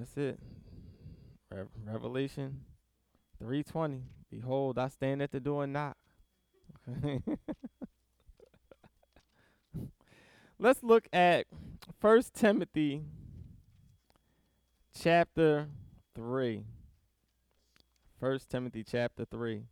That's 0.00 0.16
it. 0.16 0.40
Re- 1.50 1.64
Revelation 1.84 2.62
3:20. 3.38 4.00
Behold, 4.30 4.78
I 4.78 4.88
stand 4.88 5.20
at 5.20 5.30
the 5.30 5.40
door 5.40 5.64
and 5.64 5.74
knock. 5.74 5.98
Let's 10.58 10.82
look 10.82 11.06
at 11.12 11.48
First 12.00 12.32
Timothy 12.32 13.02
chapter 14.98 15.68
3. 16.14 16.64
First 18.18 18.48
Timothy 18.48 18.82
chapter 18.82 19.26
3. 19.26 19.64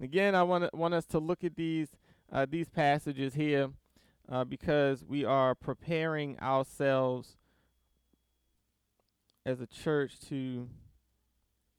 Again, 0.00 0.36
I 0.36 0.44
want 0.44 0.72
want 0.72 0.94
us 0.94 1.06
to 1.06 1.18
look 1.18 1.42
at 1.42 1.56
these 1.56 1.88
uh, 2.30 2.46
these 2.48 2.68
passages 2.68 3.34
here 3.34 3.70
uh, 4.28 4.44
because 4.44 5.04
we 5.04 5.24
are 5.24 5.56
preparing 5.56 6.38
ourselves 6.38 7.36
as 9.44 9.60
a 9.60 9.66
church 9.66 10.18
to 10.28 10.68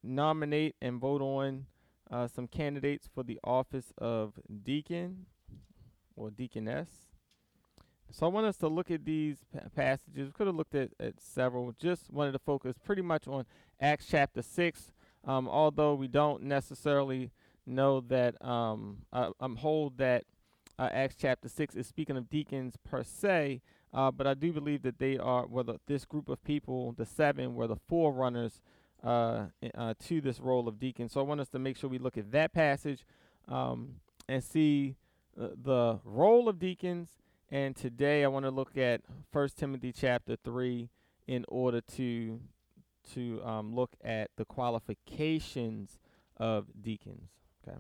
nominate 0.04 0.76
and 0.82 1.00
vote 1.00 1.22
on 1.22 1.66
uh, 2.12 2.28
some 2.28 2.48
candidates 2.48 3.10
for 3.14 3.24
the 3.24 3.40
office 3.44 3.94
of 3.98 4.34
deacon 4.64 5.26
or 6.16 6.30
deaconess. 6.30 6.90
So 8.12 8.28
I 8.28 8.30
want 8.30 8.46
us 8.46 8.58
to 8.58 8.68
look 8.68 8.92
at 8.92 9.06
these 9.06 9.38
pa- 9.52 9.70
passages. 9.76 10.28
We 10.28 10.32
could 10.32 10.48
have 10.48 10.56
looked 10.56 10.76
at, 10.76 10.92
at 11.00 11.20
several. 11.20 11.74
Just 11.80 12.12
wanted 12.12 12.34
to 12.34 12.40
focus 12.40 12.76
pretty 12.84 13.02
much 13.02 13.28
on 13.28 13.46
Acts 13.82 14.06
chapter 14.08 14.42
6, 14.42 14.92
um, 15.26 15.48
although 15.48 15.96
we 15.96 16.08
don't 16.08 16.44
necessarily 16.44 17.32
know 17.66 18.02
that, 18.02 18.40
um, 18.46 18.98
uh, 19.12 19.32
I'm 19.40 19.56
hold 19.56 19.98
that 19.98 20.26
uh, 20.78 20.90
Acts 20.92 21.16
chapter 21.20 21.50
6 21.50 21.76
is 21.76 21.88
speaking 21.88 22.18
of 22.18 22.30
deacons 22.30 22.76
per 22.84 23.04
se, 23.04 23.62
uh, 23.94 24.12
but 24.12 24.26
I 24.26 24.34
do 24.34 24.52
believe 24.52 24.82
that 24.84 24.98
they 24.98 25.18
are, 25.18 25.46
well, 25.46 25.64
the, 25.64 25.80
this 25.88 26.06
group 26.06 26.28
of 26.30 26.44
people, 26.44 26.94
the 26.98 27.06
seven, 27.06 27.54
were 27.54 27.68
the 27.68 27.78
forerunners 27.88 28.62
uh, 29.04 29.46
uh, 29.76 29.94
to 30.06 30.22
this 30.22 30.40
role 30.40 30.68
of 30.68 30.80
deacon. 30.80 31.10
So 31.10 31.20
I 31.20 31.24
want 31.24 31.42
us 31.42 31.50
to 31.50 31.60
make 31.60 31.78
sure 31.78 31.90
we 31.90 32.00
look 32.00 32.18
at 32.18 32.32
that 32.32 32.54
passage 32.54 33.06
um, 33.48 33.96
and 34.28 34.44
see 34.44 34.96
uh, 35.40 35.50
the 35.62 36.00
role 36.04 36.50
of 36.50 36.58
deacons. 36.58 37.10
And 37.52 37.76
today 37.76 38.24
I 38.24 38.28
want 38.28 38.46
to 38.46 38.52
look 38.52 38.78
at 38.78 39.02
First 39.32 39.58
Timothy 39.58 39.92
chapter 39.92 40.36
3 40.44 40.90
in 41.28 41.46
order 41.48 41.82
to 41.96 42.40
to 43.14 43.44
um, 43.44 43.76
look 43.76 43.92
at 44.02 44.32
the 44.38 44.46
qualifications 44.46 46.00
of 46.38 46.68
deacons. 46.82 47.32
Okay. 47.68 47.78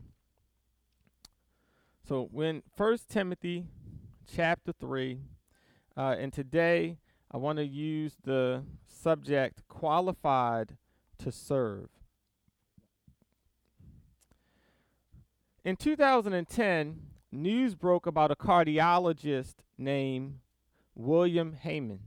So 2.07 2.27
when 2.29 2.61
First 2.75 3.09
Timothy 3.09 3.66
chapter 4.27 4.73
3 4.73 5.19
uh, 5.95 6.16
and 6.17 6.33
today, 6.33 6.97
I 7.31 7.38
want 7.38 7.58
to 7.58 7.66
use 7.66 8.16
the 8.23 8.63
subject 8.88 9.67
qualified 9.67 10.77
to 11.19 11.31
serve. 11.31 11.89
In 15.63 15.75
2010, 15.75 17.02
news 17.31 17.75
broke 17.75 18.05
about 18.05 18.31
a 18.31 18.35
cardiologist 18.35 19.55
named 19.77 20.39
William 20.95 21.58
Heyman. 21.63 22.00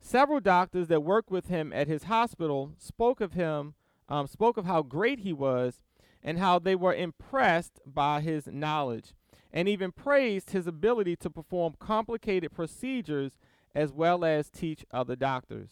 Several 0.00 0.40
doctors 0.40 0.88
that 0.88 1.02
worked 1.02 1.30
with 1.30 1.48
him 1.48 1.72
at 1.72 1.88
his 1.88 2.04
hospital 2.04 2.72
spoke 2.78 3.20
of 3.20 3.32
him, 3.32 3.74
um, 4.08 4.26
spoke 4.26 4.56
of 4.56 4.66
how 4.66 4.82
great 4.82 5.20
he 5.20 5.32
was, 5.32 5.80
and 6.22 6.38
how 6.38 6.58
they 6.58 6.74
were 6.74 6.94
impressed 6.94 7.80
by 7.86 8.20
his 8.20 8.46
knowledge 8.46 9.14
and 9.54 9.68
even 9.68 9.92
praised 9.92 10.50
his 10.50 10.66
ability 10.66 11.14
to 11.14 11.30
perform 11.30 11.76
complicated 11.78 12.52
procedures 12.52 13.38
as 13.72 13.92
well 13.92 14.24
as 14.24 14.50
teach 14.50 14.84
other 14.92 15.14
doctors. 15.14 15.70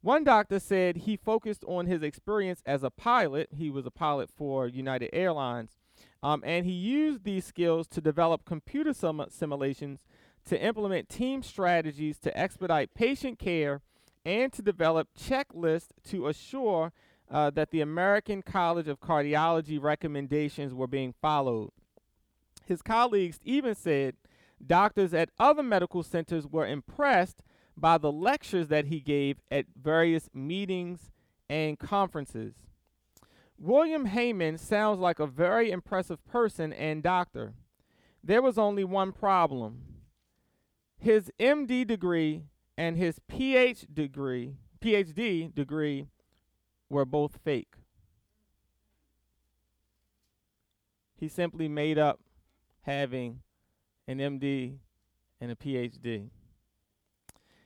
One 0.00 0.24
doctor 0.24 0.58
said 0.58 0.96
he 0.96 1.16
focused 1.16 1.62
on 1.68 1.86
his 1.86 2.02
experience 2.02 2.62
as 2.64 2.82
a 2.82 2.90
pilot. 2.90 3.50
He 3.56 3.70
was 3.70 3.84
a 3.86 3.90
pilot 3.90 4.30
for 4.34 4.66
United 4.66 5.10
Airlines. 5.12 5.78
Um, 6.22 6.42
and 6.44 6.64
he 6.64 6.72
used 6.72 7.24
these 7.24 7.44
skills 7.44 7.86
to 7.88 8.00
develop 8.00 8.46
computer 8.46 8.94
sim- 8.94 9.26
simulations 9.28 10.00
to 10.46 10.60
implement 10.60 11.08
team 11.08 11.42
strategies 11.42 12.18
to 12.20 12.36
expedite 12.36 12.94
patient 12.94 13.38
care 13.38 13.82
and 14.24 14.52
to 14.54 14.62
develop 14.62 15.08
checklists 15.18 15.90
to 16.04 16.28
assure 16.28 16.92
uh, 17.30 17.50
that 17.50 17.70
the 17.70 17.80
American 17.80 18.42
College 18.42 18.88
of 18.88 19.00
Cardiology 19.00 19.80
recommendations 19.80 20.72
were 20.72 20.86
being 20.86 21.14
followed. 21.20 21.70
His 22.66 22.82
colleagues 22.82 23.40
even 23.44 23.74
said 23.74 24.16
doctors 24.64 25.12
at 25.12 25.30
other 25.38 25.62
medical 25.62 26.02
centers 26.02 26.46
were 26.46 26.66
impressed 26.66 27.42
by 27.76 27.98
the 27.98 28.12
lectures 28.12 28.68
that 28.68 28.86
he 28.86 29.00
gave 29.00 29.40
at 29.50 29.66
various 29.80 30.28
meetings 30.34 31.10
and 31.48 31.78
conferences. 31.78 32.54
William 33.58 34.08
Heyman 34.08 34.58
sounds 34.58 34.98
like 34.98 35.18
a 35.18 35.26
very 35.26 35.70
impressive 35.70 36.24
person 36.24 36.72
and 36.72 37.02
doctor. 37.02 37.54
There 38.22 38.42
was 38.42 38.58
only 38.58 38.84
one 38.84 39.12
problem. 39.12 39.82
His 40.98 41.30
MD 41.38 41.86
degree 41.86 42.44
and 42.76 42.96
his 42.96 43.20
degree, 43.28 44.56
PhD 44.80 45.54
degree 45.54 46.06
were 46.88 47.04
both 47.04 47.38
fake. 47.44 47.74
He 51.16 51.28
simply 51.28 51.68
made 51.68 51.98
up 51.98 52.20
having 52.82 53.40
an 54.06 54.18
MD 54.18 54.76
and 55.40 55.50
a 55.50 55.56
PhD. 55.56 56.30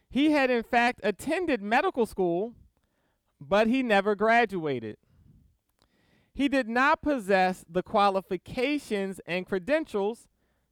He 0.08 0.30
had, 0.30 0.50
in 0.50 0.62
fact, 0.62 1.00
attended 1.02 1.60
medical 1.60 2.06
school, 2.06 2.54
but 3.40 3.66
he 3.66 3.82
never 3.82 4.14
graduated. 4.14 4.96
He 6.32 6.48
did 6.48 6.68
not 6.68 7.02
possess 7.02 7.64
the 7.68 7.82
qualifications 7.82 9.20
and 9.26 9.46
credentials 9.46 10.28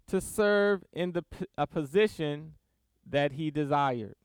to 0.08 0.20
serve 0.20 0.84
in 0.92 1.12
the 1.12 1.22
p- 1.22 1.46
a 1.56 1.66
position 1.66 2.54
that 3.06 3.32
he 3.32 3.50
desired. 3.50 4.16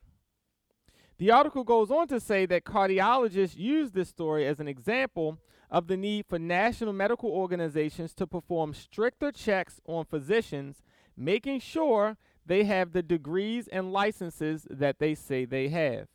The 1.19 1.31
article 1.31 1.65
goes 1.65 1.91
on 1.91 2.07
to 2.07 2.19
say 2.21 2.45
that 2.45 2.63
cardiologists 2.63 3.57
use 3.57 3.91
this 3.91 4.07
story 4.07 4.47
as 4.47 4.61
an 4.61 4.69
example 4.69 5.37
of 5.69 5.87
the 5.87 5.97
need 5.97 6.25
for 6.25 6.39
national 6.39 6.93
medical 6.93 7.29
organizations 7.29 8.13
to 8.15 8.25
perform 8.25 8.73
stricter 8.73 9.29
checks 9.33 9.81
on 9.85 10.05
physicians, 10.05 10.81
making 11.17 11.59
sure 11.59 12.15
they 12.45 12.63
have 12.63 12.93
the 12.93 13.03
degrees 13.03 13.67
and 13.67 13.91
licenses 13.91 14.65
that 14.69 14.99
they 14.99 15.13
say 15.13 15.43
they 15.43 15.67
have. 15.67 16.07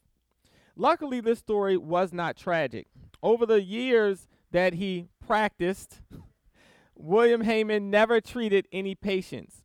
Luckily, 0.74 1.20
this 1.20 1.38
story 1.38 1.76
was 1.76 2.14
not 2.14 2.34
tragic. 2.34 2.86
Over 3.22 3.44
the 3.44 3.62
years 3.62 4.26
that 4.52 4.72
he 4.72 5.08
practiced, 5.24 6.00
William 6.96 7.44
Heyman 7.44 7.82
never 7.82 8.22
treated 8.22 8.66
any 8.72 8.94
patients. 8.94 9.64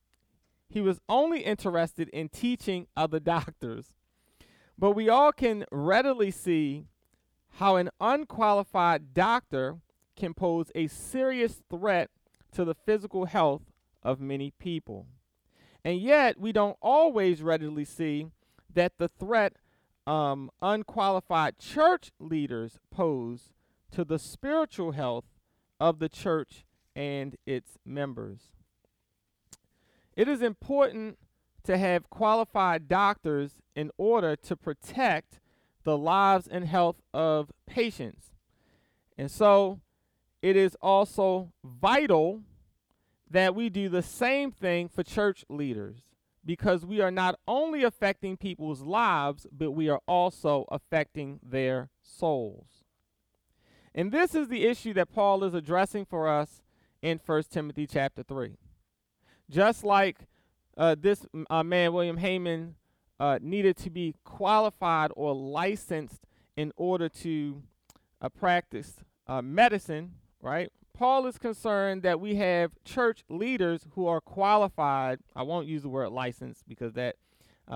He 0.68 0.82
was 0.82 1.00
only 1.08 1.40
interested 1.46 2.10
in 2.10 2.28
teaching 2.28 2.88
other 2.98 3.20
doctors. 3.22 3.94
But 4.79 4.91
we 4.91 5.09
all 5.09 5.34
can 5.34 5.66
readily 5.73 6.31
see 6.31 6.85
how 7.56 7.75
an 7.75 7.90
unqualified 8.00 9.13
doctor 9.13 9.79
can 10.16 10.34
pose 10.34 10.72
a 10.73 10.88
serious 10.88 11.62
threat 11.69 12.09
to 12.53 12.63
the 12.63 12.73
physical 12.73 13.25
health 13.25 13.63
of 14.01 14.22
many 14.22 14.51
people. 14.51 15.06
And 15.84 16.00
yet, 16.00 16.40
we 16.40 16.53
don't 16.53 16.78
always 16.81 17.41
readily 17.41 17.84
see 17.84 18.28
that 18.73 18.97
the 18.97 19.09
threat 19.09 19.57
um, 20.07 20.50
unqualified 20.62 21.59
church 21.59 22.11
leaders 22.17 22.79
pose 22.90 23.51
to 23.91 24.06
the 24.06 24.19
spiritual 24.19 24.94
health 24.94 25.25
of 25.78 26.00
the 26.00 26.09
church 26.09 26.66
and 26.96 27.35
its 27.46 27.78
members. 27.85 28.53
It 30.16 30.29
is 30.29 30.41
important 30.41 31.17
to 31.69 31.78
have 31.78 32.09
qualified 32.09 32.88
doctors 32.88 33.62
in 33.75 33.91
order 33.96 34.35
to 34.35 34.56
protect 34.56 35.40
the 35.84 35.96
lives 35.96 36.47
and 36.47 36.66
health 36.66 36.99
of 37.14 37.52
patients. 37.67 38.34
And 39.20 39.29
so 39.29 39.79
it 40.41 40.55
is 40.55 40.76
also 40.82 41.52
vital 41.64 42.41
that 43.29 43.53
we 43.53 43.70
do 43.70 43.88
the 43.88 44.02
same 44.02 44.52
thing 44.52 44.90
for 44.90 45.03
church 45.03 45.46
leaders 45.47 45.97
because 46.44 46.88
we 46.88 47.02
are 47.02 47.11
not 47.11 47.38
only 47.47 47.84
affecting 47.84 48.35
people's 48.35 48.82
lives, 48.82 49.46
but 49.52 49.73
we 49.73 49.90
are 49.90 50.02
also 50.08 50.66
affecting 50.72 51.40
their 51.44 51.91
souls. 52.02 52.84
And 53.94 54.11
this 54.11 54.34
is 54.34 54.47
the 54.47 54.66
issue 54.66 54.96
that 54.96 55.14
Paul 55.14 55.44
is 55.44 55.53
addressing 55.53 56.05
for 56.05 56.28
us 56.28 56.64
in 57.03 57.20
1 57.23 57.44
Timothy 57.52 57.85
chapter 57.85 58.23
3. 58.23 58.58
Just 59.52 59.84
like 59.84 60.26
uh, 60.79 60.96
this 60.97 61.26
uh, 61.49 61.61
man, 61.61 61.91
William 61.93 62.17
Heyman, 62.17 62.73
uh, 63.20 63.37
needed 63.41 63.76
to 63.76 63.90
be 63.90 64.16
qualified 64.23 65.11
or 65.16 65.35
licensed 65.35 66.26
in 66.55 66.72
order 66.78 67.09
to 67.09 67.61
uh, 68.22 68.29
practice 68.29 68.93
uh, 69.28 69.41
medicine, 69.41 70.14
right? 70.41 70.72
Paul 70.93 71.28
is 71.28 71.37
concerned 71.37 72.02
that 72.03 72.22
we 72.22 72.35
have 72.35 72.72
church 72.85 73.23
leaders 73.29 73.85
who 73.93 74.08
are 74.08 74.22
qualified. 74.22 75.20
I 75.35 75.43
won't 75.43 75.67
use 75.67 75.81
the 75.81 75.90
word 75.90 76.09
license 76.09 76.64
because 76.67 76.93
that 76.93 77.16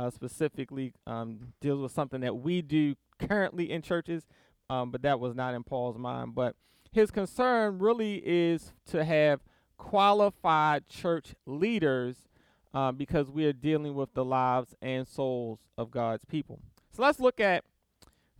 specifically 0.09 0.91
um, 1.05 1.53
deals 1.61 1.79
with 1.79 1.91
something 1.91 2.21
that 2.21 2.37
we 2.37 2.61
do 2.61 2.95
currently 3.19 3.69
in 3.69 3.81
churches. 3.81 4.25
um, 4.69 4.91
but 4.91 5.03
that 5.03 5.19
was 5.19 5.35
not 5.35 5.53
in 5.53 5.63
Paul's 5.63 5.97
mind. 5.97 6.35
But 6.35 6.55
his 6.91 7.11
concern 7.11 7.79
really 7.79 8.21
is 8.25 8.73
to 8.87 9.03
have 9.03 9.41
qualified 9.77 10.87
church 10.87 11.35
leaders 11.45 12.27
uh, 12.73 12.91
because 12.91 13.29
we 13.29 13.45
are 13.45 13.53
dealing 13.53 13.93
with 13.93 14.13
the 14.13 14.25
lives 14.25 14.73
and 14.81 15.07
souls 15.07 15.59
of 15.77 15.91
God's 15.91 16.25
people. 16.25 16.59
So 16.91 17.01
let's 17.03 17.19
look 17.19 17.39
at 17.39 17.63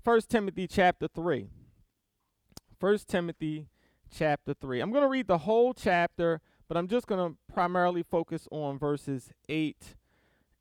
1 0.04 0.22
Timothy 0.28 0.68
chapter 0.68 1.08
3. 1.08 1.50
1 2.80 2.98
Timothy 3.08 3.68
chapter 4.16 4.54
3. 4.54 4.80
I'm 4.80 4.92
going 4.92 5.04
to 5.04 5.10
read 5.10 5.28
the 5.28 5.40
whole 5.40 5.74
chapter, 5.74 6.42
but 6.68 6.78
I'm 6.78 6.88
just 6.88 7.08
going 7.08 7.32
to 7.32 7.38
primarily 7.54 8.04
focus 8.04 8.48
on 8.52 8.78
verses 8.78 9.32
8 9.48 9.96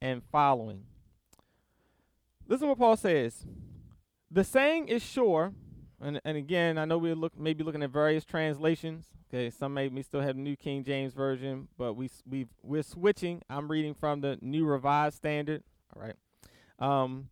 and 0.01 0.23
following. 0.31 0.85
Listen 2.47 2.69
what 2.69 2.79
Paul 2.79 2.97
says. 2.97 3.47
The 4.31 4.45
saying 4.45 4.89
is 4.89 5.03
sure, 5.03 5.53
and, 6.03 6.21
and 6.25 6.37
again, 6.37 6.79
I 6.79 6.85
know 6.85 6.99
we're 6.99 7.15
look, 7.15 7.39
maybe 7.39 7.63
looking 7.63 7.83
at 7.83 7.91
various 7.91 8.25
translations. 8.25 9.07
Okay, 9.29 9.51
some 9.51 9.75
may 9.75 10.03
still 10.03 10.21
have 10.21 10.37
New 10.37 10.57
King 10.57 10.85
James 10.85 11.15
Version, 11.15 11.69
but 11.79 11.95
we 11.95 12.11
we 12.29 12.47
we're 12.63 12.83
switching. 12.83 13.43
I'm 13.49 13.71
reading 13.71 13.95
from 13.95 14.21
the 14.21 14.39
New 14.43 14.67
Revised 14.67 15.17
Standard. 15.17 15.63
All 15.95 16.03
right. 16.03 16.17
Um, 16.79 17.29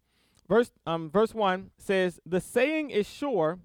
verse 0.48 0.70
um 0.86 1.10
verse 1.10 1.34
one 1.34 1.70
says, 1.76 2.20
"The 2.24 2.40
saying 2.40 2.90
is 2.90 3.08
sure, 3.08 3.58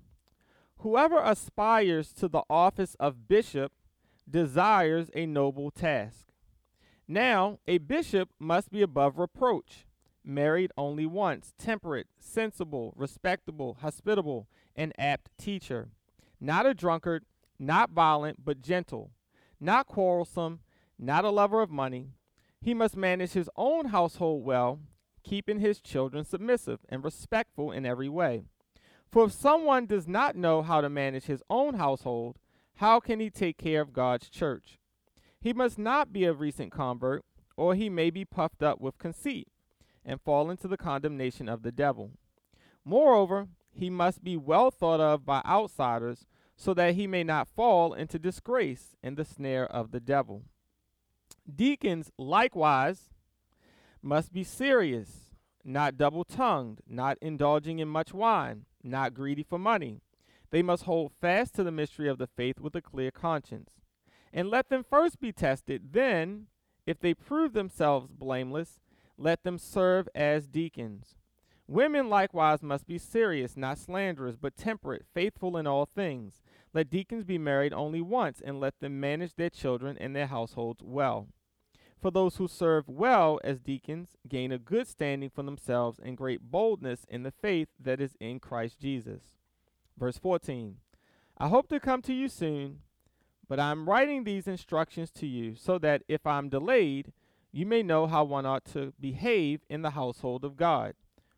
whoever 0.80 1.20
aspires 1.20 2.12
to 2.14 2.28
the 2.28 2.44
office 2.50 2.96
of 3.00 3.28
bishop 3.28 3.72
desires 4.30 5.10
a 5.14 5.26
noble 5.26 5.72
task. 5.72 6.28
Now, 7.08 7.60
a 7.68 7.78
bishop 7.78 8.30
must 8.40 8.72
be 8.72 8.82
above 8.82 9.20
reproach." 9.20 9.86
married 10.26 10.72
only 10.78 11.06
once, 11.06 11.54
temperate, 11.58 12.08
sensible, 12.18 12.94
respectable, 12.96 13.78
hospitable, 13.82 14.48
an 14.76 14.94
apt 14.98 15.30
teacher, 15.38 15.90
not 16.40 16.66
a 16.66 16.74
drunkard, 16.74 17.24
not 17.60 17.92
violent, 17.92 18.44
but 18.44 18.62
gentle, 18.62 19.12
not 19.60 19.88
quarrelsome, 19.88 20.60
not 21.00 21.26
a 21.26 21.30
lover 21.30 21.62
of 21.62 21.70
money. 21.70 22.10
He 22.62 22.74
must 22.74 22.96
manage 22.96 23.32
his 23.32 23.50
own 23.56 23.86
household 23.86 24.44
well, 24.44 24.80
keeping 25.24 25.60
his 25.60 25.82
children 25.82 26.26
submissive 26.26 26.80
and 26.90 27.04
respectful 27.04 27.72
in 27.72 27.86
every 27.86 28.10
way. 28.10 28.44
For 29.12 29.26
if 29.26 29.32
someone 29.32 29.86
does 29.86 30.08
not 30.08 30.36
know 30.36 30.62
how 30.62 30.82
to 30.82 30.90
manage 30.90 31.26
his 31.26 31.44
own 31.50 31.76
household, 31.76 32.38
how 32.76 33.00
can 33.00 33.20
he 33.20 33.30
take 33.30 33.58
care 33.58 33.82
of 33.82 33.94
God's 33.94 34.30
church? 34.30 34.80
He 35.40 35.54
must 35.54 35.78
not 35.78 36.12
be 36.12 36.26
a 36.26 36.34
recent 36.34 36.72
convert, 36.72 37.24
or 37.56 37.76
he 37.76 37.90
may 37.90 38.10
be 38.10 38.26
puffed 38.26 38.62
up 38.62 38.82
with 38.82 38.98
conceit 38.98 39.48
and 40.04 40.22
fall 40.22 40.50
into 40.50 40.68
the 40.68 40.78
condemnation 40.78 41.48
of 41.48 41.64
the 41.64 41.72
devil. 41.72 42.12
Moreover, 42.84 43.48
he 43.76 43.90
must 43.90 44.24
be 44.24 44.38
well 44.38 44.72
thought 44.72 45.00
of 45.00 45.26
by 45.26 45.42
outsiders 45.46 46.26
so 46.56 46.74
that 46.74 46.96
he 46.96 47.08
may 47.08 47.24
not 47.24 47.50
fall 47.50 47.94
into 47.94 48.18
disgrace 48.18 48.96
in 49.04 49.16
the 49.16 49.26
snare 49.26 49.66
of 49.66 49.92
the 49.92 50.00
devil. 50.00 50.44
Deacons 51.54 52.12
likewise 52.18 53.10
must 54.02 54.32
be 54.32 54.44
serious, 54.44 55.32
not 55.64 55.98
double 55.98 56.24
tongued, 56.24 56.82
not 56.88 57.18
indulging 57.22 57.80
in 57.80 57.88
much 57.88 58.14
wine, 58.14 58.66
not 58.84 59.14
greedy 59.14 59.44
for 59.44 59.60
money. 59.60 60.00
They 60.52 60.62
must 60.62 60.84
hold 60.84 61.12
fast 61.20 61.56
to 61.56 61.64
the 61.64 61.72
mystery 61.72 62.08
of 62.08 62.18
the 62.18 62.28
faith 62.28 62.60
with 62.60 62.76
a 62.76 62.82
clear 62.82 63.12
conscience. 63.12 63.72
And 64.32 64.50
let 64.50 64.70
them 64.70 64.86
first 64.88 65.20
be 65.20 65.32
tested, 65.32 65.94
then, 65.94 66.48
if 66.86 67.00
they 67.00 67.14
prove 67.14 67.54
themselves 67.54 68.08
blameless, 68.08 68.80
let 69.18 69.44
them 69.44 69.58
serve 69.58 70.08
as 70.14 70.48
deacons. 70.48 71.16
Women 71.68 72.10
likewise 72.10 72.62
must 72.62 72.86
be 72.86 73.00
serious, 73.00 73.58
not 73.58 73.80
slanderous, 73.80 74.36
but 74.36 74.56
temperate, 74.56 75.04
faithful 75.14 75.58
in 75.58 75.66
all 75.66 75.88
things. 75.88 76.44
Let 76.74 76.92
deacons 76.92 77.24
be 77.24 77.40
married 77.40 77.74
only 77.74 78.02
once, 78.02 78.40
and 78.40 78.60
let 78.60 78.80
them 78.80 79.00
manage 79.00 79.34
their 79.34 79.50
children 79.50 79.98
and 80.00 80.16
their 80.16 80.28
households 80.28 80.84
well. 80.84 81.28
For 82.00 82.12
those 82.12 82.36
who 82.36 82.48
serve 82.48 82.88
well 82.88 83.40
as 83.44 83.60
deacons 83.60 84.16
gain 84.28 84.52
a 84.52 84.60
good 84.60 84.88
standing 84.88 85.32
for 85.32 85.42
themselves 85.42 85.98
and 85.98 86.16
great 86.16 86.52
boldness 86.52 87.04
in 87.10 87.24
the 87.24 87.32
faith 87.32 87.70
that 87.80 88.00
is 88.00 88.16
in 88.20 88.40
Christ 88.40 88.80
Jesus. 88.80 89.38
Verse 89.98 90.20
14 90.20 90.76
I 91.40 91.48
hope 91.48 91.68
to 91.70 91.80
come 91.80 92.04
to 92.04 92.14
you 92.14 92.30
soon, 92.30 92.82
but 93.48 93.60
I 93.60 93.72
am 93.72 93.90
writing 93.90 94.24
these 94.24 94.48
instructions 94.48 95.10
to 95.12 95.26
you 95.26 95.56
so 95.56 95.80
that 95.80 96.04
if 96.08 96.28
I 96.28 96.38
am 96.38 96.50
delayed, 96.50 97.12
you 97.52 97.66
may 97.66 97.82
know 97.82 98.06
how 98.06 98.24
one 98.24 98.46
ought 98.46 98.66
to 98.74 98.94
behave 99.00 99.62
in 99.68 99.82
the 99.82 99.92
household 99.92 100.46
of 100.46 100.58
God 100.58 100.94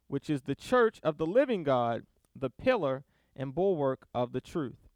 which 0.08 0.30
is 0.30 0.44
the 0.44 0.56
church 0.56 1.00
of 1.04 1.18
the 1.18 1.26
living 1.26 1.64
God, 1.64 2.04
the 2.36 2.50
pillar 2.50 3.04
and 3.36 3.54
bulwark 3.54 4.08
of 4.14 4.32
the 4.32 4.42
truth. 4.42 4.88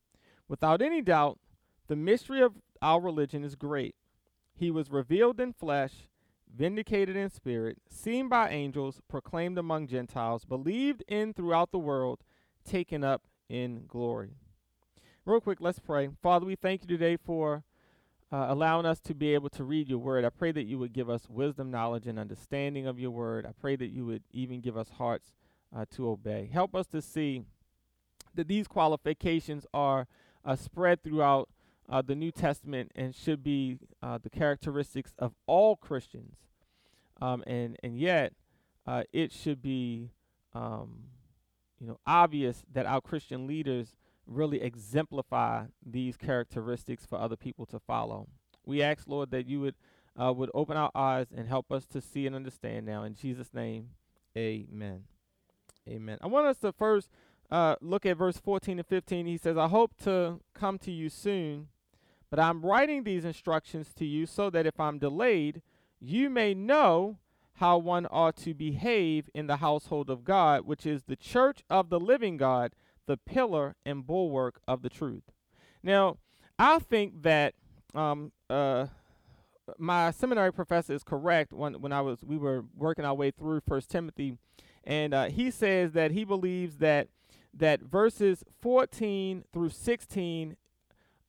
Without 0.47 0.81
any 0.81 1.01
doubt, 1.01 1.39
the 1.87 1.95
mystery 1.95 2.41
of 2.41 2.53
our 2.81 2.99
religion 2.99 3.43
is 3.43 3.55
great. 3.55 3.95
He 4.53 4.71
was 4.71 4.91
revealed 4.91 5.39
in 5.39 5.53
flesh, 5.53 6.09
vindicated 6.53 7.15
in 7.15 7.29
spirit, 7.29 7.77
seen 7.89 8.27
by 8.29 8.49
angels, 8.49 9.01
proclaimed 9.07 9.57
among 9.57 9.87
Gentiles, 9.87 10.45
believed 10.45 11.03
in 11.07 11.33
throughout 11.33 11.71
the 11.71 11.79
world, 11.79 12.19
taken 12.65 13.03
up 13.03 13.23
in 13.49 13.85
glory. 13.87 14.35
Real 15.25 15.39
quick, 15.39 15.59
let's 15.61 15.79
pray. 15.79 16.09
Father, 16.21 16.45
we 16.45 16.55
thank 16.55 16.81
you 16.81 16.87
today 16.87 17.17
for 17.17 17.63
uh, 18.31 18.45
allowing 18.49 18.85
us 18.85 18.99
to 19.01 19.13
be 19.13 19.33
able 19.33 19.49
to 19.49 19.63
read 19.63 19.89
your 19.89 19.99
word. 19.99 20.23
I 20.23 20.29
pray 20.29 20.51
that 20.51 20.63
you 20.63 20.79
would 20.79 20.93
give 20.93 21.09
us 21.09 21.29
wisdom, 21.29 21.69
knowledge, 21.69 22.07
and 22.07 22.17
understanding 22.17 22.87
of 22.87 22.99
your 22.99 23.11
word. 23.11 23.45
I 23.45 23.51
pray 23.59 23.75
that 23.75 23.89
you 23.89 24.05
would 24.05 24.23
even 24.31 24.61
give 24.61 24.77
us 24.77 24.89
hearts 24.97 25.33
uh, 25.75 25.85
to 25.95 26.09
obey. 26.09 26.49
Help 26.51 26.75
us 26.75 26.87
to 26.87 27.01
see 27.01 27.43
that 28.33 28.47
these 28.47 28.67
qualifications 28.67 29.65
are 29.73 30.07
uh, 30.45 30.55
spread 30.55 31.03
throughout 31.03 31.49
uh, 31.89 32.01
the 32.01 32.15
New 32.15 32.31
Testament 32.31 32.91
and 32.95 33.13
should 33.13 33.43
be 33.43 33.77
uh, 34.01 34.17
the 34.21 34.29
characteristics 34.29 35.13
of 35.19 35.33
all 35.45 35.75
Christians. 35.75 36.37
Um, 37.21 37.43
and 37.45 37.75
and 37.83 37.99
yet, 37.99 38.33
uh, 38.87 39.03
it 39.13 39.31
should 39.31 39.61
be, 39.61 40.09
um, 40.53 41.03
you 41.79 41.87
know, 41.87 41.99
obvious 42.07 42.63
that 42.71 42.85
our 42.85 43.01
Christian 43.01 43.45
leaders 43.45 43.95
really 44.25 44.61
exemplify 44.61 45.65
these 45.85 46.17
characteristics 46.17 47.05
for 47.05 47.19
other 47.19 47.35
people 47.35 47.65
to 47.67 47.79
follow. 47.79 48.27
We 48.65 48.81
ask, 48.81 49.07
Lord, 49.07 49.31
that 49.31 49.47
you 49.47 49.61
would 49.61 49.75
uh, 50.21 50.33
would 50.33 50.51
open 50.53 50.75
our 50.75 50.91
eyes 50.93 51.27
and 51.35 51.47
help 51.47 51.71
us 51.71 51.85
to 51.85 52.01
see 52.01 52.27
and 52.27 52.35
understand 52.35 52.85
now. 52.85 53.03
In 53.03 53.15
Jesus' 53.15 53.53
name, 53.53 53.91
amen. 54.37 55.05
Amen. 55.87 56.17
I 56.21 56.27
want 56.27 56.47
us 56.47 56.57
to 56.59 56.73
first 56.73 57.09
uh, 57.49 57.75
look 57.81 58.05
at 58.05 58.17
verse 58.17 58.37
14 58.37 58.79
and 58.79 58.87
15. 58.87 59.25
He 59.25 59.37
says, 59.37 59.57
I 59.57 59.67
hope 59.67 59.95
to 60.03 60.39
come 60.53 60.77
to 60.79 60.91
you 60.91 61.09
soon, 61.09 61.67
but 62.29 62.39
I'm 62.39 62.61
writing 62.61 63.03
these 63.03 63.25
instructions 63.25 63.93
to 63.95 64.05
you 64.05 64.25
so 64.25 64.49
that 64.49 64.65
if 64.65 64.79
I'm 64.79 64.99
delayed, 64.99 65.61
you 65.99 66.29
may 66.29 66.53
know 66.53 67.17
how 67.55 67.77
one 67.77 68.07
ought 68.09 68.35
to 68.37 68.53
behave 68.53 69.29
in 69.33 69.47
the 69.47 69.57
household 69.57 70.09
of 70.09 70.23
God, 70.23 70.65
which 70.65 70.85
is 70.85 71.03
the 71.03 71.15
church 71.15 71.63
of 71.69 71.89
the 71.89 71.99
living 71.99 72.37
God 72.37 72.73
the 73.07 73.17
pillar 73.17 73.75
and 73.85 74.05
bulwark 74.05 74.61
of 74.67 74.81
the 74.81 74.89
truth. 74.89 75.23
Now, 75.83 76.17
I 76.59 76.79
think 76.79 77.23
that 77.23 77.55
um, 77.93 78.31
uh, 78.49 78.87
my 79.77 80.11
seminary 80.11 80.53
professor 80.53 80.93
is 80.93 81.03
correct 81.03 81.53
when 81.53 81.75
when 81.81 81.91
I 81.91 82.01
was 82.01 82.23
we 82.23 82.37
were 82.37 82.65
working 82.75 83.05
our 83.05 83.13
way 83.13 83.31
through 83.31 83.61
First 83.67 83.89
Timothy, 83.89 84.37
and 84.83 85.13
uh, 85.13 85.25
he 85.25 85.51
says 85.51 85.93
that 85.93 86.11
he 86.11 86.23
believes 86.23 86.77
that 86.77 87.07
that 87.53 87.81
verses 87.81 88.43
14 88.61 89.43
through 89.51 89.69
16 89.69 90.55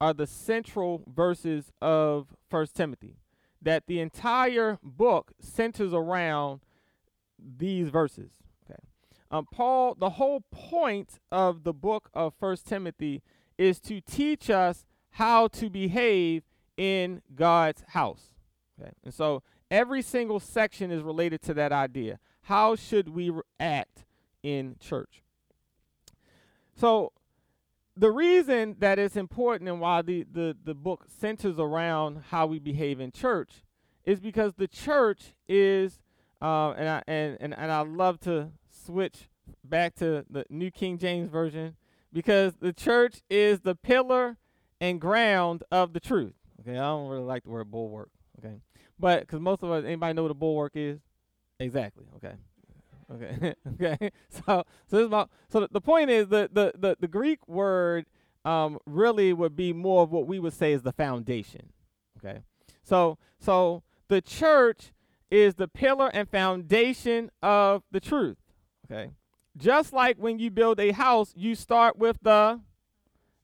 are 0.00 0.12
the 0.12 0.26
central 0.26 1.02
verses 1.06 1.72
of 1.80 2.34
First 2.48 2.76
Timothy. 2.76 3.16
That 3.60 3.86
the 3.86 4.00
entire 4.00 4.78
book 4.82 5.32
centers 5.40 5.92
around 5.92 6.60
these 7.38 7.88
verses. 7.88 8.41
Um, 9.32 9.46
Paul, 9.50 9.94
the 9.98 10.10
whole 10.10 10.44
point 10.50 11.18
of 11.32 11.64
the 11.64 11.72
book 11.72 12.10
of 12.12 12.34
First 12.38 12.66
Timothy 12.66 13.22
is 13.56 13.80
to 13.80 14.02
teach 14.02 14.50
us 14.50 14.84
how 15.12 15.48
to 15.48 15.70
behave 15.70 16.42
in 16.76 17.22
God's 17.34 17.82
house. 17.88 18.34
Okay, 18.78 18.92
and 19.02 19.14
so 19.14 19.42
every 19.70 20.02
single 20.02 20.38
section 20.38 20.90
is 20.90 21.02
related 21.02 21.40
to 21.42 21.54
that 21.54 21.72
idea. 21.72 22.18
How 22.42 22.76
should 22.76 23.08
we 23.08 23.32
act 23.58 24.04
in 24.42 24.76
church? 24.78 25.22
So 26.76 27.12
the 27.96 28.10
reason 28.10 28.76
that 28.80 28.98
it's 28.98 29.16
important 29.16 29.70
and 29.70 29.80
why 29.80 30.02
the, 30.02 30.26
the, 30.30 30.56
the 30.62 30.74
book 30.74 31.06
centers 31.20 31.58
around 31.58 32.24
how 32.28 32.46
we 32.46 32.58
behave 32.58 33.00
in 33.00 33.12
church 33.12 33.62
is 34.04 34.20
because 34.20 34.54
the 34.54 34.68
church 34.68 35.34
is 35.48 36.00
uh, 36.42 36.72
and 36.72 36.88
I 36.88 37.02
and, 37.06 37.38
and, 37.40 37.54
and 37.56 37.70
I 37.70 37.82
love 37.82 38.18
to 38.20 38.50
switch 38.84 39.28
back 39.64 39.94
to 39.96 40.24
the 40.28 40.44
New 40.48 40.70
King 40.70 40.98
James 40.98 41.28
Version 41.28 41.76
because 42.12 42.54
the 42.60 42.72
church 42.72 43.22
is 43.30 43.60
the 43.60 43.74
pillar 43.74 44.38
and 44.80 45.00
ground 45.00 45.62
of 45.70 45.92
the 45.92 46.00
truth. 46.00 46.34
Okay, 46.60 46.78
I 46.78 46.82
don't 46.82 47.08
really 47.08 47.24
like 47.24 47.44
the 47.44 47.50
word 47.50 47.70
bulwark. 47.70 48.10
Okay, 48.38 48.56
but 48.98 49.20
because 49.20 49.40
most 49.40 49.62
of 49.62 49.70
us, 49.70 49.84
anybody 49.84 50.14
know 50.14 50.22
what 50.22 50.30
a 50.30 50.34
bulwark 50.34 50.72
is? 50.74 51.00
Exactly. 51.58 52.04
Okay. 52.16 52.34
Okay. 53.14 53.54
okay. 53.74 54.10
So 54.30 54.64
so 54.86 54.96
this 54.96 55.04
is 55.04 55.10
my 55.10 55.26
so 55.48 55.66
the, 55.70 55.80
point 55.80 56.10
is 56.10 56.28
the, 56.28 56.48
the 56.52 56.72
the 56.78 56.96
the 57.00 57.08
Greek 57.08 57.46
word 57.46 58.06
um 58.44 58.78
really 58.86 59.32
would 59.32 59.54
be 59.54 59.72
more 59.72 60.02
of 60.02 60.10
what 60.10 60.26
we 60.26 60.38
would 60.38 60.54
say 60.54 60.72
is 60.72 60.82
the 60.82 60.92
foundation. 60.92 61.68
Okay. 62.18 62.40
So 62.82 63.18
so 63.38 63.82
the 64.08 64.20
church 64.20 64.92
is 65.30 65.54
the 65.54 65.68
pillar 65.68 66.10
and 66.12 66.28
foundation 66.28 67.30
of 67.42 67.82
the 67.90 68.00
truth. 68.00 68.36
Okay. 68.90 69.10
Just 69.56 69.92
like 69.92 70.16
when 70.16 70.38
you 70.38 70.50
build 70.50 70.80
a 70.80 70.92
house, 70.92 71.32
you 71.36 71.54
start 71.54 71.98
with 71.98 72.16
the 72.22 72.60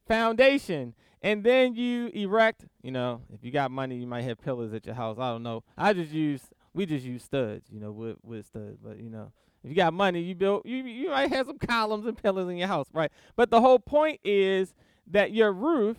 foundation 0.07 0.95
and 1.23 1.45
then 1.45 1.75
you 1.75 2.09
erect, 2.09 2.64
you 2.83 2.90
know, 2.90 3.23
if 3.33 3.45
you 3.45 3.50
got 3.50 3.71
money, 3.71 3.97
you 3.97 4.07
might 4.07 4.23
have 4.23 4.40
pillars 4.40 4.73
at 4.73 4.87
your 4.87 4.95
house. 4.95 5.18
I 5.18 5.30
don't 5.30 5.42
know. 5.42 5.64
I 5.76 5.92
just 5.92 6.12
use 6.12 6.42
we 6.73 6.87
just 6.87 7.04
use 7.04 7.25
studs, 7.25 7.66
you 7.71 7.80
know, 7.80 7.92
with 7.92 8.16
with 8.23 8.47
studs, 8.47 8.78
but 8.83 8.99
you 8.99 9.11
know, 9.11 9.33
if 9.64 9.71
you 9.71 9.76
got 9.76 9.92
money, 9.92 10.21
you 10.21 10.35
build 10.35 10.62
you 10.64 10.76
you 10.76 11.11
might 11.11 11.30
have 11.30 11.47
some 11.47 11.59
columns 11.59 12.07
and 12.07 12.16
pillars 12.21 12.49
in 12.49 12.57
your 12.57 12.68
house, 12.68 12.87
right? 12.92 13.11
But 13.37 13.50
the 13.50 13.61
whole 13.61 13.78
point 13.78 14.21
is 14.25 14.75
that 15.09 15.33
your 15.33 15.52
roof 15.52 15.97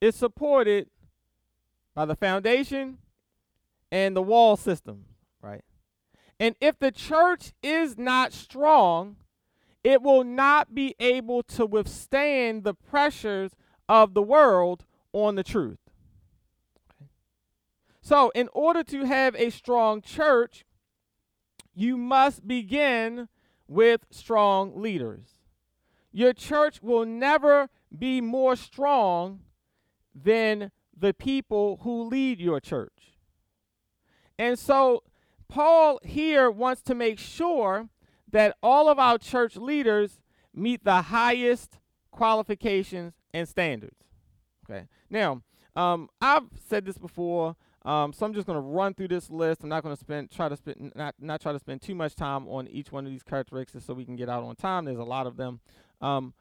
is 0.00 0.14
supported 0.14 0.88
by 1.94 2.04
the 2.04 2.16
foundation 2.16 2.98
and 3.92 4.16
the 4.16 4.22
wall 4.22 4.56
system, 4.56 5.04
right? 5.40 5.62
And 6.40 6.56
if 6.60 6.78
the 6.78 6.90
church 6.90 7.52
is 7.62 7.96
not 7.96 8.32
strong, 8.32 9.16
it 9.82 10.02
will 10.02 10.24
not 10.24 10.74
be 10.74 10.94
able 10.98 11.42
to 11.42 11.66
withstand 11.66 12.64
the 12.64 12.74
pressures 12.74 13.52
of 13.88 14.14
the 14.14 14.22
world 14.22 14.84
on 15.12 15.34
the 15.34 15.44
truth. 15.44 15.78
So, 18.00 18.30
in 18.34 18.48
order 18.52 18.82
to 18.84 19.04
have 19.04 19.34
a 19.36 19.50
strong 19.50 20.02
church, 20.02 20.64
you 21.74 21.96
must 21.96 22.46
begin 22.46 23.28
with 23.66 24.02
strong 24.10 24.80
leaders. 24.80 25.38
Your 26.12 26.32
church 26.32 26.82
will 26.82 27.06
never 27.06 27.68
be 27.96 28.20
more 28.20 28.56
strong 28.56 29.40
than 30.14 30.70
the 30.96 31.14
people 31.14 31.80
who 31.82 32.04
lead 32.04 32.40
your 32.40 32.60
church. 32.60 33.18
And 34.38 34.58
so, 34.58 35.02
Paul 35.54 36.00
here 36.02 36.50
wants 36.50 36.82
to 36.82 36.96
make 36.96 37.16
sure 37.16 37.88
that 38.32 38.56
all 38.60 38.88
of 38.88 38.98
our 38.98 39.18
church 39.18 39.54
leaders 39.54 40.20
meet 40.52 40.82
the 40.82 41.02
highest 41.02 41.78
qualifications 42.10 43.12
and 43.32 43.48
standards. 43.48 44.00
Okay. 44.68 44.86
Now, 45.08 45.42
um, 45.76 46.08
I've 46.20 46.48
said 46.68 46.84
this 46.84 46.98
before. 46.98 47.54
Um, 47.84 48.12
so 48.12 48.26
I'm 48.26 48.34
just 48.34 48.48
going 48.48 48.56
to 48.56 48.66
run 48.66 48.94
through 48.94 49.08
this 49.08 49.30
list. 49.30 49.62
I'm 49.62 49.68
not 49.68 49.84
going 49.84 49.94
to 49.94 50.00
spend 50.00 50.32
try 50.32 50.48
to 50.48 50.56
spend 50.56 50.90
not 50.96 51.14
not 51.20 51.40
try 51.40 51.52
to 51.52 51.58
spend 51.60 51.82
too 51.82 51.94
much 51.94 52.16
time 52.16 52.48
on 52.48 52.66
each 52.66 52.90
one 52.90 53.06
of 53.06 53.12
these 53.12 53.22
characteristics 53.22 53.84
so 53.84 53.94
we 53.94 54.04
can 54.04 54.16
get 54.16 54.28
out 54.28 54.42
on 54.42 54.56
time. 54.56 54.86
There's 54.86 54.98
a 54.98 55.04
lot 55.04 55.28
of 55.28 55.36
them. 55.36 55.60
Um, 56.00 56.34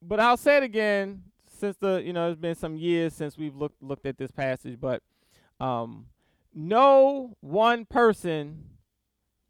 but 0.00 0.18
I'll 0.18 0.38
say 0.38 0.56
it 0.56 0.62
again 0.62 1.24
since 1.46 1.76
the 1.76 2.00
you 2.02 2.14
know 2.14 2.30
it's 2.30 2.40
been 2.40 2.54
some 2.54 2.76
years 2.76 3.12
since 3.12 3.36
we've 3.36 3.54
looked 3.54 3.82
looked 3.82 4.06
at 4.06 4.16
this 4.16 4.30
passage, 4.30 4.80
but 4.80 5.02
um, 5.58 6.06
no 6.54 7.36
one 7.40 7.84
person 7.84 8.64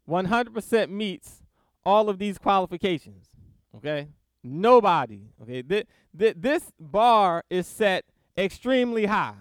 100% 0.09 0.89
meets 0.89 1.41
all 1.85 2.09
of 2.09 2.19
these 2.19 2.37
qualifications. 2.37 3.29
Okay, 3.77 4.07
nobody. 4.43 5.21
Okay, 5.41 5.61
th- 5.61 5.87
th- 6.17 6.35
this 6.37 6.71
bar 6.79 7.43
is 7.49 7.65
set 7.65 8.05
extremely 8.37 9.05
high. 9.05 9.35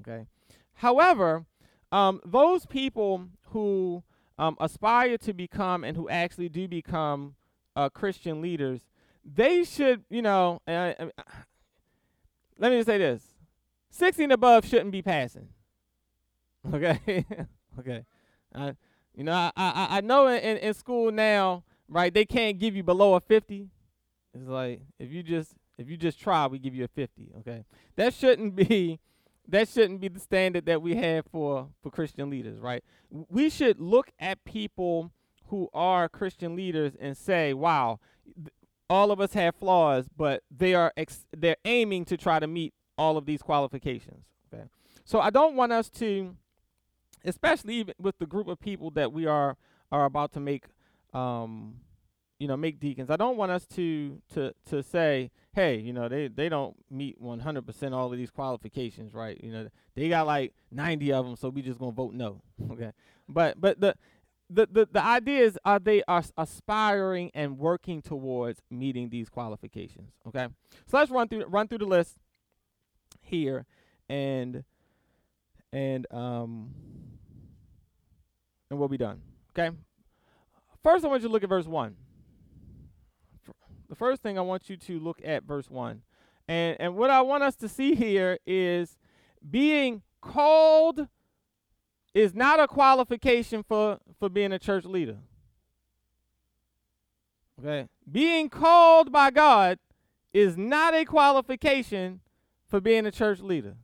Okay, 0.00 0.26
however, 0.74 1.44
um, 1.92 2.20
those 2.24 2.66
people 2.66 3.28
who 3.50 4.02
um, 4.38 4.56
aspire 4.60 5.18
to 5.18 5.32
become 5.32 5.84
and 5.84 5.96
who 5.96 6.08
actually 6.08 6.48
do 6.48 6.68
become 6.68 7.34
uh, 7.76 7.88
Christian 7.88 8.40
leaders, 8.40 8.80
they 9.24 9.64
should, 9.64 10.04
you 10.08 10.22
know, 10.22 10.60
uh, 10.66 10.92
let 12.58 12.70
me 12.70 12.78
just 12.78 12.86
say 12.86 12.98
this 12.98 13.22
60 13.90 14.24
and 14.24 14.32
above 14.32 14.66
shouldn't 14.66 14.92
be 14.92 15.02
passing. 15.02 15.48
Okay? 16.74 17.24
okay. 17.78 18.04
Uh, 18.54 18.72
you 19.14 19.24
know, 19.24 19.32
I, 19.32 19.50
I, 19.56 19.86
I 19.90 20.00
know 20.00 20.26
in, 20.26 20.58
in 20.58 20.74
school 20.74 21.10
now, 21.10 21.64
right, 21.88 22.12
they 22.12 22.24
can't 22.24 22.58
give 22.58 22.76
you 22.76 22.82
below 22.82 23.14
a 23.14 23.20
50. 23.20 23.68
It's 24.34 24.48
like 24.48 24.82
if 24.98 25.10
you 25.10 25.22
just 25.22 25.54
if 25.78 25.88
you 25.88 25.96
just 25.96 26.20
try, 26.20 26.46
we 26.46 26.58
give 26.58 26.74
you 26.74 26.84
a 26.84 26.88
50, 26.88 27.30
okay? 27.38 27.64
That 27.96 28.12
shouldn't 28.12 28.56
be 28.56 28.98
that 29.48 29.68
shouldn't 29.68 30.00
be 30.00 30.08
the 30.08 30.20
standard 30.20 30.66
that 30.66 30.82
we 30.82 30.94
have 30.96 31.24
for 31.32 31.68
for 31.82 31.90
Christian 31.90 32.30
leaders, 32.30 32.58
right? 32.60 32.84
We 33.10 33.48
should 33.48 33.80
look 33.80 34.10
at 34.18 34.44
people 34.44 35.10
who 35.46 35.68
are 35.72 36.08
Christian 36.08 36.54
leaders 36.54 36.94
and 37.00 37.16
say, 37.16 37.54
"Wow, 37.54 38.00
all 38.90 39.10
of 39.10 39.20
us 39.20 39.32
have 39.32 39.56
flaws, 39.56 40.06
but 40.14 40.42
they 40.50 40.74
are 40.74 40.92
ex- 40.96 41.26
they're 41.34 41.56
aiming 41.64 42.04
to 42.06 42.16
try 42.18 42.38
to 42.38 42.46
meet 42.46 42.74
all 42.98 43.16
of 43.16 43.24
these 43.24 43.40
qualifications." 43.40 44.26
Okay, 44.52 44.64
so 45.04 45.20
I 45.20 45.30
don't 45.30 45.56
want 45.56 45.72
us 45.72 45.88
to, 45.90 46.36
especially 47.24 47.74
even 47.74 47.94
with 47.98 48.18
the 48.18 48.26
group 48.26 48.48
of 48.48 48.60
people 48.60 48.90
that 48.92 49.12
we 49.12 49.26
are 49.26 49.56
are 49.90 50.04
about 50.04 50.32
to 50.32 50.40
make, 50.40 50.64
um, 51.14 51.76
you 52.38 52.46
know, 52.46 52.56
make 52.56 52.78
deacons. 52.78 53.10
I 53.10 53.16
don't 53.16 53.36
want 53.36 53.52
us 53.52 53.66
to 53.76 54.20
to 54.34 54.52
to 54.66 54.82
say, 54.82 55.30
"Hey, 55.52 55.78
you 55.78 55.92
know, 55.92 56.08
they 56.08 56.28
they 56.28 56.48
don't 56.48 56.76
meet 56.90 57.20
100% 57.20 57.92
all 57.92 58.12
of 58.12 58.18
these 58.18 58.30
qualifications, 58.30 59.14
right? 59.14 59.42
You 59.42 59.52
know, 59.52 59.68
they 59.94 60.08
got 60.08 60.26
like 60.26 60.54
90 60.70 61.12
of 61.12 61.26
them, 61.26 61.36
so 61.36 61.48
we 61.48 61.62
just 61.62 61.78
gonna 61.78 61.92
vote 61.92 62.14
no." 62.14 62.42
okay, 62.70 62.92
but 63.28 63.60
but 63.60 63.80
the 63.80 63.94
the, 64.50 64.66
the, 64.70 64.88
the 64.90 65.04
idea 65.04 65.40
is 65.44 65.58
are 65.64 65.78
they 65.78 66.02
are 66.08 66.24
aspiring 66.36 67.30
and 67.34 67.58
working 67.58 68.00
towards 68.00 68.62
meeting 68.70 69.10
these 69.10 69.28
qualifications 69.28 70.12
okay 70.26 70.48
so 70.86 70.96
let's 70.96 71.10
run 71.10 71.28
through 71.28 71.44
run 71.46 71.68
through 71.68 71.78
the 71.78 71.84
list 71.84 72.16
here 73.20 73.66
and 74.08 74.64
and 75.72 76.06
um 76.12 76.70
and 78.70 78.78
we'll 78.78 78.88
be 78.88 78.98
done 78.98 79.20
okay 79.56 79.74
first 80.82 81.04
i 81.04 81.08
want 81.08 81.22
you 81.22 81.28
to 81.28 81.32
look 81.32 81.42
at 81.42 81.48
verse 81.48 81.66
1 81.66 81.96
the 83.88 83.94
first 83.94 84.22
thing 84.22 84.38
i 84.38 84.42
want 84.42 84.68
you 84.68 84.76
to 84.76 84.98
look 84.98 85.20
at 85.24 85.44
verse 85.44 85.70
1 85.70 86.02
and 86.48 86.76
and 86.80 86.96
what 86.96 87.10
i 87.10 87.20
want 87.20 87.42
us 87.42 87.56
to 87.56 87.68
see 87.68 87.94
here 87.94 88.38
is 88.46 88.96
being 89.48 90.02
called 90.20 91.08
is 92.14 92.34
not 92.34 92.60
a 92.60 92.66
qualification 92.66 93.62
for 93.62 93.98
for 94.18 94.28
being 94.28 94.52
a 94.52 94.58
church 94.58 94.84
leader. 94.84 95.18
Okay? 97.60 97.88
Being 98.10 98.48
called 98.48 99.12
by 99.12 99.30
God 99.30 99.78
is 100.32 100.56
not 100.56 100.94
a 100.94 101.04
qualification 101.04 102.20
for 102.68 102.80
being 102.80 103.06
a 103.06 103.10
church 103.10 103.40
leader. 103.40 103.74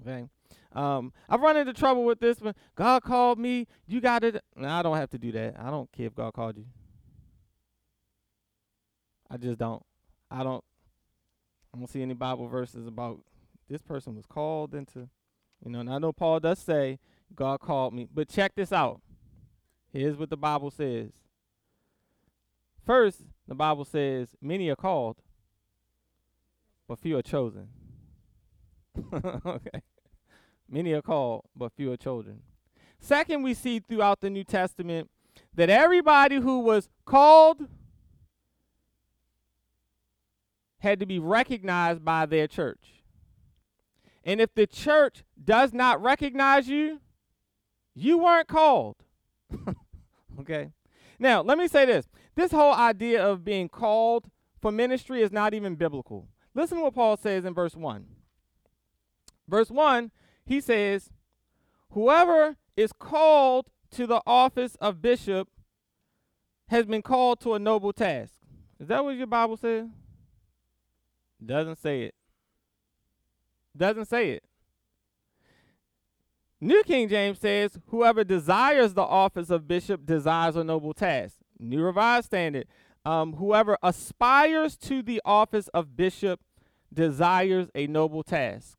Okay? 0.00 0.28
Um, 0.74 1.12
I've 1.28 1.40
run 1.40 1.56
into 1.56 1.72
trouble 1.72 2.04
with 2.04 2.20
this 2.20 2.40
one. 2.40 2.54
God 2.74 3.02
called 3.02 3.38
me. 3.38 3.66
You 3.86 4.00
got 4.00 4.24
it. 4.24 4.42
No, 4.56 4.68
I 4.68 4.82
don't 4.82 4.96
have 4.96 5.10
to 5.10 5.18
do 5.18 5.30
that. 5.32 5.54
I 5.58 5.70
don't 5.70 5.90
care 5.92 6.06
if 6.06 6.14
God 6.14 6.32
called 6.34 6.56
you. 6.56 6.66
I 9.30 9.36
just 9.36 9.58
don't. 9.58 9.82
I 10.30 10.42
don't. 10.42 10.64
I 11.72 11.78
don't 11.78 11.88
see 11.88 12.02
any 12.02 12.14
Bible 12.14 12.48
verses 12.48 12.86
about 12.86 13.20
this 13.68 13.82
person 13.82 14.16
was 14.16 14.26
called 14.26 14.74
into. 14.74 15.08
You 15.64 15.70
know, 15.70 15.80
and 15.80 15.90
I 15.92 15.98
know 15.98 16.12
Paul 16.12 16.40
does 16.40 16.58
say 16.58 16.98
God 17.34 17.60
called 17.60 17.94
me. 17.94 18.08
But 18.12 18.28
check 18.28 18.54
this 18.54 18.72
out. 18.72 19.00
Here's 19.92 20.16
what 20.16 20.30
the 20.30 20.36
Bible 20.36 20.70
says. 20.70 21.10
First, 22.84 23.22
the 23.48 23.54
Bible 23.54 23.84
says, 23.84 24.28
many 24.42 24.68
are 24.68 24.76
called, 24.76 25.16
but 26.86 26.98
few 26.98 27.16
are 27.16 27.22
chosen. 27.22 27.68
okay. 29.46 29.80
Many 30.68 30.92
are 30.92 31.02
called, 31.02 31.44
but 31.54 31.72
few 31.72 31.92
are 31.92 31.96
chosen. 31.96 32.40
Second, 32.98 33.42
we 33.42 33.54
see 33.54 33.80
throughout 33.80 34.20
the 34.20 34.30
New 34.30 34.44
Testament 34.44 35.10
that 35.54 35.68
everybody 35.68 36.36
who 36.36 36.60
was 36.60 36.88
called 37.04 37.68
had 40.78 41.00
to 41.00 41.06
be 41.06 41.18
recognized 41.18 42.04
by 42.04 42.26
their 42.26 42.46
church. 42.46 43.04
And 44.24 44.40
if 44.40 44.54
the 44.54 44.66
church 44.66 45.22
does 45.42 45.72
not 45.72 46.02
recognize 46.02 46.68
you, 46.68 47.00
you 47.94 48.18
weren't 48.18 48.48
called. 48.48 48.96
okay? 50.40 50.70
Now, 51.18 51.42
let 51.42 51.58
me 51.58 51.68
say 51.68 51.84
this. 51.84 52.08
This 52.34 52.50
whole 52.50 52.72
idea 52.72 53.24
of 53.24 53.44
being 53.44 53.68
called 53.68 54.30
for 54.60 54.72
ministry 54.72 55.22
is 55.22 55.30
not 55.30 55.54
even 55.54 55.74
biblical. 55.74 56.28
Listen 56.54 56.78
to 56.78 56.84
what 56.84 56.94
Paul 56.94 57.16
says 57.16 57.44
in 57.44 57.54
verse 57.54 57.76
1. 57.76 58.06
Verse 59.46 59.70
1, 59.70 60.10
he 60.44 60.60
says, 60.60 61.10
Whoever 61.90 62.56
is 62.76 62.92
called 62.92 63.66
to 63.92 64.06
the 64.06 64.20
office 64.26 64.76
of 64.76 65.00
bishop 65.00 65.48
has 66.68 66.86
been 66.86 67.02
called 67.02 67.40
to 67.40 67.54
a 67.54 67.58
noble 67.58 67.92
task. 67.92 68.32
Is 68.80 68.88
that 68.88 69.04
what 69.04 69.16
your 69.16 69.26
Bible 69.26 69.56
says? 69.56 69.86
Doesn't 71.44 71.80
say 71.80 72.02
it. 72.02 72.14
Doesn't 73.76 74.06
say 74.06 74.30
it. 74.32 74.44
New 76.60 76.82
King 76.84 77.08
James 77.08 77.38
says, 77.38 77.78
Whoever 77.88 78.24
desires 78.24 78.94
the 78.94 79.02
office 79.02 79.50
of 79.50 79.68
bishop 79.68 80.06
desires 80.06 80.56
a 80.56 80.64
noble 80.64 80.94
task. 80.94 81.36
New 81.58 81.82
Revised 81.82 82.26
Standard, 82.26 82.66
um, 83.04 83.34
whoever 83.34 83.76
aspires 83.82 84.76
to 84.78 85.02
the 85.02 85.20
office 85.24 85.68
of 85.68 85.96
bishop 85.96 86.40
desires 86.92 87.68
a 87.74 87.86
noble 87.86 88.22
task. 88.22 88.78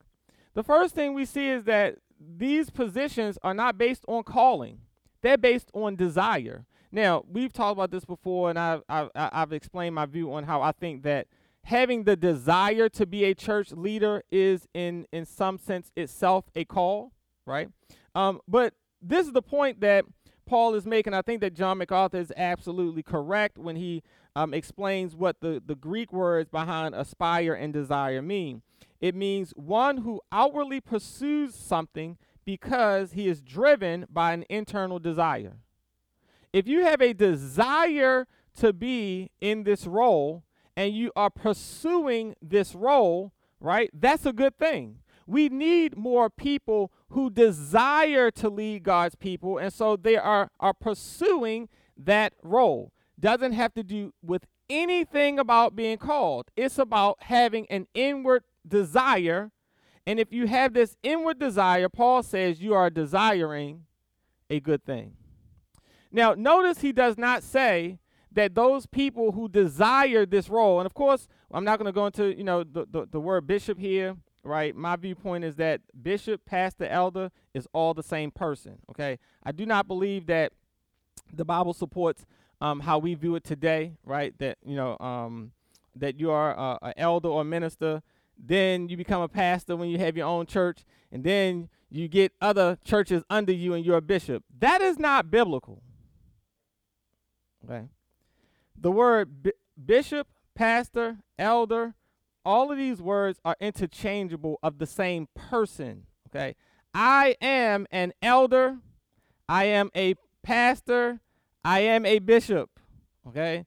The 0.56 0.64
first 0.64 0.94
thing 0.94 1.12
we 1.12 1.26
see 1.26 1.50
is 1.50 1.64
that 1.64 1.96
these 2.18 2.70
positions 2.70 3.38
are 3.42 3.52
not 3.52 3.76
based 3.76 4.06
on 4.08 4.22
calling, 4.22 4.80
they're 5.20 5.36
based 5.36 5.70
on 5.74 5.96
desire. 5.96 6.64
Now, 6.90 7.26
we've 7.30 7.52
talked 7.52 7.72
about 7.72 7.90
this 7.90 8.06
before, 8.06 8.48
and 8.48 8.58
I've, 8.58 8.82
I've, 8.88 9.10
I've 9.14 9.52
explained 9.52 9.94
my 9.94 10.06
view 10.06 10.32
on 10.32 10.44
how 10.44 10.62
I 10.62 10.72
think 10.72 11.02
that 11.02 11.26
having 11.64 12.04
the 12.04 12.16
desire 12.16 12.88
to 12.88 13.04
be 13.04 13.24
a 13.24 13.34
church 13.34 13.70
leader 13.72 14.22
is, 14.30 14.66
in, 14.72 15.06
in 15.12 15.26
some 15.26 15.58
sense, 15.58 15.92
itself 15.94 16.46
a 16.54 16.64
call, 16.64 17.12
right? 17.44 17.68
Um, 18.14 18.40
but 18.48 18.72
this 19.02 19.26
is 19.26 19.34
the 19.34 19.42
point 19.42 19.82
that 19.82 20.06
Paul 20.46 20.74
is 20.74 20.86
making. 20.86 21.12
I 21.12 21.20
think 21.20 21.42
that 21.42 21.52
John 21.52 21.76
MacArthur 21.76 22.18
is 22.18 22.32
absolutely 22.34 23.02
correct 23.02 23.58
when 23.58 23.76
he 23.76 24.02
um, 24.34 24.54
explains 24.54 25.14
what 25.14 25.40
the, 25.42 25.62
the 25.66 25.74
Greek 25.74 26.14
words 26.14 26.48
behind 26.48 26.94
aspire 26.94 27.52
and 27.52 27.74
desire 27.74 28.22
mean. 28.22 28.62
It 29.00 29.14
means 29.14 29.52
one 29.56 29.98
who 29.98 30.20
outwardly 30.32 30.80
pursues 30.80 31.54
something 31.54 32.16
because 32.44 33.12
he 33.12 33.28
is 33.28 33.42
driven 33.42 34.06
by 34.10 34.32
an 34.32 34.44
internal 34.48 34.98
desire. 34.98 35.56
If 36.52 36.66
you 36.66 36.84
have 36.84 37.02
a 37.02 37.12
desire 37.12 38.26
to 38.58 38.72
be 38.72 39.30
in 39.40 39.64
this 39.64 39.86
role 39.86 40.44
and 40.76 40.94
you 40.94 41.12
are 41.16 41.30
pursuing 41.30 42.34
this 42.40 42.74
role, 42.74 43.32
right, 43.60 43.90
that's 43.92 44.24
a 44.24 44.32
good 44.32 44.58
thing. 44.58 45.00
We 45.26 45.48
need 45.48 45.96
more 45.96 46.30
people 46.30 46.92
who 47.08 47.30
desire 47.30 48.30
to 48.30 48.48
lead 48.48 48.84
God's 48.84 49.16
people, 49.16 49.58
and 49.58 49.72
so 49.72 49.96
they 49.96 50.16
are, 50.16 50.50
are 50.60 50.72
pursuing 50.72 51.68
that 51.96 52.34
role. 52.42 52.92
Doesn't 53.18 53.52
have 53.52 53.74
to 53.74 53.82
do 53.82 54.12
with 54.22 54.46
anything 54.70 55.38
about 55.38 55.74
being 55.74 55.98
called, 55.98 56.50
it's 56.56 56.78
about 56.78 57.22
having 57.22 57.66
an 57.70 57.86
inward 57.94 58.44
desire. 58.68 59.50
And 60.06 60.20
if 60.20 60.32
you 60.32 60.46
have 60.46 60.74
this 60.74 60.96
inward 61.02 61.38
desire, 61.38 61.88
Paul 61.88 62.22
says 62.22 62.60
you 62.60 62.74
are 62.74 62.90
desiring 62.90 63.84
a 64.48 64.60
good 64.60 64.84
thing. 64.84 65.14
Now, 66.12 66.34
notice 66.34 66.80
he 66.80 66.92
does 66.92 67.18
not 67.18 67.42
say 67.42 67.98
that 68.32 68.54
those 68.54 68.86
people 68.86 69.32
who 69.32 69.48
desire 69.48 70.26
this 70.26 70.48
role, 70.48 70.78
and 70.78 70.86
of 70.86 70.94
course, 70.94 71.26
I'm 71.50 71.64
not 71.64 71.78
going 71.78 71.86
to 71.86 71.92
go 71.92 72.06
into 72.06 72.36
you 72.36 72.44
know 72.44 72.64
the, 72.64 72.86
the, 72.90 73.06
the 73.10 73.20
word 73.20 73.46
bishop 73.46 73.78
here, 73.78 74.16
right? 74.44 74.74
My 74.74 74.96
viewpoint 74.96 75.44
is 75.44 75.56
that 75.56 75.80
bishop, 76.02 76.44
pastor, 76.44 76.86
elder 76.86 77.30
is 77.54 77.66
all 77.72 77.94
the 77.94 78.02
same 78.02 78.30
person. 78.30 78.78
Okay, 78.90 79.18
I 79.42 79.52
do 79.52 79.66
not 79.66 79.88
believe 79.88 80.26
that 80.26 80.52
the 81.32 81.44
Bible 81.44 81.72
supports 81.72 82.24
um, 82.60 82.80
how 82.80 82.98
we 82.98 83.14
view 83.14 83.34
it 83.36 83.44
today, 83.44 83.92
right? 84.04 84.36
That 84.38 84.58
you 84.64 84.76
know 84.76 84.96
um, 84.98 85.52
that 85.94 86.20
you 86.20 86.30
are 86.30 86.58
uh, 86.58 86.78
an 86.82 86.94
elder 86.96 87.28
or 87.28 87.44
minister 87.44 88.02
then 88.38 88.88
you 88.88 88.96
become 88.96 89.22
a 89.22 89.28
pastor 89.28 89.76
when 89.76 89.88
you 89.88 89.98
have 89.98 90.16
your 90.16 90.26
own 90.26 90.46
church, 90.46 90.84
and 91.10 91.24
then 91.24 91.68
you 91.90 92.08
get 92.08 92.32
other 92.40 92.78
churches 92.84 93.22
under 93.30 93.52
you 93.52 93.74
and 93.74 93.84
you're 93.84 93.96
a 93.96 94.02
bishop. 94.02 94.44
That 94.58 94.80
is 94.80 94.98
not 94.98 95.30
biblical. 95.30 95.82
Okay. 97.64 97.86
The 98.78 98.90
word 98.90 99.42
bi- 99.42 99.52
bishop, 99.82 100.28
pastor, 100.54 101.18
elder, 101.38 101.94
all 102.44 102.70
of 102.70 102.78
these 102.78 103.00
words 103.00 103.40
are 103.44 103.56
interchangeable 103.60 104.58
of 104.62 104.78
the 104.78 104.86
same 104.86 105.28
person. 105.34 106.04
Okay. 106.28 106.54
I 106.92 107.36
am 107.40 107.86
an 107.90 108.12
elder. 108.20 108.78
I 109.48 109.64
am 109.64 109.90
a 109.94 110.14
pastor. 110.42 111.20
I 111.64 111.80
am 111.80 112.04
a 112.04 112.18
bishop. 112.18 112.70
Okay 113.26 113.66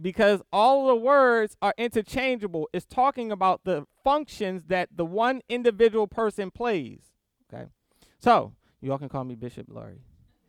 because 0.00 0.42
all 0.52 0.88
the 0.88 0.96
words 0.96 1.56
are 1.62 1.74
interchangeable. 1.78 2.68
It's 2.72 2.86
talking 2.86 3.30
about 3.30 3.62
the 3.64 3.86
functions 4.02 4.64
that 4.68 4.88
the 4.94 5.04
one 5.04 5.40
individual 5.48 6.06
person 6.06 6.50
plays. 6.50 7.00
Okay. 7.52 7.66
So, 8.18 8.54
you 8.80 8.92
all 8.92 8.98
can 8.98 9.08
call 9.08 9.24
me 9.24 9.34
Bishop 9.34 9.66
Laurie. 9.68 10.02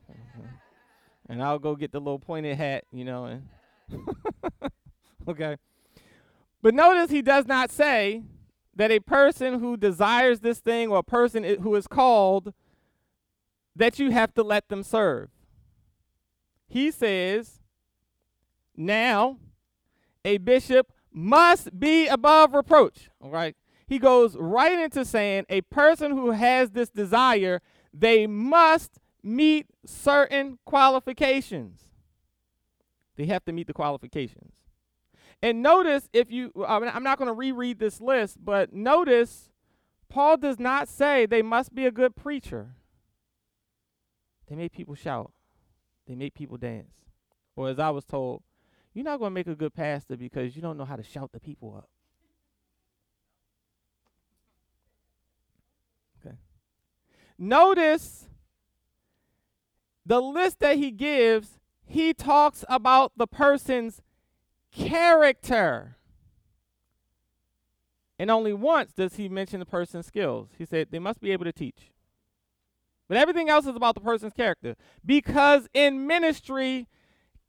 and 1.30 1.44
I'll 1.44 1.60
go 1.60 1.76
get 1.76 1.92
the 1.92 2.00
little 2.00 2.20
pointed 2.20 2.58
hat, 2.58 2.86
you 2.92 3.06
know, 3.06 3.26
and 3.26 3.48
okay. 5.28 5.58
But 6.62 6.74
notice 6.74 7.12
he 7.12 7.22
does 7.22 7.46
not 7.46 7.70
say 7.72 8.24
that 8.76 8.92
a 8.92 9.00
person 9.00 9.60
who 9.60 9.78
desires 9.78 10.40
this 10.40 10.60
thing 10.60 10.90
or 10.90 10.98
a 10.98 11.04
person 11.04 11.44
who 11.62 11.76
is 11.76 11.88
called 11.88 12.54
that 13.76 14.00
you 14.00 14.12
have 14.12 14.34
to 14.34 14.44
let 14.44 14.70
them 14.70 14.84
serve. 14.84 15.30
He 16.68 16.92
says 16.92 17.62
now, 18.78 19.38
a 20.24 20.38
bishop 20.38 20.92
must 21.12 21.80
be 21.80 22.08
above 22.08 22.54
reproach. 22.54 23.10
All 23.22 23.32
right. 23.32 23.56
He 23.88 24.00
goes 24.00 24.36
right 24.36 24.80
into 24.80 25.06
saying 25.06 25.46
a 25.50 25.62
person 25.62 26.12
who 26.12 26.32
has 26.32 26.72
this 26.72 26.90
desire, 26.90 27.62
they 27.94 28.28
must 28.28 29.00
meet 29.24 29.68
certain 29.86 30.60
qualifications. 30.66 31.82
They 33.16 33.26
have 33.28 33.46
to 33.46 33.54
meet 33.54 33.68
the 33.68 33.74
qualifications. 33.74 34.56
And 35.42 35.62
notice 35.62 36.10
if 36.12 36.32
you, 36.32 36.52
I'm 36.68 37.04
not 37.04 37.18
going 37.18 37.28
to 37.28 37.34
reread 37.34 37.80
this 37.80 38.02
list, 38.02 38.44
but 38.44 38.74
notice 38.74 39.52
Paul 40.10 40.38
does 40.38 40.60
not 40.60 40.88
say 40.88 41.26
they 41.26 41.42
must 41.42 41.74
be 41.76 41.86
a 41.86 41.92
good 41.92 42.16
preacher. 42.16 42.76
They 44.48 44.56
make 44.56 44.72
people 44.72 44.96
shout, 44.96 45.32
they 46.08 46.16
make 46.16 46.34
people 46.34 46.58
dance. 46.58 46.94
Or 47.56 47.70
as 47.70 47.80
I 47.80 47.90
was 47.90 48.06
told, 48.06 48.44
you're 48.96 49.04
not 49.04 49.20
going 49.20 49.30
to 49.30 49.34
make 49.34 49.48
a 49.48 49.56
good 49.56 49.74
pastor 49.76 50.16
because 50.16 50.56
you 50.56 50.62
don't 50.62 50.78
know 50.78 50.86
how 50.86 50.96
to 50.96 51.04
shout 51.04 51.32
the 51.34 51.40
people 51.40 51.76
up. 51.78 51.90
Okay. 56.26 56.36
Notice 57.38 58.30
the 60.06 60.22
list 60.22 60.60
that 60.62 60.78
he 60.78 60.92
gives, 60.92 61.60
he 61.86 62.14
talks 62.14 62.64
about 62.70 63.12
the 63.18 63.28
person's 63.28 64.02
character. 64.72 65.98
And 68.18 68.32
only 68.32 68.54
once 68.54 68.94
does 68.94 69.18
he 69.18 69.28
mention 69.28 69.60
the 69.60 69.66
person's 69.66 70.06
skills. 70.06 70.52
He 70.58 70.66
said 70.66 70.88
they 70.90 71.00
must 71.00 71.20
be 71.20 71.32
able 71.32 71.44
to 71.44 71.52
teach. 71.52 71.92
But 73.10 73.18
everything 73.18 73.50
else 73.50 73.66
is 73.66 73.76
about 73.76 73.96
the 73.96 74.02
person's 74.02 74.34
character. 74.34 74.78
Because 75.06 75.68
in 75.74 76.08
ministry, 76.08 76.88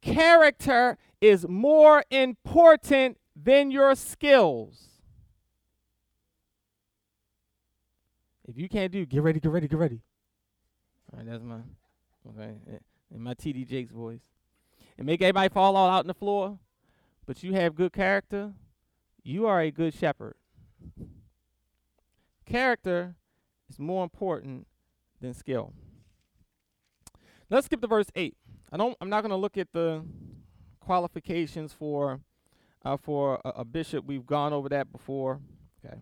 character 0.01 0.97
is 1.21 1.47
more 1.47 2.03
important 2.11 3.17
than 3.35 3.71
your 3.71 3.95
skills. 3.95 4.87
If 8.47 8.57
you 8.57 8.69
can't 8.69 8.91
do, 8.91 9.05
get 9.05 9.21
ready, 9.21 9.39
get 9.39 9.51
ready, 9.51 9.67
get 9.67 9.77
ready. 9.77 10.01
All 11.11 11.19
right, 11.19 11.29
that's 11.29 11.43
my 11.43 11.59
okay, 12.29 12.55
eh, 12.71 12.77
in 13.13 13.21
my 13.21 13.33
TD 13.33 13.67
Jakes 13.67 13.91
voice, 13.91 14.21
and 14.97 15.05
make 15.05 15.21
everybody 15.21 15.49
fall 15.49 15.75
all 15.75 15.89
out 15.89 15.99
on 15.99 16.07
the 16.07 16.13
floor. 16.13 16.59
But 17.25 17.43
you 17.43 17.53
have 17.53 17.75
good 17.75 17.91
character. 17.91 18.53
You 19.21 19.47
are 19.47 19.59
a 19.59 19.69
good 19.69 19.93
shepherd. 19.93 20.35
Character 22.45 23.15
is 23.69 23.77
more 23.77 24.03
important 24.03 24.67
than 25.19 25.33
skill. 25.33 25.73
Let's 27.49 27.65
skip 27.65 27.81
to 27.81 27.87
verse 27.87 28.07
eight. 28.15 28.37
I 28.71 28.77
don't. 28.77 28.97
I'm 28.99 29.09
not 29.09 29.21
going 29.21 29.31
to 29.31 29.37
look 29.37 29.57
at 29.57 29.71
the 29.71 30.03
qualifications 30.79 31.73
for 31.73 32.19
uh, 32.83 32.97
for 32.97 33.39
a, 33.45 33.49
a 33.49 33.65
bishop. 33.65 34.05
We've 34.05 34.25
gone 34.25 34.53
over 34.53 34.69
that 34.69 34.91
before. 34.91 35.39
Okay. 35.85 35.97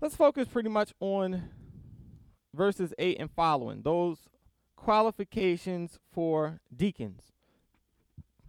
Let's 0.00 0.14
focus 0.14 0.46
pretty 0.46 0.68
much 0.68 0.92
on 1.00 1.44
verses 2.54 2.94
eight 2.98 3.18
and 3.18 3.30
following. 3.30 3.82
Those 3.82 4.18
qualifications 4.76 5.98
for 6.12 6.60
deacons. 6.74 7.32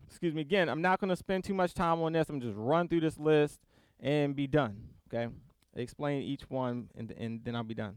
Excuse 0.08 0.34
me. 0.34 0.42
Again, 0.42 0.70
I'm 0.70 0.82
not 0.82 1.00
going 1.00 1.10
to 1.10 1.16
spend 1.16 1.44
too 1.44 1.54
much 1.54 1.74
time 1.74 2.02
on 2.02 2.14
this. 2.14 2.30
I'm 2.30 2.42
just 2.42 2.56
run 2.58 2.88
through 2.88 3.02
this 3.02 3.18
list 3.18 3.60
and 4.00 4.36
be 4.36 4.48
done. 4.48 4.78
Okay. 5.12 5.32
Explain 5.76 6.24
each 6.24 6.50
one, 6.50 6.90
and 6.96 7.12
and 7.12 7.44
then 7.44 7.56
I'll 7.56 7.64
be 7.64 7.74
done. 7.74 7.96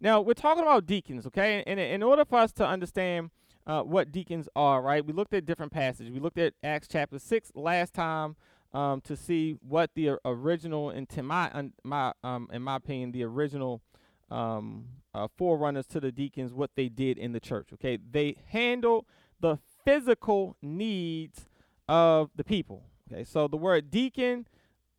Now 0.00 0.20
we're 0.20 0.34
talking 0.34 0.62
about 0.62 0.86
deacons. 0.86 1.26
Okay, 1.26 1.62
and 1.66 1.78
in 1.78 2.02
order 2.02 2.24
for 2.24 2.38
us 2.38 2.52
to 2.54 2.66
understand 2.66 3.30
uh, 3.66 3.82
what 3.82 4.12
deacons 4.12 4.48
are, 4.56 4.82
right? 4.82 5.04
We 5.04 5.12
looked 5.12 5.34
at 5.34 5.46
different 5.46 5.72
passages. 5.72 6.12
We 6.12 6.20
looked 6.20 6.38
at 6.38 6.54
Acts 6.62 6.88
chapter 6.90 7.18
6 7.18 7.52
last 7.54 7.94
time 7.94 8.36
um, 8.72 9.00
to 9.02 9.16
see 9.16 9.56
what 9.66 9.90
the 9.94 10.18
original, 10.24 10.90
and 10.90 11.08
to 11.10 11.22
my, 11.22 11.70
my 11.84 12.12
um, 12.22 12.48
in 12.52 12.62
my 12.62 12.76
opinion, 12.76 13.12
the 13.12 13.24
original 13.24 13.82
um, 14.30 14.86
uh, 15.14 15.28
forerunners 15.36 15.86
to 15.88 16.00
the 16.00 16.12
deacons, 16.12 16.52
what 16.52 16.70
they 16.76 16.88
did 16.88 17.18
in 17.18 17.32
the 17.32 17.40
church, 17.40 17.68
okay? 17.74 17.98
They 17.98 18.36
handled 18.48 19.06
the 19.40 19.58
physical 19.84 20.56
needs 20.62 21.48
of 21.88 22.30
the 22.36 22.44
people, 22.44 22.84
okay? 23.10 23.24
So 23.24 23.48
the 23.48 23.56
word 23.56 23.90
deacon 23.90 24.46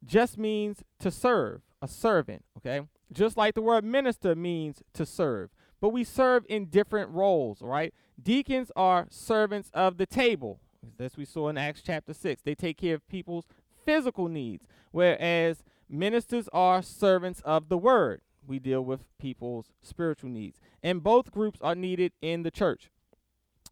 just 0.04 0.38
means 0.38 0.84
to 1.00 1.12
serve, 1.12 1.62
a 1.82 1.88
servant, 1.88 2.44
okay? 2.58 2.86
Just 3.12 3.38
like 3.38 3.56
the 3.56 3.62
word 3.62 3.84
minister 3.84 4.36
means 4.36 4.82
to 4.94 5.06
serve. 5.06 5.50
But 5.82 5.90
we 5.90 6.04
serve 6.04 6.46
in 6.48 6.68
different 6.68 7.10
roles, 7.10 7.62
right? 7.62 7.94
Deacons 8.22 8.72
are 8.76 9.08
servants 9.10 9.72
of 9.74 9.98
the 9.98 10.06
table. 10.06 10.60
As 11.00 11.18
we 11.18 11.26
saw 11.26 11.50
in 11.50 11.58
Acts 11.58 11.82
chapter 11.84 12.14
6. 12.14 12.44
They 12.44 12.56
take 12.56 12.78
care 12.78 12.96
of 12.96 13.08
people's 13.08 13.46
physical 13.84 14.28
needs, 14.28 14.68
whereas 14.92 15.64
ministers 15.90 16.48
are 16.54 16.82
servants 16.82 17.42
of 17.42 17.70
the 17.70 17.78
word. 17.78 18.22
We 18.46 18.60
deal 18.60 18.84
with 18.84 19.06
people's 19.20 19.72
spiritual 19.82 20.30
needs. 20.30 20.60
And 20.84 21.04
both 21.04 21.32
groups 21.32 21.60
are 21.62 21.76
needed 21.76 22.14
in 22.22 22.44
the 22.44 22.52
church. 22.52 22.90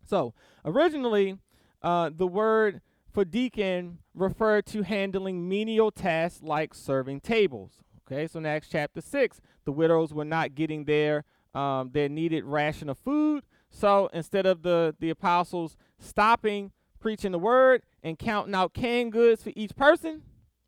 So, 0.06 0.34
originally, 0.65 1.38
uh, 1.82 2.10
the 2.15 2.28
word 2.28 2.82
for 3.12 3.26
deacon 3.26 4.00
referred 4.13 4.65
to 4.67 4.84
handling 4.84 5.48
menial 5.48 5.91
tasks 5.91 6.41
like 6.41 6.74
serving 6.74 7.22
tables. 7.22 7.84
Okay, 8.12 8.28
so 8.28 8.39
in 8.39 8.45
Acts 8.45 8.69
chapter 8.72 9.02
6, 9.02 9.41
the 9.65 9.72
widows 9.72 10.13
were 10.13 10.26
not 10.26 10.56
getting 10.56 10.86
their 10.86 11.26
um, 11.54 11.92
their 11.94 12.10
needed 12.10 12.44
ration 12.44 12.90
of 12.90 12.98
food. 12.98 13.44
So 13.72 14.10
instead 14.14 14.46
of 14.46 14.64
the, 14.64 14.96
the 15.00 15.10
apostles 15.10 15.78
stopping 16.00 16.72
preaching 17.00 17.32
the 17.32 17.40
word 17.40 17.82
and 18.04 18.20
counting 18.20 18.54
out 18.54 18.74
canned 18.74 19.12
goods 19.12 19.44
for 19.44 19.52
each 19.56 19.76
person, 19.76 20.22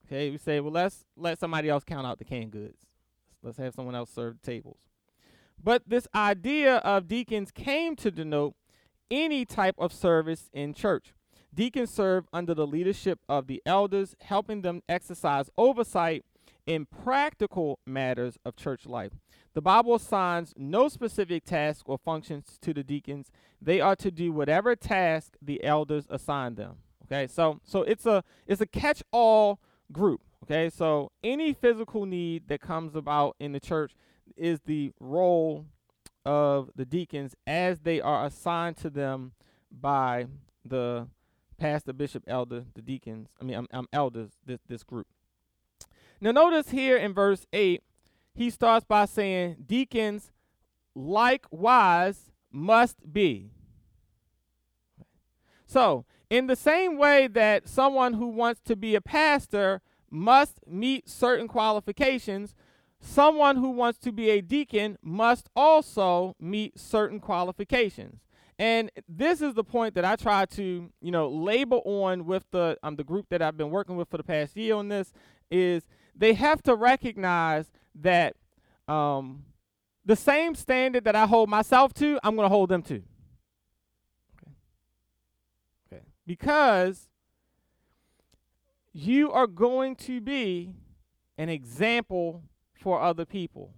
okay, 0.06 0.30
we 0.30 0.38
say, 0.38 0.60
well, 0.60 0.72
let's 0.72 1.06
let 1.18 1.40
somebody 1.40 1.70
else 1.70 1.84
count 1.84 2.08
out 2.08 2.20
the 2.20 2.26
canned 2.26 2.52
goods. 2.52 2.86
Let's 3.44 3.58
have 3.58 3.74
someone 3.74 3.96
else 3.96 4.12
serve 4.12 4.38
the 4.42 4.52
tables. 4.52 4.78
But 5.64 5.84
this 5.88 6.08
idea 6.16 6.78
of 6.78 7.08
deacons 7.08 7.52
came 7.52 7.96
to 7.98 8.12
denote 8.12 8.56
any 9.10 9.46
type 9.46 9.76
of 9.78 9.94
service 9.94 10.50
in 10.54 10.74
church. 10.74 11.14
Deacons 11.54 11.92
serve 11.92 12.26
under 12.32 12.54
the 12.54 12.66
leadership 12.66 13.20
of 13.28 13.48
the 13.48 13.62
elders, 13.66 14.16
helping 14.22 14.62
them 14.62 14.82
exercise 14.88 15.50
oversight 15.58 16.24
in 16.66 16.86
practical 16.86 17.80
matters 17.86 18.38
of 18.46 18.56
church 18.56 18.86
life. 18.86 19.12
The 19.54 19.62
Bible 19.62 19.96
assigns 19.96 20.54
no 20.56 20.88
specific 20.88 21.44
task 21.46 21.88
or 21.88 21.98
functions 21.98 22.58
to 22.62 22.74
the 22.74 22.84
deacons. 22.84 23.32
They 23.62 23.82
are 23.82 23.96
to 23.98 24.12
do 24.12 24.32
whatever 24.32 24.76
task 24.76 25.36
the 25.42 25.64
elders 25.64 26.06
assign 26.10 26.56
them. 26.56 26.78
Okay, 27.06 27.28
so 27.28 27.60
so 27.64 27.82
it's 27.84 28.06
a 28.06 28.24
it's 28.48 28.62
a 28.62 28.66
catch-all 28.66 29.60
group. 29.92 30.22
Okay, 30.44 30.70
so 30.70 31.12
any 31.24 31.54
physical 31.54 32.06
need 32.06 32.48
that 32.48 32.62
comes 32.62 32.96
about 32.96 33.36
in 33.40 33.52
the 33.52 33.60
church 33.60 33.94
is 34.38 34.62
the 34.66 34.92
role 35.00 35.66
of 36.26 36.70
the 36.76 36.86
deacons 36.86 37.36
as 37.46 37.82
they 37.82 38.00
are 38.00 38.26
assigned 38.26 38.78
to 38.78 38.90
them 38.90 39.34
by 39.72 40.28
the 40.64 41.08
pastor, 41.58 41.94
bishop, 41.94 42.24
elder, 42.28 42.66
the 42.74 42.82
deacons. 42.82 43.28
I 43.40 43.44
mean, 43.44 43.58
I'm, 43.58 43.68
I'm 43.72 43.88
elders. 43.92 44.32
This 44.46 44.60
this 44.68 44.84
group. 44.84 45.08
Now, 46.22 46.32
notice 46.32 46.70
here 46.70 46.98
in 46.98 47.14
verse 47.14 47.48
eight, 47.52 47.82
he 48.36 48.52
starts 48.52 48.86
by 48.86 49.06
saying, 49.06 49.66
"Deacons 49.66 50.32
likewise 50.94 52.32
must 52.52 53.12
be." 53.12 53.50
So, 55.66 56.06
in 56.30 56.48
the 56.48 56.56
same 56.56 56.98
way 56.98 57.28
that 57.28 57.68
someone 57.68 58.14
who 58.14 58.28
wants 58.28 58.62
to 58.66 58.76
be 58.76 58.94
a 58.94 59.02
pastor 59.02 59.82
must 60.12 60.60
meet 60.68 61.10
certain 61.10 61.48
qualifications, 61.48 62.54
someone 63.00 63.56
who 63.58 63.72
wants 63.72 63.98
to 64.00 64.12
be 64.12 64.30
a 64.30 64.42
deacon 64.42 64.98
must 65.02 65.50
also 65.56 66.36
meet 66.40 66.78
certain 66.80 67.20
qualifications. 67.20 68.22
And 68.60 68.92
this 69.10 69.42
is 69.42 69.56
the 69.56 69.64
point 69.64 69.96
that 69.96 70.06
I 70.06 70.16
try 70.16 70.46
to, 70.46 70.92
you 71.02 71.12
know, 71.12 71.28
label 71.30 71.82
on 71.84 72.26
with 72.26 72.46
the 72.52 72.78
um, 72.84 72.96
the 72.96 73.04
group 73.04 73.28
that 73.30 73.42
I've 73.42 73.58
been 73.58 73.72
working 73.72 73.98
with 73.98 74.10
for 74.10 74.18
the 74.18 74.24
past 74.24 74.56
year 74.56 74.76
on 74.76 74.90
this 74.90 75.12
is 75.50 75.84
they 76.16 76.34
have 76.34 76.62
to 76.64 76.76
recognize 76.76 77.72
that 77.96 78.36
um, 78.88 79.46
the 80.06 80.16
same 80.16 80.56
standard 80.56 81.04
that 81.06 81.16
I 81.16 81.26
hold 81.26 81.50
myself 81.50 81.94
to, 81.96 82.20
I'm 82.24 82.36
going 82.36 82.46
to 82.46 82.54
hold 82.54 82.70
them 82.70 82.82
to. 82.84 82.96
Okay. 84.36 84.52
Okay. 85.92 86.04
Because 86.26 87.08
you 88.94 89.32
are 89.32 89.48
going 89.48 89.96
to 89.96 90.20
be 90.20 90.74
an 91.38 91.50
example 91.50 92.44
for 92.74 93.02
other 93.02 93.26
people. 93.26 93.74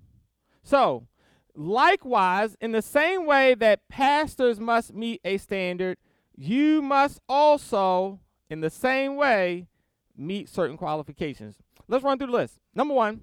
So, 0.63 1.07
likewise, 1.55 2.55
in 2.61 2.71
the 2.71 2.81
same 2.81 3.25
way 3.25 3.53
that 3.55 3.87
pastors 3.89 4.59
must 4.59 4.93
meet 4.93 5.21
a 5.23 5.37
standard, 5.37 5.97
you 6.35 6.81
must 6.81 7.19
also, 7.29 8.19
in 8.49 8.61
the 8.61 8.69
same 8.69 9.15
way, 9.15 9.67
meet 10.15 10.49
certain 10.49 10.77
qualifications. 10.77 11.57
Let's 11.87 12.03
run 12.03 12.17
through 12.17 12.27
the 12.27 12.33
list. 12.33 12.59
Number 12.73 12.93
one, 12.93 13.21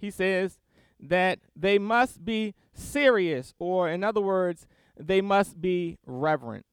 he 0.00 0.10
says 0.10 0.58
that 1.00 1.40
they 1.54 1.78
must 1.78 2.24
be 2.24 2.54
serious, 2.74 3.54
or 3.58 3.88
in 3.88 4.04
other 4.04 4.20
words, 4.20 4.66
they 4.98 5.20
must 5.20 5.60
be 5.60 5.98
reverent. 6.06 6.64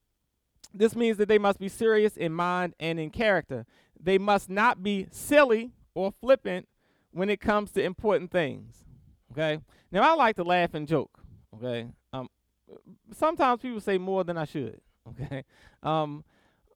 This 0.74 0.96
means 0.96 1.17
that 1.17 1.28
they 1.28 1.38
must 1.38 1.60
be 1.60 1.69
serious 1.69 2.17
in 2.17 2.34
mind 2.34 2.74
and 2.80 3.00
in 3.00 3.10
character. 3.10 3.65
They 4.00 4.17
must 4.17 4.50
not 4.50 4.82
be 4.82 5.08
silly 5.12 5.72
or 5.93 6.12
flippant 6.19 6.67
when 7.12 7.30
it 7.30 7.39
comes 7.39 7.72
to 7.72 7.84
important 7.84 8.32
things. 8.32 8.84
Okay? 9.32 9.60
Now, 9.91 10.02
I 10.02 10.15
like 10.15 10.36
to 10.38 10.43
laugh 10.43 10.74
and 10.74 10.88
joke. 10.88 11.19
Okay? 11.56 11.88
Um, 12.12 12.28
sometimes 13.13 13.62
people 13.62 13.80
say 13.82 13.98
more 13.98 14.24
than 14.24 14.38
I 14.38 14.46
should. 14.46 14.80
Okay? 15.10 15.43
Um, 15.84 16.24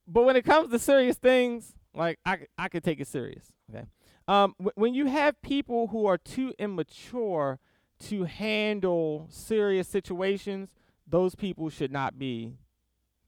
but 0.05 0.23
when 0.23 0.35
it 0.35 0.43
comes 0.43 0.69
to 0.69 0.77
serious 0.79 1.15
things, 1.15 1.73
like 1.95 2.19
I, 2.25 2.39
I 2.57 2.67
could 2.67 2.83
take 2.83 2.99
it 2.99 3.07
serious. 3.07 3.53
Okay? 3.69 3.85
Um, 4.27 4.55
w- 4.59 4.71
when 4.75 4.93
you 4.93 5.05
have 5.05 5.41
people 5.41 5.87
who 5.87 6.05
are 6.05 6.17
too 6.17 6.53
immature 6.59 7.59
to 8.07 8.25
handle 8.25 9.27
serious 9.29 9.87
situations, 9.87 10.69
those 11.07 11.35
people 11.35 11.69
should 11.69 11.91
not 11.91 12.19
be 12.19 12.57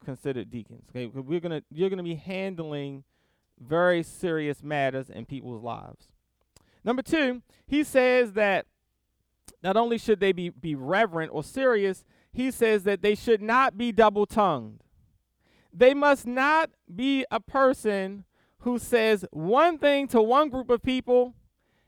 considered 0.03 0.49
deacons. 0.51 0.83
Okay, 0.89 1.05
we're 1.07 1.39
gonna 1.39 1.63
you're 1.71 1.89
gonna 1.89 2.03
be 2.03 2.15
handling 2.15 3.03
very 3.59 4.03
serious 4.03 4.63
matters 4.63 5.09
in 5.09 5.25
people's 5.25 5.63
lives. 5.63 6.07
Number 6.83 7.01
two, 7.01 7.41
he 7.67 7.83
says 7.83 8.33
that 8.33 8.65
not 9.61 9.75
only 9.75 9.97
should 9.97 10.19
they 10.19 10.31
be, 10.31 10.49
be 10.49 10.75
reverent 10.75 11.31
or 11.33 11.43
serious, 11.43 12.05
he 12.31 12.51
says 12.51 12.83
that 12.83 13.01
they 13.01 13.15
should 13.15 13.41
not 13.41 13.77
be 13.77 13.91
double 13.91 14.25
tongued. 14.25 14.81
They 15.73 15.93
must 15.93 16.25
not 16.25 16.71
be 16.93 17.25
a 17.29 17.39
person 17.39 18.25
who 18.59 18.77
says 18.77 19.25
one 19.31 19.77
thing 19.77 20.07
to 20.09 20.21
one 20.21 20.49
group 20.49 20.69
of 20.69 20.83
people 20.83 21.33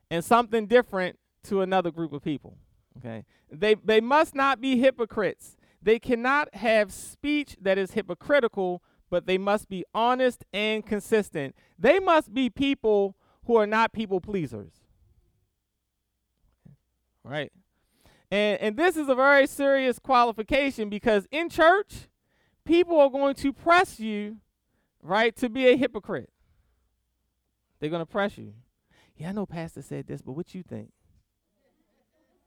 and 0.10 0.24
something 0.24 0.68
different 0.68 1.18
to 1.44 1.62
another 1.62 1.92
group 1.92 2.14
of 2.14 2.24
people. 2.24 2.58
Okay? 2.98 3.26
They 3.52 3.76
they 3.76 4.02
must 4.02 4.36
not 4.36 4.62
be 4.62 4.78
hypocrites. 4.78 5.58
They 5.82 6.00
cannot 6.00 6.54
have 6.56 6.94
speech 6.94 7.58
that 7.62 7.78
is 7.78 7.92
hypocritical, 7.92 8.84
but 9.10 9.26
they 9.26 9.38
must 9.38 9.68
be 9.68 9.84
honest 9.94 10.46
and 10.54 10.86
consistent. 10.86 11.56
They 11.78 12.00
must 12.00 12.34
be 12.34 12.50
people 12.50 13.16
who 13.46 13.56
are 13.56 13.68
not 13.68 13.94
people 13.94 14.22
pleasers. 14.22 14.72
Right? 17.24 17.52
And 18.30 18.60
and 18.62 18.78
this 18.78 18.96
is 18.96 19.10
a 19.10 19.16
very 19.16 19.48
serious 19.48 20.00
qualification 20.00 20.90
because 20.90 21.28
in 21.32 21.50
church, 21.50 22.08
people 22.66 23.00
are 23.00 23.10
going 23.10 23.36
to 23.36 23.52
press 23.52 24.00
you, 24.00 24.38
right, 25.02 25.36
to 25.38 25.50
be 25.50 25.68
a 25.68 25.76
hypocrite. 25.76 26.31
They're 27.82 27.90
to 27.90 28.06
press 28.06 28.38
you. 28.38 28.54
Yeah, 29.18 29.30
I 29.30 29.32
know 29.34 29.46
pastor 29.46 29.82
said 29.82 30.08
this, 30.08 30.22
but 30.22 30.34
what 30.34 30.54
you 30.56 30.64
think? 30.64 30.92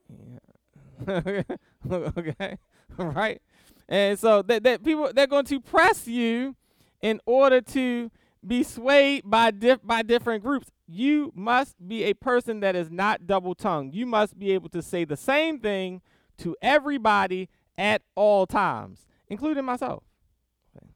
Yeah. 0.09 1.43
okay. 2.17 2.57
right? 2.97 3.41
And 3.87 4.17
so 4.17 4.41
that, 4.43 4.63
that 4.63 4.83
people 4.83 5.11
they're 5.13 5.27
going 5.27 5.45
to 5.45 5.59
press 5.59 6.07
you 6.07 6.55
in 7.01 7.19
order 7.25 7.61
to 7.61 8.09
be 8.45 8.63
swayed 8.63 9.23
by 9.25 9.51
dif- 9.51 9.85
by 9.85 10.01
different 10.01 10.43
groups. 10.43 10.71
You 10.87 11.33
must 11.35 11.75
be 11.85 12.03
a 12.03 12.13
person 12.13 12.61
that 12.61 12.75
is 12.75 12.89
not 12.89 13.27
double 13.27 13.55
tongued. 13.55 13.93
You 13.93 14.05
must 14.05 14.39
be 14.39 14.51
able 14.51 14.69
to 14.69 14.81
say 14.81 15.03
the 15.03 15.17
same 15.17 15.59
thing 15.59 16.01
to 16.37 16.55
everybody 16.61 17.49
at 17.77 18.03
all 18.15 18.45
times, 18.47 19.05
including 19.27 19.65
myself. 19.65 20.03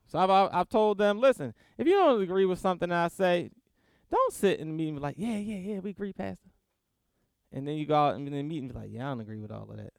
So 0.08 0.18
I've, 0.18 0.30
I've 0.52 0.70
told 0.70 0.98
them, 0.98 1.20
listen, 1.20 1.54
if 1.78 1.88
you 1.88 1.94
don't 1.94 2.22
agree 2.22 2.46
with 2.46 2.60
something 2.60 2.92
I 2.92 3.10
say, 3.10 3.52
don't 4.12 4.34
sit 4.34 4.60
in 4.60 4.68
the 4.70 4.74
meeting 4.74 4.96
and 4.96 4.98
be 4.98 5.04
like, 5.04 5.16
yeah, 5.18 5.38
yeah, 5.38 5.74
yeah, 5.74 5.80
we 5.80 5.92
agree, 5.92 6.14
Pastor. 6.14 6.50
And 7.52 7.68
then 7.68 7.76
you 7.76 7.86
go 7.86 7.96
out 7.96 8.16
in 8.16 8.26
the 8.26 8.32
meeting 8.32 8.66
and 8.66 8.74
be 8.74 8.80
like, 8.80 8.90
yeah, 8.92 9.08
I 9.08 9.10
don't 9.12 9.22
agree 9.22 9.40
with 9.40 9.52
all 9.52 9.70
of 9.70 9.78
that. 9.78 9.94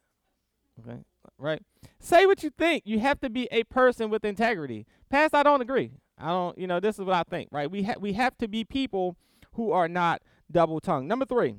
Okay, 0.79 0.99
right? 1.37 1.61
Say 1.99 2.25
what 2.25 2.43
you 2.43 2.49
think. 2.49 2.83
You 2.85 2.99
have 2.99 3.19
to 3.21 3.29
be 3.29 3.47
a 3.51 3.63
person 3.65 4.09
with 4.09 4.23
integrity. 4.23 4.85
Pastor, 5.09 5.37
I 5.37 5.43
don't 5.43 5.61
agree. 5.61 5.91
I 6.17 6.27
don't, 6.27 6.57
you 6.57 6.67
know, 6.67 6.79
this 6.79 6.97
is 6.97 7.05
what 7.05 7.15
I 7.15 7.23
think, 7.23 7.49
right? 7.51 7.69
We, 7.69 7.83
ha- 7.83 7.95
we 7.99 8.13
have 8.13 8.37
to 8.37 8.47
be 8.47 8.63
people 8.63 9.17
who 9.53 9.71
are 9.71 9.87
not 9.87 10.21
double 10.51 10.79
tongued. 10.79 11.07
Number 11.07 11.25
three, 11.25 11.55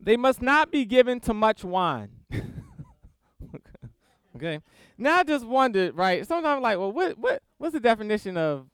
they 0.00 0.16
must 0.16 0.42
not 0.42 0.70
be 0.70 0.84
given 0.84 1.20
to 1.20 1.34
much 1.34 1.64
wine. 1.64 2.10
okay. 4.36 4.60
Now 4.96 5.18
I 5.18 5.22
just 5.24 5.44
wondered, 5.44 5.96
right? 5.96 6.26
Sometimes 6.26 6.56
I'm 6.56 6.62
like, 6.62 6.78
well, 6.78 6.92
what 6.92 7.18
what 7.18 7.42
what's 7.58 7.72
the 7.72 7.80
definition 7.80 8.36
of 8.36 8.66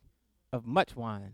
of 0.53 0.67
much 0.67 0.97
wine? 0.97 1.33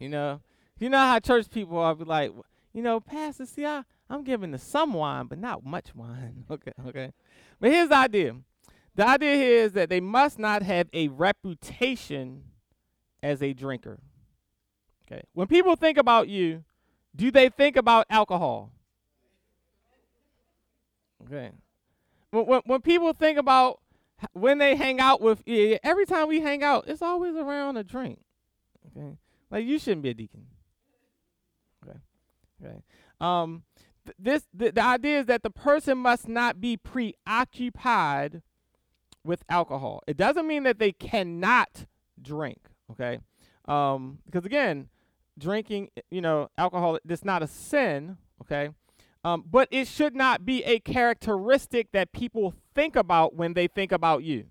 You 0.00 0.08
know, 0.08 0.40
you 0.78 0.88
know 0.88 0.98
how 0.98 1.20
church 1.20 1.50
people 1.50 1.78
are 1.78 1.94
be 1.94 2.04
like, 2.04 2.32
you 2.72 2.82
know, 2.82 3.00
Pastor, 3.00 3.44
see, 3.44 3.66
I, 3.66 3.82
I'm 4.08 4.24
giving 4.24 4.50
to 4.52 4.58
some 4.58 4.94
wine, 4.94 5.26
but 5.26 5.38
not 5.38 5.64
much 5.64 5.94
wine. 5.94 6.44
okay, 6.50 6.72
okay. 6.88 7.12
But 7.60 7.70
here's 7.70 7.90
the 7.90 7.96
idea. 7.96 8.34
The 8.96 9.06
idea 9.06 9.34
here 9.36 9.64
is 9.64 9.72
that 9.72 9.90
they 9.90 10.00
must 10.00 10.38
not 10.38 10.62
have 10.62 10.88
a 10.92 11.08
reputation 11.08 12.44
as 13.22 13.42
a 13.42 13.52
drinker. 13.52 14.00
Okay. 15.06 15.22
When 15.34 15.46
people 15.46 15.76
think 15.76 15.98
about 15.98 16.28
you, 16.28 16.64
do 17.14 17.30
they 17.30 17.50
think 17.50 17.76
about 17.76 18.06
alcohol? 18.08 18.72
Okay. 21.26 21.50
When, 22.30 22.46
when, 22.46 22.60
when 22.64 22.80
people 22.80 23.12
think 23.12 23.38
about 23.38 23.80
when 24.32 24.58
they 24.58 24.76
hang 24.76 24.98
out 25.00 25.20
with, 25.20 25.42
yeah, 25.46 25.78
every 25.82 26.06
time 26.06 26.28
we 26.28 26.40
hang 26.40 26.62
out, 26.62 26.84
it's 26.86 27.02
always 27.02 27.36
around 27.36 27.76
a 27.76 27.84
drink. 27.84 28.20
Okay. 28.96 29.16
Like 29.50 29.66
you 29.66 29.78
shouldn't 29.78 30.02
be 30.02 30.10
a 30.10 30.14
deacon. 30.14 30.46
Okay. 31.84 31.98
Okay. 32.64 32.76
Um, 33.20 33.64
th- 34.04 34.16
this 34.18 34.46
the, 34.54 34.70
the 34.70 34.82
idea 34.82 35.20
is 35.20 35.26
that 35.26 35.42
the 35.42 35.50
person 35.50 35.98
must 35.98 36.28
not 36.28 36.60
be 36.60 36.76
preoccupied 36.76 38.42
with 39.24 39.44
alcohol. 39.48 40.02
It 40.06 40.16
doesn't 40.16 40.46
mean 40.46 40.62
that 40.64 40.78
they 40.78 40.92
cannot 40.92 41.86
drink. 42.20 42.58
Okay. 42.92 43.18
Um, 43.66 44.18
because 44.26 44.46
again, 44.46 44.88
drinking, 45.38 45.90
you 46.10 46.20
know, 46.20 46.48
alcohol, 46.56 46.98
it's 47.08 47.24
not 47.24 47.42
a 47.42 47.46
sin. 47.46 48.16
Okay. 48.42 48.70
Um, 49.22 49.44
but 49.50 49.68
it 49.70 49.86
should 49.86 50.16
not 50.16 50.46
be 50.46 50.64
a 50.64 50.80
characteristic 50.80 51.92
that 51.92 52.12
people 52.12 52.54
think 52.74 52.96
about 52.96 53.34
when 53.34 53.52
they 53.52 53.66
think 53.66 53.92
about 53.92 54.22
you. 54.22 54.46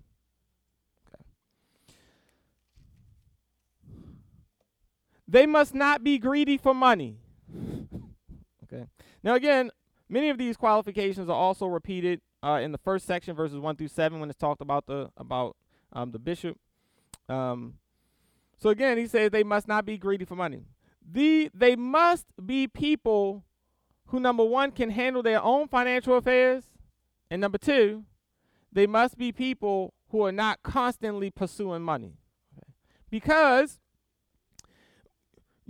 They 5.30 5.46
must 5.46 5.76
not 5.76 6.02
be 6.02 6.18
greedy 6.18 6.56
for 6.56 6.74
money. 6.74 7.18
okay. 8.64 8.86
Now, 9.22 9.34
again, 9.34 9.70
many 10.08 10.28
of 10.28 10.38
these 10.38 10.56
qualifications 10.56 11.28
are 11.28 11.36
also 11.36 11.66
repeated 11.66 12.20
uh, 12.42 12.58
in 12.60 12.72
the 12.72 12.78
first 12.78 13.06
section, 13.06 13.36
verses 13.36 13.60
one 13.60 13.76
through 13.76 13.88
seven, 13.88 14.18
when 14.18 14.28
it's 14.28 14.38
talked 14.38 14.60
about 14.60 14.86
the 14.86 15.08
about 15.16 15.56
um, 15.92 16.10
the 16.10 16.18
bishop. 16.18 16.58
Um, 17.28 17.74
so 18.58 18.70
again, 18.70 18.98
he 18.98 19.06
says 19.06 19.30
they 19.30 19.44
must 19.44 19.68
not 19.68 19.86
be 19.86 19.98
greedy 19.98 20.24
for 20.24 20.34
money. 20.34 20.64
The 21.08 21.48
they 21.54 21.76
must 21.76 22.26
be 22.44 22.66
people 22.66 23.44
who 24.06 24.18
number 24.18 24.44
one 24.44 24.72
can 24.72 24.90
handle 24.90 25.22
their 25.22 25.40
own 25.40 25.68
financial 25.68 26.16
affairs, 26.16 26.64
and 27.30 27.40
number 27.40 27.58
two, 27.58 28.02
they 28.72 28.88
must 28.88 29.16
be 29.16 29.30
people 29.30 29.94
who 30.08 30.22
are 30.26 30.32
not 30.32 30.60
constantly 30.64 31.30
pursuing 31.30 31.82
money. 31.82 32.14
Okay. 32.56 32.72
Because 33.08 33.78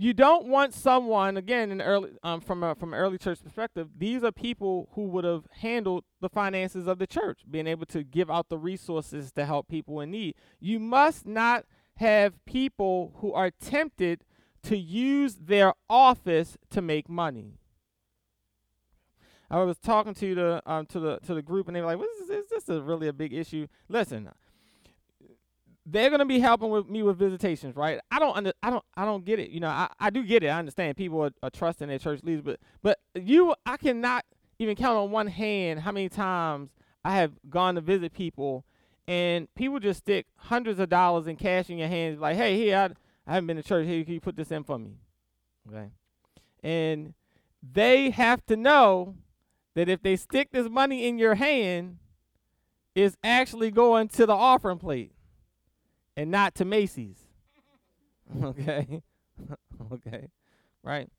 you 0.01 0.13
don't 0.13 0.47
want 0.47 0.73
someone 0.73 1.37
again 1.37 1.71
in 1.71 1.79
early 1.79 2.09
um, 2.23 2.41
from 2.41 2.63
a 2.63 2.73
from 2.73 2.91
an 2.91 2.99
early 2.99 3.19
church 3.19 3.43
perspective. 3.43 3.87
These 3.95 4.23
are 4.23 4.31
people 4.31 4.89
who 4.93 5.03
would 5.09 5.23
have 5.23 5.43
handled 5.59 6.05
the 6.19 6.27
finances 6.27 6.87
of 6.87 6.97
the 6.97 7.05
church, 7.05 7.41
being 7.47 7.67
able 7.67 7.85
to 7.87 8.03
give 8.03 8.27
out 8.31 8.49
the 8.49 8.57
resources 8.57 9.31
to 9.33 9.45
help 9.45 9.67
people 9.67 10.01
in 10.01 10.09
need. 10.09 10.33
You 10.59 10.79
must 10.79 11.27
not 11.27 11.65
have 11.97 12.43
people 12.45 13.13
who 13.17 13.31
are 13.33 13.51
tempted 13.51 14.25
to 14.63 14.75
use 14.75 15.35
their 15.35 15.73
office 15.87 16.57
to 16.71 16.81
make 16.81 17.07
money. 17.07 17.59
I 19.51 19.59
was 19.59 19.77
talking 19.77 20.15
to 20.15 20.33
the 20.33 20.63
um, 20.65 20.87
to 20.87 20.99
the 20.99 21.19
to 21.27 21.35
the 21.35 21.43
group, 21.43 21.67
and 21.67 21.75
they 21.75 21.81
were 21.81 21.85
like, 21.85 21.99
"What 21.99 22.09
is 22.19 22.27
this? 22.27 22.45
Is 22.45 22.49
this 22.49 22.69
a 22.69 22.81
really 22.81 23.07
a 23.07 23.13
big 23.13 23.33
issue?" 23.33 23.67
Listen, 23.87 24.31
they're 25.85 26.09
gonna 26.09 26.25
be 26.25 26.39
helping 26.39 26.69
with 26.69 26.87
me 26.87 27.03
with 27.03 27.17
visitations, 27.17 27.75
right? 27.75 27.99
I 28.11 28.19
don't 28.19 28.35
under, 28.35 28.53
I 28.61 28.69
don't 28.69 28.85
I 28.95 29.05
don't 29.05 29.25
get 29.25 29.39
it. 29.39 29.49
You 29.49 29.59
know, 29.59 29.69
I, 29.69 29.89
I 29.99 30.09
do 30.09 30.23
get 30.23 30.43
it. 30.43 30.47
I 30.47 30.59
understand 30.59 30.97
people 30.97 31.23
are, 31.23 31.31
are 31.41 31.49
trusting 31.49 31.87
their 31.87 31.99
church 31.99 32.21
leaders, 32.23 32.43
but 32.43 32.59
but 32.81 32.99
you 33.15 33.55
I 33.65 33.77
cannot 33.77 34.25
even 34.59 34.75
count 34.75 34.97
on 34.97 35.11
one 35.11 35.27
hand 35.27 35.79
how 35.79 35.91
many 35.91 36.09
times 36.09 36.69
I 37.03 37.15
have 37.15 37.33
gone 37.49 37.75
to 37.75 37.81
visit 37.81 38.13
people 38.13 38.63
and 39.07 39.53
people 39.55 39.79
just 39.79 39.99
stick 39.99 40.27
hundreds 40.37 40.79
of 40.79 40.89
dollars 40.89 41.27
in 41.27 41.35
cash 41.35 41.69
in 41.69 41.77
your 41.77 41.87
hands, 41.87 42.19
like, 42.19 42.37
hey, 42.37 42.55
here, 42.55 42.77
I, 42.77 42.85
I 43.29 43.33
haven't 43.33 43.47
been 43.47 43.57
to 43.57 43.63
church. 43.63 43.87
Here, 43.87 44.03
can 44.03 44.13
you 44.13 44.21
put 44.21 44.35
this 44.35 44.51
in 44.51 44.63
for 44.63 44.77
me? 44.77 44.91
Okay. 45.67 45.89
And 46.63 47.13
they 47.61 48.11
have 48.11 48.45
to 48.45 48.55
know 48.55 49.15
that 49.73 49.89
if 49.89 50.01
they 50.01 50.15
stick 50.15 50.51
this 50.51 50.69
money 50.69 51.07
in 51.07 51.17
your 51.17 51.35
hand, 51.35 51.97
it's 52.93 53.17
actually 53.23 53.71
going 53.71 54.07
to 54.09 54.25
the 54.25 54.33
offering 54.33 54.77
plate 54.77 55.13
and 56.21 56.29
not 56.29 56.53
to 56.53 56.65
Macy's. 56.65 57.17
okay? 58.43 59.01
okay. 59.91 60.27
Right? 60.83 61.09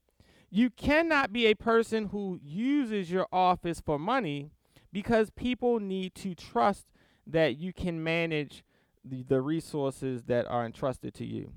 You 0.49 0.71
cannot 0.71 1.33
be 1.33 1.47
a 1.47 1.55
person 1.55 2.07
who 2.07 2.39
uses 2.41 3.11
your 3.11 3.27
office 3.33 3.83
for 3.85 3.99
money 3.99 4.53
because 4.93 5.31
people 5.31 5.81
need 5.81 6.15
to 6.17 6.37
trust 6.37 6.87
that 7.27 7.57
you 7.57 7.73
can 7.73 8.05
manage 8.05 8.63
the, 9.05 9.25
the 9.25 9.41
resources 9.41 10.25
that 10.25 10.47
are 10.47 10.65
entrusted 10.65 11.15
to 11.15 11.25
you. 11.25 11.53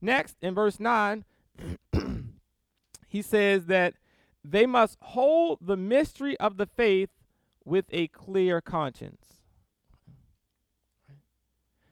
Next, 0.00 0.36
in 0.40 0.54
verse 0.54 0.78
9, 0.78 1.24
he 3.08 3.22
says 3.22 3.66
that 3.66 3.94
they 4.44 4.66
must 4.66 4.98
hold 5.00 5.58
the 5.60 5.76
mystery 5.76 6.38
of 6.38 6.58
the 6.58 6.66
faith 6.66 7.10
with 7.64 7.86
a 7.90 8.06
clear 8.08 8.60
conscience. 8.60 9.37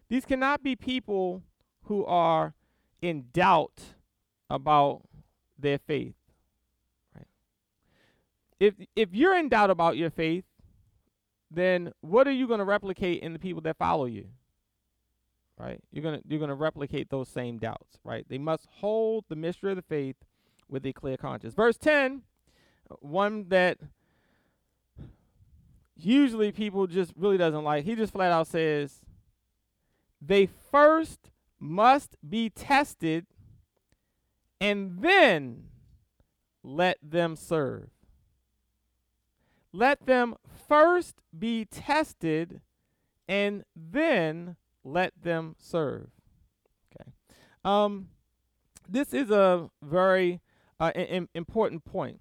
These 0.08 0.24
cannot 0.24 0.62
be 0.62 0.76
people 0.76 1.42
who 1.84 2.04
are 2.04 2.54
in 3.02 3.26
doubt 3.32 3.80
about 4.48 5.02
their 5.58 5.78
faith. 5.78 6.14
Right? 7.14 7.26
If 8.60 8.74
if 8.94 9.08
you're 9.12 9.36
in 9.36 9.48
doubt 9.48 9.70
about 9.70 9.96
your 9.96 10.10
faith, 10.10 10.44
then 11.50 11.92
what 12.00 12.28
are 12.28 12.32
you 12.32 12.46
going 12.46 12.58
to 12.58 12.64
replicate 12.64 13.22
in 13.22 13.32
the 13.32 13.38
people 13.38 13.62
that 13.62 13.76
follow 13.76 14.04
you? 14.04 14.28
Right? 15.58 15.80
You're 15.90 16.02
going 16.02 16.20
to 16.20 16.22
you're 16.28 16.38
going 16.38 16.50
to 16.50 16.54
replicate 16.54 17.10
those 17.10 17.28
same 17.28 17.58
doubts, 17.58 17.98
right? 18.04 18.26
They 18.28 18.38
must 18.38 18.66
hold 18.70 19.24
the 19.28 19.36
mystery 19.36 19.70
of 19.70 19.76
the 19.76 19.82
faith 19.82 20.16
with 20.68 20.84
a 20.86 20.92
clear 20.92 21.16
conscience. 21.16 21.54
Verse 21.54 21.76
10, 21.76 22.22
one 23.00 23.48
that 23.48 23.78
usually 25.96 26.52
people 26.52 26.86
just 26.86 27.12
really 27.16 27.38
doesn't 27.38 27.64
like. 27.64 27.84
He 27.84 27.94
just 27.94 28.12
flat 28.12 28.32
out 28.32 28.48
says 28.48 29.00
they 30.20 30.46
first 30.46 31.30
must 31.58 32.16
be 32.28 32.50
tested 32.50 33.26
and 34.60 34.98
then 35.00 35.64
let 36.62 36.98
them 37.02 37.36
serve. 37.36 37.88
Let 39.72 40.06
them 40.06 40.36
first 40.68 41.16
be 41.38 41.64
tested 41.66 42.60
and 43.28 43.64
then 43.74 44.56
let 44.84 45.12
them 45.20 45.54
serve. 45.58 46.08
Okay. 46.94 47.10
Um, 47.64 48.08
this 48.88 49.12
is 49.12 49.30
a 49.30 49.70
very 49.82 50.40
uh, 50.80 50.92
important 51.34 51.84
point. 51.84 52.20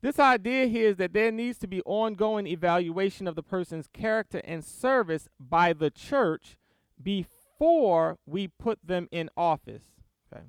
This 0.00 0.18
idea 0.18 0.66
here 0.66 0.90
is 0.90 0.96
that 0.96 1.12
there 1.12 1.32
needs 1.32 1.58
to 1.58 1.66
be 1.66 1.82
ongoing 1.82 2.46
evaluation 2.46 3.26
of 3.26 3.34
the 3.34 3.42
person's 3.42 3.88
character 3.88 4.40
and 4.44 4.64
service 4.64 5.28
by 5.40 5.72
the 5.72 5.90
church 5.90 6.56
before 7.02 8.18
we 8.26 8.48
put 8.48 8.78
them 8.84 9.08
in 9.10 9.30
office. 9.36 9.84
Okay. 10.32 10.44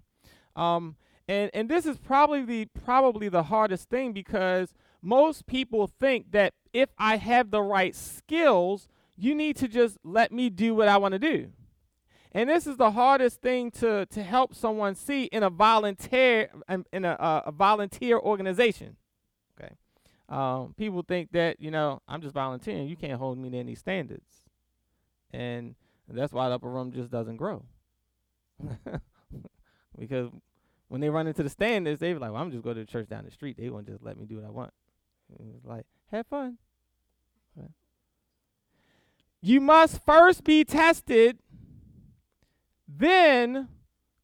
Um, 0.55 0.95
and 1.27 1.51
and 1.53 1.69
this 1.69 1.85
is 1.85 1.97
probably 1.97 2.43
the 2.43 2.65
probably 2.83 3.29
the 3.29 3.43
hardest 3.43 3.89
thing 3.89 4.13
because 4.13 4.73
most 5.01 5.45
people 5.45 5.87
think 5.87 6.31
that 6.31 6.53
if 6.73 6.89
I 6.97 7.17
have 7.17 7.51
the 7.51 7.61
right 7.61 7.95
skills, 7.95 8.87
you 9.15 9.35
need 9.35 9.55
to 9.57 9.67
just 9.67 9.97
let 10.03 10.31
me 10.31 10.49
do 10.49 10.75
what 10.75 10.87
I 10.87 10.97
want 10.97 11.13
to 11.13 11.19
do. 11.19 11.51
And 12.31 12.49
this 12.49 12.67
is 12.67 12.77
the 12.77 12.91
hardest 12.91 13.41
thing 13.41 13.71
to 13.71 14.05
to 14.07 14.23
help 14.23 14.53
someone 14.53 14.95
see 14.95 15.25
in 15.25 15.43
a 15.43 15.49
volunteer 15.49 16.49
in 16.91 17.05
a, 17.05 17.11
a, 17.11 17.43
a 17.47 17.51
volunteer 17.51 18.19
organization. 18.19 18.97
Okay, 19.59 19.73
um, 20.29 20.73
people 20.77 21.03
think 21.07 21.31
that 21.31 21.59
you 21.59 21.71
know 21.71 22.01
I'm 22.07 22.21
just 22.21 22.33
volunteering. 22.33 22.87
You 22.87 22.95
can't 22.95 23.19
hold 23.19 23.37
me 23.37 23.49
to 23.49 23.57
any 23.57 23.75
standards, 23.75 24.29
and 25.31 25.75
that's 26.17 26.33
why 26.33 26.49
the 26.49 26.55
upper 26.55 26.69
room 26.69 26.91
just 26.91 27.11
doesn't 27.11 27.37
grow. 27.37 27.63
because 29.99 30.29
when 30.87 31.01
they 31.01 31.09
run 31.09 31.27
into 31.27 31.43
the 31.43 31.49
standards, 31.49 31.99
they 31.99 32.13
be 32.13 32.19
like, 32.19 32.31
"Well, 32.31 32.41
I'm 32.41 32.51
just 32.51 32.63
go 32.63 32.73
to 32.73 32.79
the 32.79 32.85
church 32.85 33.09
down 33.09 33.25
the 33.25 33.31
street. 33.31 33.57
They 33.57 33.69
won't 33.69 33.87
just 33.87 34.03
let 34.03 34.17
me 34.17 34.25
do 34.25 34.37
what 34.37 34.45
I 34.45 34.49
want." 34.49 34.73
It's 35.55 35.65
like, 35.65 35.85
have 36.11 36.27
fun. 36.27 36.57
You 39.41 39.61
must 39.61 40.03
first 40.05 40.43
be 40.43 40.65
tested, 40.65 41.39
then 42.87 43.69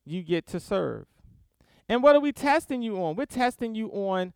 you 0.04 0.24
get 0.24 0.46
to 0.48 0.60
serve. 0.60 1.06
And 1.88 2.04
what 2.04 2.16
are 2.16 2.20
we 2.20 2.34
testing 2.34 2.82
you 2.82 3.02
on? 3.02 3.16
We're 3.16 3.26
testing 3.26 3.76
you 3.76 3.90
on 3.90 4.34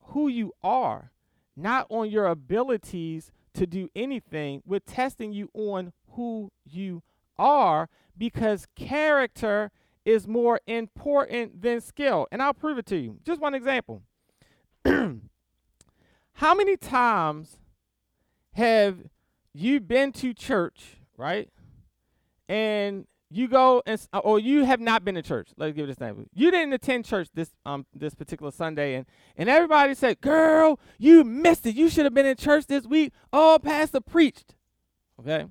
who 0.00 0.28
you 0.28 0.52
are, 0.62 1.12
not 1.56 1.86
on 1.90 2.08
your 2.08 2.26
abilities 2.26 3.32
to 3.54 3.66
do 3.66 3.90
anything. 3.94 4.62
We're 4.64 4.80
testing 4.80 5.32
you 5.32 5.50
on 5.52 5.92
who 6.14 6.50
you 6.64 7.02
are 7.38 7.88
because 8.16 8.66
character 8.76 9.70
is 10.04 10.26
more 10.28 10.60
important 10.66 11.62
than 11.62 11.80
skill. 11.80 12.26
And 12.30 12.42
I'll 12.42 12.54
prove 12.54 12.78
it 12.78 12.86
to 12.86 12.96
you. 12.96 13.18
Just 13.24 13.40
one 13.40 13.54
example. 13.54 14.02
How 14.84 16.54
many 16.54 16.76
times 16.76 17.58
have 18.52 18.98
you 19.52 19.80
been 19.80 20.12
to 20.12 20.34
church, 20.34 20.96
right? 21.16 21.48
And 22.48 23.06
you 23.30 23.48
go 23.48 23.82
and 23.86 24.00
or 24.22 24.38
you 24.38 24.64
have 24.64 24.80
not 24.80 25.04
been 25.04 25.14
to 25.16 25.22
church. 25.22 25.48
Let's 25.56 25.74
give 25.74 25.84
it 25.84 25.86
this 25.88 26.00
name. 26.00 26.28
You 26.34 26.50
didn't 26.50 26.72
attend 26.72 27.04
church 27.04 27.28
this 27.34 27.50
um 27.66 27.86
this 27.94 28.14
particular 28.14 28.52
Sunday, 28.52 28.94
and 28.94 29.06
and 29.36 29.48
everybody 29.48 29.94
said, 29.94 30.20
"Girl, 30.20 30.78
you 30.98 31.24
missed 31.24 31.66
it. 31.66 31.74
You 31.74 31.88
should 31.88 32.04
have 32.04 32.14
been 32.14 32.26
in 32.26 32.36
church 32.36 32.66
this 32.66 32.86
week. 32.86 33.12
Oh, 33.32 33.58
pastor 33.60 34.00
preached." 34.00 34.54
Okay, 35.18 35.46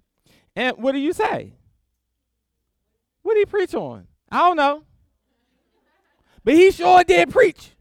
and 0.55 0.77
what 0.77 0.91
do 0.91 0.99
you 0.99 1.13
say? 1.13 1.53
What 3.21 3.35
did 3.35 3.41
he 3.41 3.45
preach 3.45 3.73
on? 3.73 4.07
I 4.31 4.39
don't 4.39 4.57
know, 4.57 4.83
but 6.43 6.55
he 6.55 6.71
sure 6.71 7.03
did 7.03 7.29
preach. 7.29 7.71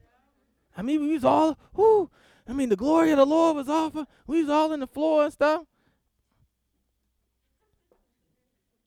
I 0.76 0.82
mean, 0.82 1.02
we 1.02 1.12
was 1.14 1.24
all, 1.24 1.58
whoo, 1.74 2.10
I 2.48 2.52
mean, 2.52 2.68
the 2.68 2.76
glory 2.76 3.10
of 3.10 3.18
the 3.18 3.26
Lord 3.26 3.56
was 3.56 3.68
off. 3.68 3.94
We 4.26 4.40
was 4.40 4.50
all 4.50 4.72
in 4.72 4.80
the 4.80 4.86
floor 4.86 5.24
and 5.24 5.32
stuff. 5.32 5.64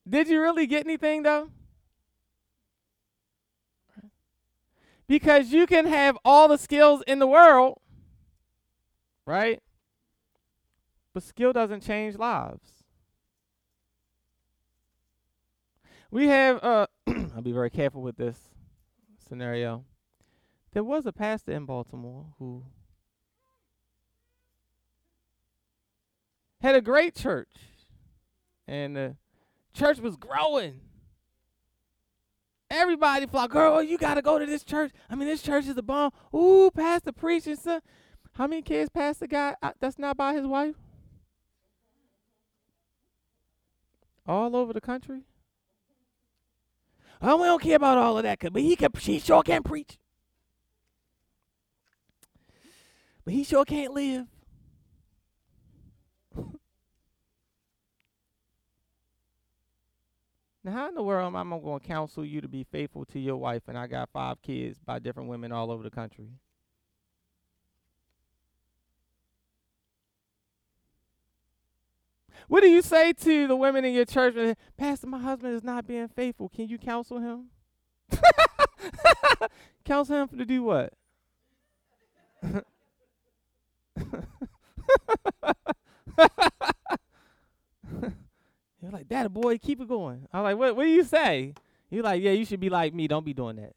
Did 0.08 0.28
you 0.28 0.42
really 0.42 0.68
get 0.68 0.86
anything 0.86 1.24
though? 1.24 1.50
Because 5.08 5.52
you 5.52 5.68
can 5.68 5.86
have 5.86 6.18
all 6.26 6.48
the 6.48 6.58
skills 6.58 7.04
in 7.06 7.20
the 7.20 7.28
world, 7.28 7.80
right? 9.26 9.62
But 11.14 11.24
skill 11.24 11.54
doesn't 11.54 11.82
change 11.82 12.18
lives. 12.18 12.75
We 16.16 16.28
have 16.28 16.64
uh 16.64 16.88
I'll 17.36 17.42
be 17.42 17.52
very 17.52 17.70
careful 17.70 18.02
with 18.02 18.16
this 18.16 18.40
scenario. 19.28 19.84
There 20.72 20.82
was 20.82 21.06
a 21.06 21.12
pastor 21.12 21.52
in 21.52 21.66
Baltimore 21.66 22.28
who 22.40 22.64
had 26.62 26.74
a 26.74 26.80
great 26.80 27.16
church. 27.16 27.50
And 28.66 28.96
the 28.96 29.18
church 29.74 30.00
was 30.00 30.16
growing. 30.16 30.80
Everybody 32.72 33.26
flocked. 33.26 33.52
Girl, 33.52 33.84
you 33.84 33.98
got 33.98 34.14
to 34.14 34.22
go 34.22 34.40
to 34.40 34.46
this 34.46 34.64
church. 34.64 34.94
I 35.10 35.16
mean, 35.16 35.28
this 35.28 35.42
church 35.42 35.66
is 35.66 35.76
a 35.76 35.84
bomb. 35.84 36.14
Ooh, 36.34 36.72
pastor 36.74 37.12
preaching, 37.12 37.58
son. 37.58 37.82
How 38.32 38.48
many 38.48 38.62
kids 38.62 38.90
pastor 38.90 39.28
got 39.28 39.58
uh, 39.62 39.74
that's 39.82 40.00
not 40.00 40.16
by 40.16 40.34
his 40.34 40.48
wife? 40.48 40.76
All 44.26 44.56
over 44.56 44.72
the 44.72 44.80
country? 44.80 45.24
Oh, 47.22 47.38
we 47.38 47.48
don't 47.48 47.62
care 47.62 47.78
about 47.78 47.98
all 47.98 48.18
of 48.18 48.24
that, 48.24 48.40
but 48.40 48.62
he 48.62 48.76
can. 48.76 48.92
He 49.00 49.20
sure 49.20 49.44
can 49.44 49.64
preach. 49.64 49.98
But 53.24 53.34
he 53.34 53.44
sure 53.44 53.66
can't 53.66 53.94
live. 53.94 54.28
now, 60.64 60.72
how 60.72 60.90
in 60.90 60.96
the 60.96 61.02
world 61.02 61.36
am 61.36 61.54
I 61.54 61.58
going 61.58 61.80
to 61.80 61.88
counsel 61.88 62.24
you 62.24 62.42
to 62.42 62.48
be 62.48 62.64
faithful 62.64 63.06
to 63.06 63.20
your 63.20 63.38
wife 63.38 63.64
and 63.68 63.78
I 63.78 63.88
got 63.88 64.10
five 64.12 64.42
kids 64.44 64.78
by 64.86 65.00
different 65.00 65.30
women 65.30 65.52
all 65.52 65.72
over 65.72 65.82
the 65.82 65.90
country? 65.90 66.30
What 72.48 72.62
do 72.62 72.70
you 72.70 72.82
say 72.82 73.14
to 73.14 73.48
the 73.48 73.56
women 73.56 73.86
in 73.86 73.94
your 73.94 74.06
church? 74.06 74.58
Pastor, 74.78 75.08
my 75.08 75.20
husband 75.20 75.56
is 75.56 75.64
not 75.64 75.88
being 75.88 76.08
faithful. 76.08 76.50
Can 76.50 76.68
you 76.68 76.78
counsel 76.78 77.20
him? 77.20 77.46
counsel 79.86 80.22
him 80.22 80.28
to 80.38 80.46
do 80.46 80.64
what? 80.64 80.94
You're 88.82 88.92
like, 88.92 89.08
Dad, 89.08 89.34
boy, 89.34 89.58
keep 89.58 89.82
it 89.82 89.88
going. 89.88 90.28
I'm 90.32 90.44
like, 90.44 90.58
what, 90.58 90.76
what 90.76 90.84
do 90.84 90.90
you 90.90 91.04
say? 91.04 91.56
You're 91.90 92.04
like, 92.04 92.22
yeah, 92.22 92.32
you 92.32 92.46
should 92.46 92.60
be 92.60 92.70
like 92.70 92.94
me. 92.94 93.08
Don't 93.08 93.26
be 93.26 93.34
doing 93.34 93.56
that. 93.56 93.74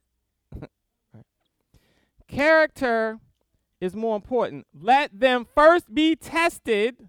right. 1.14 1.24
Character 2.26 3.18
is 3.81 3.94
more 3.94 4.16
important. 4.16 4.66
Let 4.78 5.18
them 5.18 5.46
first 5.54 5.94
be 5.94 6.14
tested, 6.14 7.09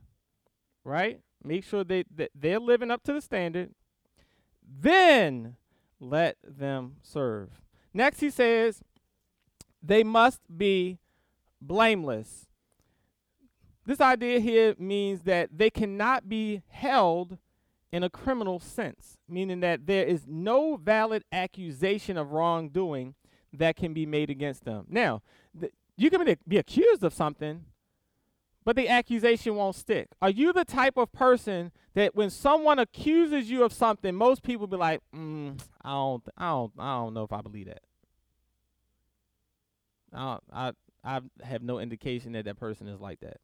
right? 0.86 1.20
Make 1.44 1.64
sure 1.64 1.84
they, 1.84 2.04
that 2.16 2.32
they're 2.36 2.60
living 2.60 2.92
up 2.92 3.04
to 3.04 3.14
the 3.14 3.22
standard. 3.22 3.72
Then 4.82 5.56
let 6.00 6.38
them 6.44 6.98
serve. 7.02 7.50
Next, 7.94 8.20
he 8.20 8.30
says, 8.30 8.82
they 9.82 10.04
must 10.04 10.42
be 10.56 11.00
blameless. 11.62 12.48
This 13.86 14.02
idea 14.02 14.40
here 14.40 14.76
means 14.78 15.22
that 15.22 15.50
they 15.58 15.70
cannot 15.70 16.30
be 16.30 16.62
held 16.68 17.38
in 17.92 18.04
a 18.04 18.10
criminal 18.10 18.60
sense, 18.60 19.18
meaning 19.28 19.62
that 19.62 19.88
there 19.88 20.06
is 20.06 20.26
no 20.28 20.76
valid 20.76 21.24
accusation 21.32 22.18
of 22.18 22.32
wrongdoing 22.32 23.16
that 23.52 23.76
can 23.76 23.94
be 23.94 24.06
made 24.06 24.30
against 24.30 24.64
them. 24.64 24.86
Now, 24.90 25.24
th- 25.60 25.74
you 25.98 26.12
can 26.12 26.38
be 26.48 26.58
accused 26.58 27.04
of 27.04 27.14
something, 27.14 27.66
but 28.66 28.76
the 28.76 28.88
accusation 28.88 29.56
won't 29.56 29.76
stick. 29.76 30.10
Are 30.22 30.30
you 30.30 30.54
the 30.54 30.66
type 30.66 30.98
of 30.98 31.12
person 31.12 31.72
that 31.96 32.16
when 32.16 32.30
someone 32.30 32.80
accuses 32.80 33.50
you 33.50 33.64
of 33.64 33.74
something, 33.74 34.14
most 34.14 34.44
people 34.44 34.68
be 34.68 34.78
like, 34.78 35.02
mm, 35.16 35.60
I 35.82 35.90
don't, 35.90 36.24
I 36.38 36.50
don't, 36.50 36.72
I 36.78 36.98
don't 36.98 37.14
know 37.14 37.24
if 37.24 37.34
I 37.34 37.42
believe 37.42 37.68
that. 37.68 37.82
I, 40.14 40.38
I, 40.52 40.72
I 41.04 41.22
have 41.44 41.62
no 41.62 41.80
indication 41.80 42.34
that 42.34 42.46
that 42.46 42.58
person 42.58 42.88
is 42.88 43.00
like 43.00 43.22
that. 43.22 43.38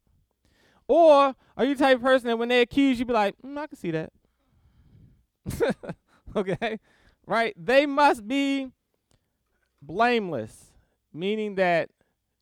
Or 0.88 1.34
are 1.56 1.64
you 1.64 1.74
the 1.74 1.84
type 1.84 1.96
of 1.96 2.02
person 2.02 2.28
that 2.28 2.38
when 2.38 2.48
they 2.48 2.60
accuse 2.60 2.98
you, 2.98 3.04
be 3.04 3.12
like, 3.12 3.34
mm, 3.44 3.58
I 3.58 3.66
can 3.66 3.76
see 3.76 3.90
that. 3.90 4.12
okay? 6.36 6.78
Right? 7.26 7.54
They 7.56 7.86
must 7.86 8.26
be 8.28 8.70
blameless, 9.82 10.72
meaning 11.12 11.56
that 11.56 11.90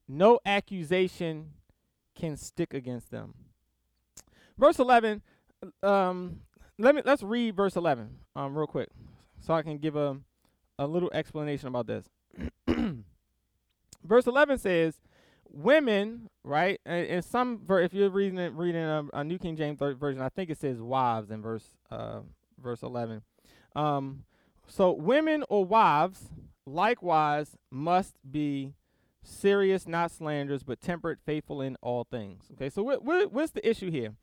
no 0.07 0.41
accusation 0.45 1.53
can 2.15 2.37
stick 2.37 2.75
against 2.75 3.11
them. 3.11 3.35
Verse 4.59 4.79
11, 4.79 5.23
um, 5.83 6.41
let 6.79 6.95
me 6.95 7.03
let's 7.05 7.23
read 7.23 7.57
verse 7.57 7.77
11 7.77 8.11
um, 8.37 8.57
real 8.57 8.67
quick 8.67 8.89
so 9.41 9.55
I 9.55 9.63
can 9.63 9.79
give 9.79 9.97
a, 9.97 10.17
a 10.79 10.87
little 10.87 11.11
explanation 11.13 11.69
about 11.69 11.87
this. 11.87 12.07
verse 14.05 14.27
11 14.27 14.59
says, 14.59 14.95
women, 15.51 16.31
right? 16.43 16.81
And 16.87 17.25
some, 17.25 17.61
ver- 17.65 17.81
if 17.81 17.93
you're 17.93 18.11
reading 18.11 18.39
it, 18.39 18.53
reading 18.55 18.83
a, 18.83 19.05
a, 19.13 19.25
New 19.25 19.39
King 19.39 19.57
James 19.57 19.79
version, 19.79 20.21
I 20.21 20.29
think 20.29 20.51
it 20.51 20.59
says 20.59 20.81
wives 20.81 21.31
in 21.31 21.43
verse 21.43 21.77
uh, 21.91 22.21
verse 22.63 22.83
11. 22.83 23.23
Um, 23.77 24.25
so 24.67 24.93
women 24.93 25.45
or 25.49 25.65
wives 25.65 26.29
likewise 26.67 27.57
must 27.71 28.15
be 28.29 28.73
serious, 29.25 29.89
not 29.89 30.11
slanderers, 30.11 30.63
but 30.63 30.81
temperate, 30.81 31.19
faithful 31.25 31.61
in 31.61 31.77
all 31.83 32.05
things. 32.05 32.45
Okay, 32.53 32.71
so 32.71 32.83
what, 32.83 33.05
what, 33.05 33.33
what's 33.33 33.53
the 33.53 33.69
issue 33.69 33.91
here? 33.91 34.15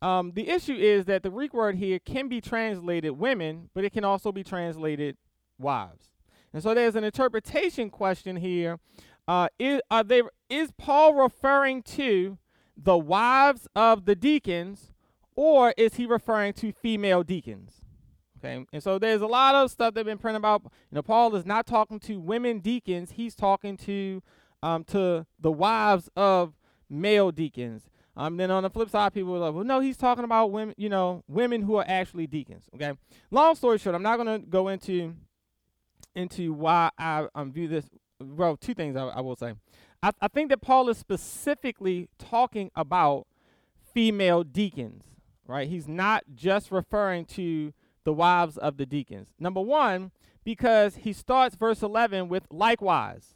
Um, 0.00 0.32
the 0.32 0.48
issue 0.48 0.74
is 0.74 1.06
that 1.06 1.22
the 1.22 1.30
Greek 1.30 1.52
word 1.52 1.76
here 1.76 1.98
can 1.98 2.28
be 2.28 2.40
translated 2.40 3.12
women, 3.12 3.70
but 3.74 3.84
it 3.84 3.92
can 3.92 4.04
also 4.04 4.30
be 4.30 4.44
translated 4.44 5.16
wives. 5.58 6.12
And 6.52 6.62
so 6.62 6.72
there's 6.74 6.94
an 6.94 7.04
interpretation 7.04 7.90
question 7.90 8.36
here 8.36 8.78
uh, 9.26 9.48
is, 9.58 9.80
are 9.90 10.02
they, 10.02 10.22
is 10.48 10.70
Paul 10.78 11.14
referring 11.14 11.82
to 11.82 12.38
the 12.76 12.96
wives 12.96 13.68
of 13.76 14.06
the 14.06 14.16
deacons, 14.16 14.92
or 15.36 15.74
is 15.76 15.94
he 15.94 16.06
referring 16.06 16.54
to 16.54 16.72
female 16.72 17.22
deacons? 17.22 17.82
Okay, 18.38 18.64
and 18.72 18.82
so 18.82 18.98
there's 18.98 19.20
a 19.20 19.26
lot 19.26 19.54
of 19.54 19.70
stuff 19.70 19.94
that's 19.94 20.04
been 20.06 20.16
printed 20.16 20.38
about. 20.38 20.62
You 20.64 20.70
know, 20.92 21.02
Paul 21.02 21.34
is 21.34 21.44
not 21.44 21.66
talking 21.66 21.98
to 22.00 22.20
women 22.20 22.60
deacons; 22.60 23.12
he's 23.12 23.34
talking 23.34 23.76
to 23.78 24.22
um, 24.62 24.84
to 24.84 25.26
the 25.40 25.52
wives 25.52 26.08
of 26.16 26.54
male 26.88 27.30
deacons. 27.30 27.88
Um, 28.16 28.36
then 28.36 28.50
on 28.50 28.64
the 28.64 28.70
flip 28.70 28.90
side, 28.90 29.14
people 29.14 29.32
were 29.32 29.38
like, 29.38 29.54
well, 29.54 29.64
no, 29.64 29.78
he's 29.78 29.96
talking 29.96 30.24
about 30.24 30.50
women, 30.50 30.74
you 30.76 30.88
know, 30.88 31.22
women 31.28 31.62
who 31.62 31.76
are 31.76 31.84
actually 31.86 32.26
deacons. 32.26 32.64
Okay. 32.74 32.92
Long 33.30 33.54
story 33.54 33.78
short, 33.78 33.94
I'm 33.94 34.02
not 34.02 34.16
going 34.16 34.40
to 34.40 34.46
go 34.46 34.68
into 34.68 35.14
into 36.14 36.52
why 36.52 36.90
I 36.98 37.28
um, 37.36 37.52
view 37.52 37.68
this 37.68 37.88
well, 38.20 38.56
two 38.56 38.74
things 38.74 38.96
I, 38.96 39.04
I 39.04 39.20
will 39.20 39.36
say. 39.36 39.54
I, 40.02 40.10
I 40.20 40.28
think 40.28 40.50
that 40.50 40.60
Paul 40.60 40.88
is 40.88 40.98
specifically 40.98 42.08
talking 42.18 42.70
about 42.74 43.26
female 43.92 44.42
deacons, 44.42 45.04
right? 45.46 45.68
He's 45.68 45.88
not 45.88 46.24
just 46.34 46.70
referring 46.70 47.24
to 47.26 47.72
the 48.04 48.12
wives 48.12 48.56
of 48.56 48.76
the 48.76 48.86
deacons. 48.86 49.28
Number 49.38 49.60
one, 49.60 50.12
because 50.44 50.96
he 50.96 51.12
starts 51.12 51.56
verse 51.56 51.82
11 51.82 52.28
with 52.28 52.44
likewise. 52.50 53.34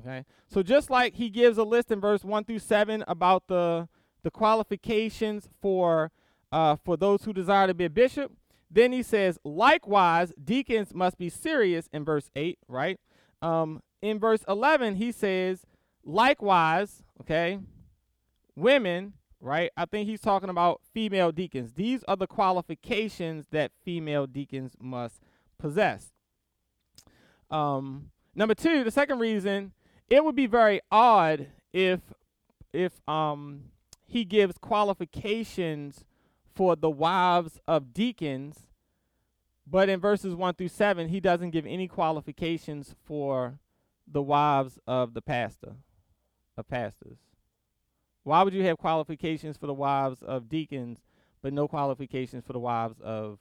Okay, 0.00 0.24
so 0.46 0.62
just 0.62 0.90
like 0.90 1.14
he 1.14 1.30
gives 1.30 1.58
a 1.58 1.64
list 1.64 1.90
in 1.90 2.00
verse 2.00 2.22
1 2.22 2.44
through 2.44 2.58
7 2.58 3.02
about 3.08 3.48
the, 3.48 3.88
the 4.22 4.30
qualifications 4.30 5.48
for, 5.60 6.12
uh, 6.52 6.76
for 6.84 6.96
those 6.96 7.24
who 7.24 7.32
desire 7.32 7.66
to 7.66 7.74
be 7.74 7.86
a 7.86 7.90
bishop, 7.90 8.32
then 8.70 8.92
he 8.92 9.02
says, 9.02 9.38
likewise, 9.44 10.32
deacons 10.42 10.94
must 10.94 11.18
be 11.18 11.28
serious 11.28 11.88
in 11.92 12.04
verse 12.04 12.30
8, 12.36 12.58
right? 12.68 13.00
Um, 13.40 13.82
in 14.02 14.18
verse 14.18 14.44
11, 14.48 14.96
he 14.96 15.12
says, 15.12 15.62
likewise, 16.04 17.02
okay, 17.22 17.58
women, 18.54 19.14
right? 19.40 19.70
I 19.76 19.86
think 19.86 20.08
he's 20.08 20.20
talking 20.20 20.50
about 20.50 20.80
female 20.92 21.32
deacons. 21.32 21.72
These 21.74 22.02
are 22.08 22.16
the 22.16 22.26
qualifications 22.26 23.46
that 23.50 23.70
female 23.84 24.26
deacons 24.26 24.72
must 24.80 25.20
possess. 25.58 26.12
Um, 27.50 28.10
number 28.34 28.54
two, 28.54 28.82
the 28.84 28.90
second 28.90 29.20
reason, 29.20 29.72
it 30.08 30.24
would 30.24 30.36
be 30.36 30.46
very 30.46 30.80
odd 30.90 31.48
if 31.72 32.00
if 32.72 33.06
um 33.08 33.64
he 34.06 34.24
gives 34.24 34.56
qualifications 34.58 36.04
for 36.54 36.76
the 36.76 36.90
wives 36.90 37.60
of 37.66 37.92
deacons, 37.92 38.68
but 39.66 39.88
in 39.88 40.00
verses 40.00 40.34
one 40.34 40.54
through 40.54 40.68
seven, 40.68 41.08
he 41.08 41.20
doesn't 41.20 41.50
give 41.50 41.66
any 41.66 41.88
qualifications 41.88 42.94
for 43.04 43.58
the 44.06 44.22
wives 44.22 44.78
of 44.86 45.12
the 45.12 45.20
pastor, 45.20 45.72
of 46.56 46.68
pastors. 46.68 47.18
Why 48.22 48.42
would 48.42 48.54
you 48.54 48.62
have 48.64 48.78
qualifications 48.78 49.56
for 49.56 49.66
the 49.66 49.74
wives 49.74 50.22
of 50.22 50.48
deacons, 50.48 51.00
but 51.42 51.52
no 51.52 51.68
qualifications 51.68 52.44
for 52.44 52.52
the 52.52 52.60
wives 52.60 53.00
of 53.00 53.38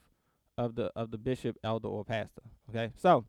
of 0.57 0.76
the 0.76 0.91
of 0.95 1.11
the 1.11 1.18
bishop, 1.18 1.57
elder, 1.63 1.88
or 1.88 2.03
pastor? 2.03 2.41
Okay, 2.70 2.91
so 2.97 3.26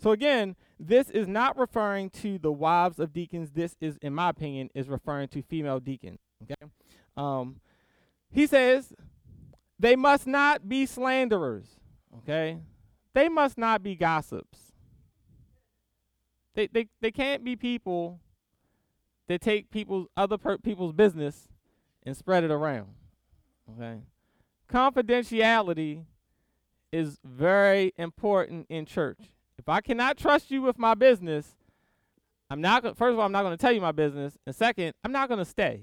so 0.00 0.12
again, 0.12 0.56
this 0.78 1.10
is 1.10 1.28
not 1.28 1.58
referring 1.58 2.08
to 2.10 2.38
the 2.38 2.50
wives 2.50 2.98
of 2.98 3.12
deacons. 3.12 3.50
This 3.50 3.76
is, 3.80 3.98
in 4.00 4.14
my 4.14 4.30
opinion, 4.30 4.70
is 4.74 4.88
referring 4.88 5.28
to 5.28 5.42
female 5.42 5.78
deacons. 5.78 6.20
Okay, 6.42 6.70
um, 7.18 7.60
he 8.30 8.46
says 8.46 8.94
they 9.78 9.96
must 9.96 10.26
not 10.26 10.68
be 10.68 10.86
slanderers. 10.86 11.66
Okay, 12.18 12.58
they 13.12 13.28
must 13.28 13.58
not 13.58 13.82
be 13.82 13.94
gossips. 13.94 14.72
They 16.54 16.66
they 16.68 16.88
they 17.02 17.10
can't 17.10 17.44
be 17.44 17.54
people 17.54 18.20
that 19.28 19.42
take 19.42 19.70
people's 19.70 20.08
other 20.16 20.38
per- 20.38 20.58
people's 20.58 20.94
business 20.94 21.46
and 22.04 22.16
spread 22.16 22.42
it 22.42 22.50
around. 22.50 22.88
Okay, 23.74 24.00
confidentiality 24.72 26.04
is 26.90 27.18
very 27.22 27.92
important 27.98 28.66
in 28.70 28.86
church. 28.86 29.18
If 29.60 29.68
I 29.68 29.82
cannot 29.82 30.16
trust 30.16 30.50
you 30.50 30.62
with 30.62 30.78
my 30.78 30.94
business, 30.94 31.54
I'm 32.48 32.62
not 32.62 32.82
going 32.82 32.94
first 32.94 33.12
of 33.12 33.18
all, 33.18 33.26
I'm 33.26 33.32
not 33.32 33.42
going 33.42 33.54
to 33.54 33.60
tell 33.60 33.72
you 33.72 33.80
my 33.82 33.92
business. 33.92 34.38
And 34.46 34.56
second, 34.56 34.94
I'm 35.04 35.12
not 35.12 35.28
going 35.28 35.38
to 35.38 35.44
stay. 35.44 35.82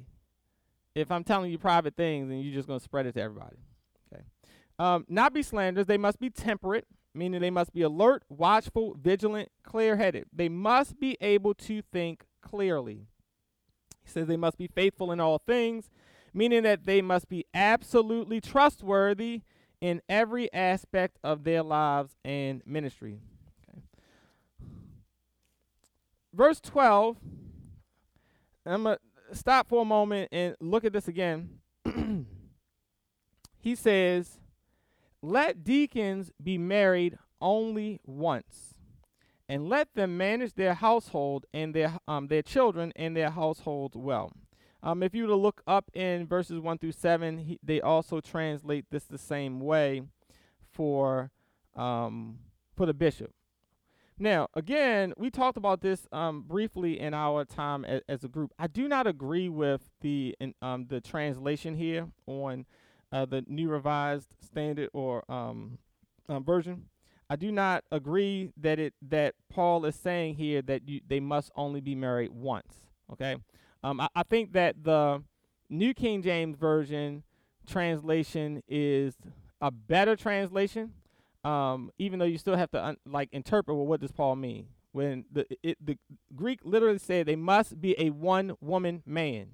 If 0.96 1.12
I'm 1.12 1.24
telling 1.24 1.52
you 1.52 1.60
private 1.60 1.96
things 1.96 2.32
and 2.32 2.42
you're 2.42 2.56
just 2.56 2.68
going 2.68 2.80
to 2.80 2.84
spread 2.84 3.06
it 3.06 3.14
to 3.14 3.22
everybody. 3.22 3.58
Okay. 4.12 4.24
Um, 4.80 5.06
not 5.08 5.32
be 5.32 5.44
slanderers, 5.44 5.86
they 5.86 6.00
must 6.00 6.20
be 6.20 6.32
temperate, 6.32 6.88
meaning 7.14 7.40
they 7.40 7.52
must 7.52 7.72
be 7.72 7.84
alert, 7.84 8.24
watchful, 8.30 8.98
vigilant, 9.00 9.50
clear-headed. 9.62 10.26
They 10.34 10.50
must 10.50 11.00
be 11.00 11.16
able 11.22 11.54
to 11.54 11.84
think 11.84 12.24
clearly. 12.42 13.06
He 14.04 14.10
says 14.10 14.26
they 14.26 14.38
must 14.38 14.58
be 14.58 14.66
faithful 14.66 15.12
in 15.12 15.20
all 15.20 15.38
things, 15.38 15.92
meaning 16.34 16.64
that 16.64 16.86
they 16.86 17.04
must 17.04 17.30
be 17.30 17.46
absolutely 17.54 18.42
trustworthy 18.42 19.42
in 19.80 20.02
every 20.10 20.52
aspect 20.52 21.20
of 21.24 21.44
their 21.44 21.62
lives 21.62 22.16
and 22.26 22.64
ministry 22.66 23.20
verse 26.38 26.62
12, 26.62 27.18
I'm 28.66 28.84
going 28.84 28.98
to 29.30 29.36
stop 29.36 29.68
for 29.68 29.82
a 29.82 29.86
moment 29.86 30.30
and 30.32 30.56
look 30.62 30.86
at 30.86 30.94
this 30.94 31.08
again. 31.08 31.50
he 33.60 33.76
says, 33.76 34.40
Let 35.22 35.64
deacons 35.64 36.32
be 36.42 36.58
married 36.58 37.18
only 37.42 38.00
once, 38.06 38.76
and 39.50 39.68
let 39.68 39.96
them 39.96 40.16
manage 40.16 40.54
their 40.54 40.76
household 40.76 41.48
and 41.54 41.74
their, 41.74 41.98
um, 42.08 42.28
their 42.28 42.44
children 42.44 42.94
and 42.96 43.18
their 43.18 43.32
households 43.32 43.98
well. 43.98 44.32
Um, 44.84 45.02
if 45.02 45.16
you 45.16 45.24
were 45.24 45.30
to 45.30 45.36
look 45.36 45.64
up 45.66 45.90
in 45.96 46.28
verses 46.28 46.60
1 46.60 46.78
through 46.78 46.92
7, 46.92 47.40
he, 47.40 47.60
they 47.64 47.82
also 47.82 48.22
translate 48.22 48.86
this 48.92 49.06
the 49.06 49.18
same 49.18 49.60
way 49.60 50.04
for, 50.72 51.32
um, 51.76 52.38
for 52.76 52.86
the 52.86 52.94
bishop. 52.94 53.32
Now, 54.20 54.48
again, 54.56 55.14
we 55.18 55.30
talked 55.30 55.58
about 55.58 55.82
this 55.82 56.08
um, 56.12 56.42
briefly 56.42 57.00
in 57.00 57.14
our 57.14 57.46
time 57.46 57.86
a, 57.86 58.02
as 58.10 58.24
a 58.24 58.28
group. 58.28 58.52
I 58.58 58.68
do 58.68 58.88
not 58.88 59.06
agree 59.06 59.48
with 59.48 59.82
the 60.02 60.36
in, 60.40 60.56
um, 60.62 60.88
the 60.88 61.02
translation 61.02 61.76
here 61.76 62.08
on 62.26 62.66
uh, 63.12 63.26
the 63.26 63.44
New 63.48 63.70
Revised 63.70 64.34
Standard 64.44 64.90
or 64.94 65.24
um, 65.32 65.78
um, 66.30 66.44
version. 66.44 66.86
I 67.30 67.36
do 67.36 67.52
not 67.52 67.84
agree 67.92 68.52
that 68.58 68.80
it 68.80 68.94
that 69.10 69.36
Paul 69.50 69.86
is 69.86 69.96
saying 69.96 70.36
here 70.36 70.62
that 70.64 70.88
you, 70.88 71.02
they 71.08 71.20
must 71.20 71.52
only 71.56 71.82
be 71.82 71.94
married 71.94 72.32
once. 72.32 72.74
Okay, 73.12 73.36
um, 73.84 74.02
I, 74.02 74.08
I 74.16 74.24
think 74.24 74.54
that 74.54 74.84
the 74.84 75.22
New 75.70 75.94
King 75.94 76.24
James 76.24 76.58
Version 76.58 77.24
translation 77.68 78.64
is 78.68 79.16
a 79.62 79.70
better 79.70 80.16
translation 80.16 80.94
um, 81.44 81.92
even 81.98 82.20
though 82.20 82.26
you 82.26 82.38
still 82.38 82.56
have 82.56 82.72
to 82.72 82.84
un- 82.84 82.98
like 83.06 83.30
interpret 83.32 83.76
well, 83.78 83.86
what 83.86 84.02
does 84.02 84.12
Paul 84.12 84.36
mean 84.36 84.68
when 84.92 85.26
the 85.32 85.46
it, 85.62 85.78
the 85.80 85.98
Greek 86.36 86.60
literally 86.64 86.98
said 86.98 87.26
they 87.26 87.36
must 87.36 87.80
be 87.80 87.96
a 88.00 88.10
one 88.10 88.56
woman 88.62 89.04
man, 89.06 89.50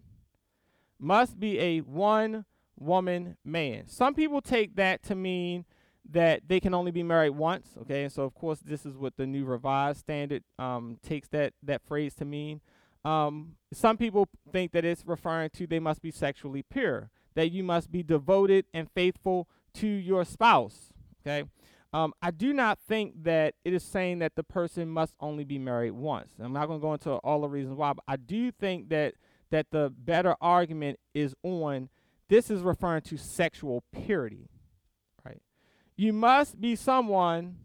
must 0.98 1.40
be 1.40 1.60
a 1.60 1.80
one 1.80 2.46
woman 2.80 3.38
man. 3.44 3.88
Some 3.88 4.14
people 4.14 4.42
take 4.42 4.76
that 4.78 5.04
to 5.04 5.16
mean 5.16 5.66
that 6.10 6.42
they 6.48 6.60
can 6.60 6.74
only 6.74 6.92
be 6.92 7.04
married 7.04 7.32
once. 7.32 7.70
Okay, 7.82 8.04
and 8.04 8.12
so 8.12 8.24
of 8.24 8.34
course 8.34 8.60
this 8.60 8.86
is 8.86 8.96
what 8.98 9.18
the 9.18 9.26
New 9.26 9.46
Revised 9.46 10.00
Standard 10.00 10.44
um, 10.58 10.98
takes 11.06 11.28
that 11.30 11.54
that 11.64 11.82
phrase 11.86 12.16
to 12.16 12.26
mean. 12.26 12.62
Um, 13.06 13.58
some 13.74 13.98
people 13.98 14.30
think 14.50 14.72
that 14.72 14.86
it's 14.86 15.04
referring 15.06 15.50
to 15.52 15.68
they 15.68 15.80
must 15.80 16.02
be 16.02 16.12
sexually 16.12 16.64
pure, 16.64 17.10
that 17.36 17.52
you 17.52 17.64
must 17.64 17.92
be 17.92 18.02
devoted 18.02 18.66
and 18.74 18.90
faithful 18.90 19.50
to 19.74 19.88
your 19.88 20.24
spouse. 20.24 20.94
Okay, 21.26 21.50
um, 21.94 22.14
I 22.22 22.32
do 22.32 22.54
not 22.54 22.80
think 22.80 23.24
that 23.24 23.54
it 23.64 23.74
is 23.74 23.84
saying 23.84 24.20
that 24.20 24.36
the 24.36 24.44
person 24.44 24.90
must 24.90 25.14
only 25.20 25.44
be 25.44 25.60
married 25.60 25.92
once. 25.92 26.32
I'm 26.40 26.52
not 26.52 26.68
going 26.68 26.80
to 26.80 26.82
go 26.82 26.94
into 26.94 27.12
all 27.18 27.42
the 27.42 27.50
reasons 27.50 27.78
why, 27.78 27.94
but 27.94 28.04
I 28.08 28.16
do 28.16 28.52
think 28.52 28.90
that 28.90 29.14
that 29.52 29.70
the 29.70 29.94
better 29.96 30.36
argument 30.42 31.00
is 31.14 31.36
on 31.44 31.90
this 32.28 32.50
is 32.50 32.62
referring 32.62 33.04
to 33.04 33.18
sexual 33.18 33.84
purity, 33.92 34.50
right? 35.24 35.42
You 35.96 36.12
must 36.12 36.60
be 36.60 36.76
someone 36.76 37.58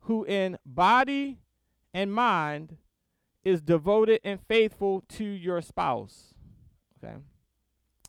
who 0.00 0.24
in 0.24 0.58
body 0.66 1.38
and 1.94 2.12
mind 2.12 2.76
is 3.44 3.62
devoted 3.62 4.20
and 4.22 4.38
faithful 4.46 5.02
to 5.08 5.24
your 5.24 5.62
spouse. 5.62 6.34
Okay? 7.02 7.14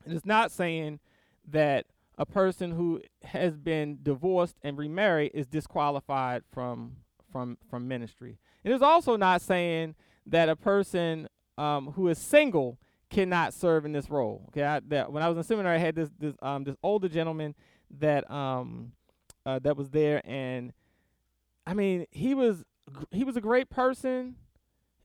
It 0.05 0.11
is 0.11 0.25
not 0.25 0.51
saying 0.51 0.99
that 1.47 1.85
a 2.19 2.25
person 2.25 2.71
who 2.71 3.01
has 3.23 3.57
been 3.57 3.99
divorced 4.03 4.57
and 4.61 4.77
remarried 4.77 5.31
is 5.33 5.47
disqualified 5.47 6.43
from 6.51 6.97
from 7.31 7.57
from 7.69 7.87
ministry. 7.87 8.37
It 8.63 8.71
is 8.71 8.81
also 8.81 9.15
not 9.15 9.41
saying 9.41 9.95
that 10.25 10.49
a 10.49 10.55
person 10.55 11.29
um, 11.57 11.93
who 11.93 12.09
is 12.09 12.17
single 12.17 12.77
cannot 13.09 13.53
serve 13.53 13.85
in 13.85 13.93
this 13.93 14.09
role. 14.09 14.45
Okay, 14.49 14.63
I, 14.63 14.81
that 14.89 15.11
when 15.11 15.23
I 15.23 15.29
was 15.29 15.37
in 15.37 15.43
seminary, 15.43 15.77
I 15.77 15.79
had 15.79 15.95
this 15.95 16.09
this 16.19 16.35
um, 16.41 16.65
this 16.65 16.75
older 16.83 17.07
gentleman 17.07 17.55
that 17.99 18.29
um 18.29 18.91
uh, 19.45 19.59
that 19.59 19.77
was 19.77 19.89
there, 19.89 20.21
and 20.25 20.73
I 21.65 21.73
mean 21.73 22.05
he 22.11 22.35
was 22.35 22.65
he 23.11 23.23
was 23.23 23.37
a 23.37 23.41
great 23.41 23.69
person, 23.69 24.35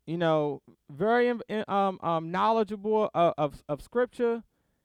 you 0.04 0.18
know, 0.18 0.62
very 0.90 1.32
um 1.68 2.00
um 2.02 2.32
knowledgeable 2.32 3.08
of 3.14 3.34
of, 3.38 3.62
of 3.68 3.82
scripture 3.82 4.42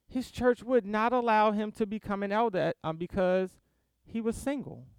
his 0.10 0.32
church 0.32 0.64
would 0.64 0.86
not 0.86 1.14
allow 1.14 1.52
him 1.52 1.72
to 1.74 1.86
become 1.86 2.24
an 2.24 2.32
elder 2.32 2.74
um, 2.84 2.98
because 2.98 3.52
he 4.06 4.22
was 4.22 4.36
single. 4.36 4.86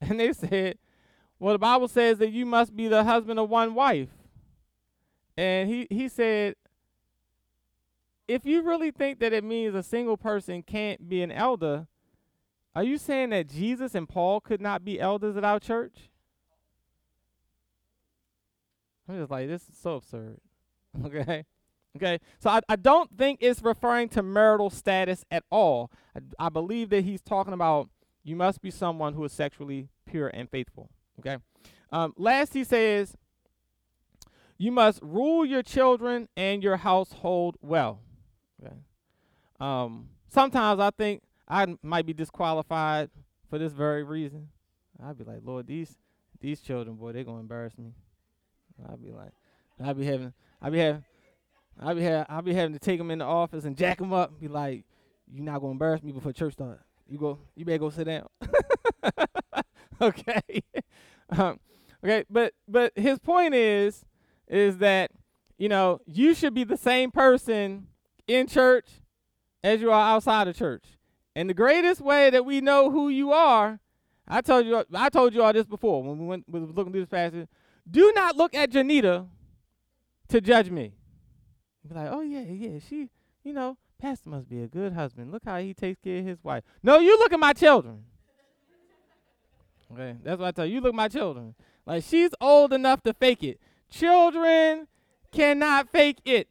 And 0.00 0.20
they 0.20 0.32
said, 0.32 0.78
well, 1.40 1.54
the 1.54 1.58
Bible 1.58 1.88
says 1.88 2.18
that 2.18 2.30
you 2.30 2.46
must 2.46 2.76
be 2.76 2.86
the 2.86 3.02
husband 3.02 3.40
of 3.40 3.48
one 3.50 3.74
wife. 3.74 4.10
And 5.36 5.68
he, 5.68 5.88
he 5.90 6.08
said, 6.08 6.54
if 8.28 8.44
you 8.44 8.62
really 8.62 8.90
think 8.90 9.18
that 9.20 9.32
it 9.32 9.42
means 9.42 9.74
a 9.74 9.82
single 9.82 10.16
person 10.16 10.62
can't 10.62 11.08
be 11.08 11.22
an 11.22 11.32
elder, 11.32 11.88
are 12.76 12.84
you 12.84 12.98
saying 12.98 13.30
that 13.30 13.48
Jesus 13.48 13.94
and 13.94 14.08
Paul 14.08 14.40
could 14.40 14.60
not 14.60 14.84
be 14.84 15.00
elders 15.00 15.36
at 15.36 15.44
our 15.44 15.58
church? 15.58 16.10
I'm 19.08 19.18
just 19.18 19.30
like, 19.30 19.48
this 19.48 19.62
is 19.62 19.76
so 19.80 19.96
absurd. 19.96 20.40
Okay. 21.04 21.44
Okay, 21.98 22.20
so 22.38 22.48
I, 22.48 22.60
I 22.68 22.76
don't 22.76 23.10
think 23.18 23.40
it's 23.42 23.60
referring 23.60 24.08
to 24.10 24.22
marital 24.22 24.70
status 24.70 25.24
at 25.32 25.42
all. 25.50 25.90
I, 26.14 26.46
I 26.46 26.48
believe 26.48 26.90
that 26.90 27.02
he's 27.02 27.20
talking 27.20 27.52
about 27.52 27.88
you 28.22 28.36
must 28.36 28.62
be 28.62 28.70
someone 28.70 29.14
who 29.14 29.24
is 29.24 29.32
sexually 29.32 29.88
pure 30.06 30.28
and 30.28 30.48
faithful. 30.48 30.90
Okay, 31.18 31.38
um, 31.90 32.14
last 32.16 32.54
he 32.54 32.62
says 32.62 33.16
you 34.58 34.70
must 34.70 35.00
rule 35.02 35.44
your 35.44 35.62
children 35.62 36.28
and 36.36 36.62
your 36.62 36.76
household 36.76 37.56
well. 37.60 37.98
Okay, 38.64 38.76
um, 39.58 40.10
sometimes 40.28 40.78
I 40.78 40.90
think 40.90 41.22
I 41.48 41.66
might 41.82 42.06
be 42.06 42.12
disqualified 42.12 43.10
for 43.50 43.58
this 43.58 43.72
very 43.72 44.04
reason. 44.04 44.50
I'd 45.02 45.18
be 45.18 45.24
like, 45.24 45.40
Lord, 45.44 45.66
these 45.66 45.96
these 46.40 46.60
children, 46.60 46.94
boy, 46.94 47.10
they're 47.10 47.24
gonna 47.24 47.40
embarrass 47.40 47.76
me. 47.76 47.92
I'd 48.88 49.02
be 49.02 49.10
like, 49.10 49.32
I'd 49.82 49.98
be 49.98 50.06
having, 50.06 50.32
I'd 50.62 50.70
be 50.70 50.78
having 50.78 51.02
I'll 51.80 51.94
be 51.94 52.04
ha- 52.04 52.26
I'll 52.28 52.42
be 52.42 52.54
having 52.54 52.72
to 52.72 52.78
take 52.78 52.98
them 52.98 53.10
in 53.10 53.18
the 53.18 53.24
office 53.24 53.64
and 53.64 53.76
jack 53.76 53.98
them 53.98 54.12
up. 54.12 54.38
Be 54.40 54.48
like, 54.48 54.84
"You're 55.26 55.44
not 55.44 55.60
gonna 55.60 55.72
embarrass 55.72 56.02
me 56.02 56.12
before 56.12 56.32
church 56.32 56.54
start. 56.54 56.80
You 57.08 57.18
go. 57.18 57.38
You 57.54 57.64
better 57.64 57.78
go 57.78 57.90
sit 57.90 58.04
down." 58.04 58.26
okay. 60.00 60.62
um, 61.30 61.60
okay. 62.04 62.24
But 62.28 62.54
but 62.66 62.92
his 62.96 63.18
point 63.18 63.54
is 63.54 64.04
is 64.48 64.78
that 64.78 65.10
you 65.56 65.68
know 65.68 66.00
you 66.06 66.34
should 66.34 66.54
be 66.54 66.64
the 66.64 66.76
same 66.76 67.10
person 67.10 67.86
in 68.26 68.46
church 68.46 68.88
as 69.62 69.80
you 69.80 69.90
are 69.90 70.14
outside 70.14 70.48
of 70.48 70.56
church. 70.56 70.84
And 71.36 71.48
the 71.48 71.54
greatest 71.54 72.00
way 72.00 72.30
that 72.30 72.44
we 72.44 72.60
know 72.60 72.90
who 72.90 73.08
you 73.08 73.30
are, 73.30 73.78
I 74.26 74.40
told 74.40 74.66
you 74.66 74.84
I 74.94 75.08
told 75.08 75.32
you 75.32 75.42
all 75.42 75.52
this 75.52 75.66
before 75.66 76.02
when 76.02 76.18
we 76.18 76.26
went 76.26 76.44
we 76.48 76.58
was 76.58 76.70
looking 76.70 76.92
through 76.92 77.02
this 77.02 77.08
passage. 77.08 77.46
Do 77.88 78.12
not 78.14 78.36
look 78.36 78.54
at 78.54 78.70
Janita 78.70 79.28
to 80.28 80.40
judge 80.40 80.70
me. 80.70 80.97
Be 81.88 81.94
like, 81.94 82.08
oh 82.10 82.20
yeah, 82.20 82.40
yeah, 82.40 82.78
she, 82.86 83.08
you 83.44 83.52
know, 83.52 83.76
Pastor 83.98 84.30
must 84.30 84.48
be 84.48 84.62
a 84.62 84.68
good 84.68 84.92
husband. 84.92 85.32
Look 85.32 85.44
how 85.44 85.58
he 85.58 85.74
takes 85.74 85.98
care 86.00 86.18
of 86.18 86.24
his 86.24 86.42
wife. 86.42 86.62
No, 86.82 86.98
you 86.98 87.18
look 87.18 87.32
at 87.32 87.40
my 87.40 87.52
children. 87.52 88.04
okay, 89.92 90.16
that's 90.22 90.38
what 90.38 90.48
I 90.48 90.50
tell 90.52 90.66
you. 90.66 90.74
You 90.74 90.80
look 90.80 90.92
at 90.92 90.96
my 90.96 91.08
children. 91.08 91.54
Like 91.86 92.04
she's 92.04 92.30
old 92.40 92.72
enough 92.72 93.02
to 93.02 93.14
fake 93.14 93.42
it. 93.42 93.60
Children 93.90 94.86
cannot 95.32 95.88
fake 95.90 96.18
it. 96.24 96.48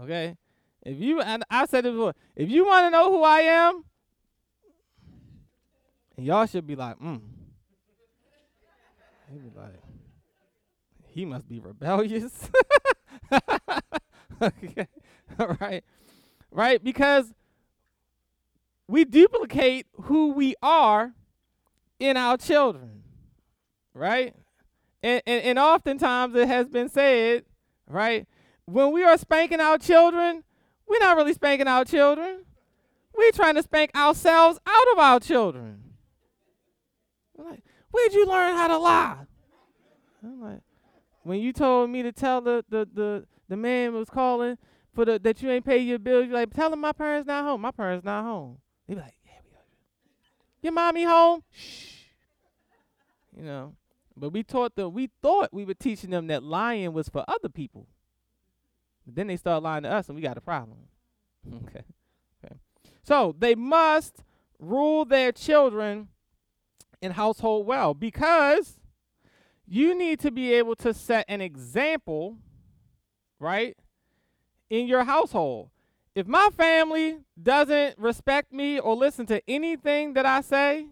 Okay, 0.00 0.36
if 0.82 0.98
you 0.98 1.20
and 1.20 1.44
I 1.48 1.66
said 1.66 1.86
it 1.86 1.92
before, 1.92 2.14
if 2.34 2.50
you 2.50 2.66
want 2.66 2.86
to 2.86 2.90
know 2.90 3.10
who 3.10 3.22
I 3.22 3.40
am, 3.40 3.84
y'all 6.16 6.46
should 6.46 6.66
be 6.66 6.74
like, 6.74 6.98
mm. 6.98 7.20
He 9.32 9.38
be 9.38 9.50
like, 9.56 9.80
he 11.08 11.24
must 11.24 11.48
be 11.48 11.58
rebellious. 11.60 12.50
okay, 14.42 14.88
right, 15.60 15.84
right? 16.50 16.82
Because 16.82 17.32
we 18.88 19.04
duplicate 19.04 19.86
who 20.02 20.32
we 20.32 20.54
are 20.62 21.12
in 21.98 22.16
our 22.16 22.36
children, 22.36 23.02
right? 23.94 24.34
And, 25.02 25.22
and, 25.26 25.42
and 25.44 25.58
oftentimes 25.58 26.34
it 26.36 26.48
has 26.48 26.68
been 26.68 26.88
said, 26.88 27.44
right? 27.86 28.26
When 28.66 28.92
we 28.92 29.04
are 29.04 29.16
spanking 29.18 29.60
our 29.60 29.78
children, 29.78 30.44
we're 30.88 30.98
not 30.98 31.16
really 31.16 31.32
spanking 31.32 31.68
our 31.68 31.84
children. 31.84 32.44
We're 33.14 33.32
trying 33.32 33.54
to 33.54 33.62
spank 33.62 33.94
ourselves 33.94 34.58
out 34.66 34.92
of 34.92 34.98
our 34.98 35.20
children. 35.20 35.82
like, 37.36 37.62
where'd 37.90 38.12
you 38.12 38.26
learn 38.26 38.56
how 38.56 38.68
to 38.68 38.78
lie? 38.78 39.16
I'm 40.24 40.40
like, 40.40 40.60
when 41.22 41.40
you 41.40 41.52
told 41.52 41.90
me 41.90 42.02
to 42.02 42.12
tell 42.12 42.40
the 42.40 42.64
the 42.68 42.88
the, 42.92 43.26
the 43.52 43.56
man 43.58 43.92
was 43.92 44.08
calling 44.08 44.56
for 44.94 45.04
the 45.04 45.18
that 45.18 45.42
you 45.42 45.50
ain't 45.50 45.66
pay 45.66 45.76
your 45.76 45.98
bills, 45.98 46.24
You're 46.24 46.34
like, 46.34 46.54
tell 46.54 46.72
him 46.72 46.80
my 46.80 46.92
parents 46.92 47.26
not 47.26 47.44
home. 47.44 47.60
My 47.60 47.70
parents 47.70 48.02
not 48.02 48.24
home. 48.24 48.56
They 48.88 48.94
be 48.94 49.00
like, 49.00 49.14
yeah, 49.26 49.32
we 49.44 49.50
are. 49.50 49.64
Your 50.62 50.72
mommy 50.72 51.04
home? 51.04 51.42
Shh. 51.50 51.96
You 53.36 53.44
know. 53.44 53.74
But 54.16 54.30
we 54.30 54.42
taught 54.42 54.74
them 54.74 54.94
we 54.94 55.10
thought 55.20 55.50
we 55.52 55.66
were 55.66 55.74
teaching 55.74 56.08
them 56.08 56.28
that 56.28 56.42
lying 56.42 56.94
was 56.94 57.10
for 57.10 57.26
other 57.28 57.50
people. 57.50 57.88
But 59.04 59.16
then 59.16 59.26
they 59.26 59.36
start 59.36 59.62
lying 59.62 59.82
to 59.82 59.90
us 59.90 60.08
and 60.08 60.16
we 60.16 60.22
got 60.22 60.38
a 60.38 60.42
problem. 60.42 60.78
okay. 61.66 61.84
Okay. 62.42 62.54
So 63.02 63.34
they 63.38 63.54
must 63.54 64.22
rule 64.58 65.04
their 65.04 65.30
children 65.30 66.08
in 67.02 67.12
household 67.12 67.66
well 67.66 67.92
because 67.92 68.78
you 69.66 69.94
need 69.98 70.20
to 70.20 70.30
be 70.30 70.54
able 70.54 70.76
to 70.76 70.94
set 70.94 71.26
an 71.28 71.42
example, 71.42 72.38
right, 73.42 73.76
in 74.70 74.86
your 74.86 75.04
household. 75.04 75.68
If 76.14 76.26
my 76.26 76.48
family 76.56 77.18
doesn't 77.42 77.98
respect 77.98 78.52
me 78.52 78.78
or 78.78 78.94
listen 78.94 79.26
to 79.26 79.42
anything 79.48 80.14
that 80.14 80.24
I 80.24 80.42
say, 80.42 80.86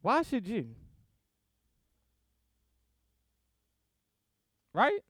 why 0.00 0.22
should 0.22 0.46
you? 0.46 0.68
Right? 4.72 5.00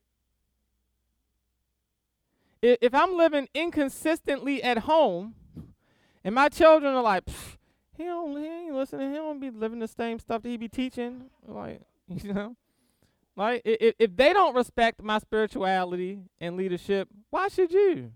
If 2.60 2.94
I'm 2.94 3.16
living 3.16 3.48
inconsistently 3.54 4.62
at 4.62 4.78
home 4.78 5.34
and 6.24 6.34
my 6.34 6.48
children 6.48 6.94
are 6.94 7.02
like, 7.02 7.24
he 7.96 8.04
don't 8.04 8.36
he 8.38 8.46
ain't 8.46 8.74
listening, 8.74 9.10
he 9.10 9.16
don't 9.16 9.40
be 9.40 9.50
living 9.50 9.78
the 9.78 9.88
same 9.88 10.18
stuff 10.18 10.42
that 10.42 10.48
he 10.48 10.56
be 10.56 10.68
teaching. 10.68 11.24
Like, 11.46 11.82
you 12.08 12.32
know? 12.32 12.56
Like 13.36 13.62
if 13.64 13.94
if 13.98 14.16
they 14.16 14.32
don't 14.32 14.54
respect 14.54 15.02
my 15.02 15.18
spirituality 15.18 16.20
and 16.40 16.56
leadership, 16.56 17.08
why 17.30 17.48
should 17.48 17.72
you? 17.72 18.12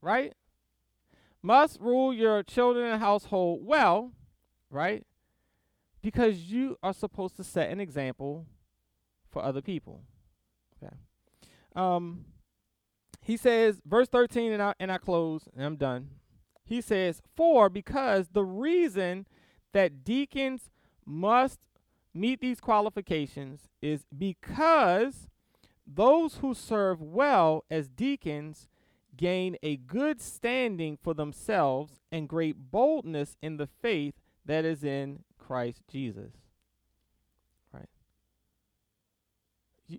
Right? 0.00 0.34
Must 1.42 1.80
rule 1.80 2.14
your 2.14 2.42
children 2.44 2.92
and 2.92 3.02
household 3.02 3.60
well, 3.64 4.12
right? 4.70 5.04
Because 6.00 6.52
you 6.52 6.76
are 6.82 6.92
supposed 6.92 7.36
to 7.36 7.44
set 7.44 7.70
an 7.70 7.80
example 7.80 8.46
for 9.28 9.42
other 9.42 9.62
people. 9.62 10.02
Okay. 10.76 10.94
Um 11.74 12.26
he 13.24 13.36
says, 13.36 13.80
verse 13.86 14.08
13, 14.08 14.52
and 14.52 14.62
I 14.62 14.74
and 14.80 14.90
I 14.90 14.98
close, 14.98 15.48
and 15.56 15.64
I'm 15.64 15.76
done. 15.76 16.10
He 16.64 16.80
says, 16.80 17.22
For 17.36 17.68
because 17.68 18.28
the 18.32 18.44
reason 18.44 19.26
that 19.72 20.04
deacons 20.04 20.70
must 21.04 21.58
meet 22.14 22.40
these 22.40 22.60
qualifications 22.60 23.68
is 23.80 24.04
because 24.16 25.28
those 25.86 26.36
who 26.36 26.54
serve 26.54 27.00
well 27.00 27.64
as 27.70 27.88
deacons 27.88 28.68
gain 29.16 29.56
a 29.62 29.76
good 29.76 30.20
standing 30.20 30.96
for 30.96 31.14
themselves 31.14 32.00
and 32.10 32.28
great 32.28 32.70
boldness 32.70 33.36
in 33.42 33.56
the 33.56 33.66
faith 33.66 34.14
that 34.44 34.64
is 34.64 34.82
in 34.82 35.24
Christ 35.38 35.82
Jesus. 35.88 36.32
Right? 37.72 37.88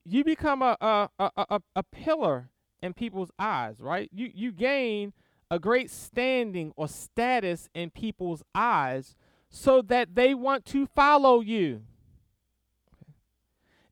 you 0.04 0.24
become 0.24 0.62
a, 0.62 0.78
a, 0.82 1.10
a, 1.20 1.32
a, 1.38 1.62
a 1.76 1.84
pillar 1.84 2.50
in 2.82 2.94
people's 2.94 3.32
eyes, 3.40 3.80
right? 3.80 4.10
You 4.14 4.30
you 4.34 4.52
gain 4.52 5.14
a 5.50 5.60
great 5.60 5.90
standing 5.90 6.74
or 6.76 6.88
status 6.88 7.70
in 7.74 7.92
people's 7.92 8.44
eyes 8.56 9.16
so 9.50 9.82
that 9.84 10.16
they 10.16 10.34
want 10.34 10.66
to 10.66 10.88
follow 10.88 11.42
you. 11.42 11.84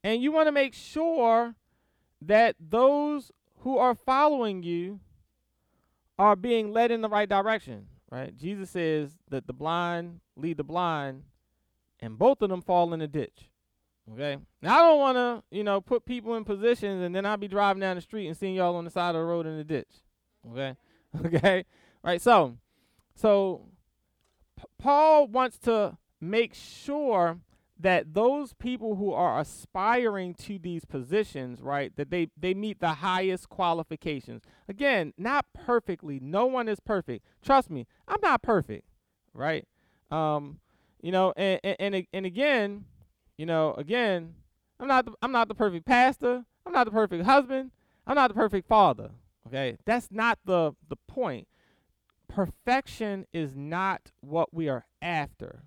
And 0.04 0.22
you 0.22 0.32
want 0.32 0.48
to 0.48 0.52
make 0.52 0.74
sure 0.74 1.56
that 2.22 2.56
those 2.60 3.32
who 3.60 3.78
are 3.78 3.96
following 3.96 4.64
you 4.64 5.00
are 6.18 6.36
being 6.36 6.72
led 6.72 6.92
in 6.92 7.02
the 7.02 7.10
right 7.10 7.30
direction, 7.30 7.88
right? 8.12 8.36
Jesus 8.36 8.72
says 8.72 9.12
that 9.30 9.48
the 9.48 9.54
blind 9.54 10.20
lead 10.36 10.58
the 10.58 10.64
blind, 10.64 11.24
and 12.00 12.18
both 12.18 12.42
of 12.42 12.50
them 12.50 12.62
fall 12.62 12.94
in 12.94 13.02
a 13.02 13.08
ditch. 13.08 13.50
Okay. 14.14 14.38
Now 14.62 14.78
I 14.78 14.82
don't 14.82 15.00
want 15.00 15.18
to, 15.18 15.56
you 15.56 15.64
know, 15.64 15.80
put 15.80 16.06
people 16.06 16.36
in 16.36 16.44
positions 16.44 17.04
and 17.04 17.16
then 17.16 17.26
I'll 17.26 17.38
be 17.38 17.48
driving 17.48 17.80
down 17.80 17.96
the 17.96 18.02
street 18.02 18.28
and 18.28 18.36
seeing 18.36 18.56
y'all 18.56 18.76
on 18.76 18.84
the 18.84 18.92
side 18.92 19.10
of 19.10 19.22
the 19.22 19.26
road 19.26 19.46
in 19.46 19.58
the 19.58 19.64
ditch. 19.64 19.92
Okay. 20.52 20.76
okay. 21.26 21.66
Right. 22.04 22.22
So, 22.22 22.58
so 23.16 23.68
Paul 24.80 25.28
wants 25.28 25.58
to 25.60 25.98
make 26.20 26.54
sure 26.54 27.40
that 27.82 28.14
those 28.14 28.54
people 28.54 28.96
who 28.96 29.14
are 29.14 29.40
aspiring 29.40 30.34
to 30.36 30.60
these 30.60 30.86
positions, 30.86 31.62
right, 31.62 31.96
that 31.96 32.10
they 32.10 32.30
they 32.38 32.54
meet 32.54 32.80
the 32.80 32.96
highest 32.96 33.50
qualifications. 33.50 34.44
Again, 34.68 35.14
not 35.18 35.46
perfectly. 35.54 36.20
No 36.22 36.46
one 36.46 36.68
is 36.68 36.80
perfect. 36.80 37.26
Trust 37.42 37.70
me, 37.70 37.88
I'm 38.08 38.20
not 38.22 38.42
perfect, 38.42 38.88
right? 39.34 39.68
Um, 40.10 40.60
you 41.02 41.12
know, 41.12 41.34
and 41.36 41.60
and 41.64 41.96
and, 41.96 42.08
and 42.14 42.26
again, 42.26 42.86
you 43.38 43.46
know, 43.46 43.74
again, 43.74 44.36
I'm 44.80 44.88
not 44.88 45.06
the, 45.06 45.14
I'm 45.22 45.32
not 45.32 45.48
the 45.48 45.56
perfect 45.56 45.86
pastor. 45.86 46.46
I'm 46.66 46.74
not 46.74 46.86
the 46.86 46.92
perfect 46.92 47.26
husband. 47.26 47.72
I'm 48.06 48.16
not 48.16 48.30
the 48.30 48.36
perfect 48.36 48.68
father. 48.68 49.12
Okay? 49.48 49.78
That's 49.86 50.10
not 50.12 50.40
the 50.46 50.74
the 50.88 50.98
point. 51.08 51.48
Perfection 52.28 53.26
is 53.34 53.56
not 53.56 54.12
what 54.22 54.54
we 54.54 54.70
are 54.70 54.86
after, 55.02 55.64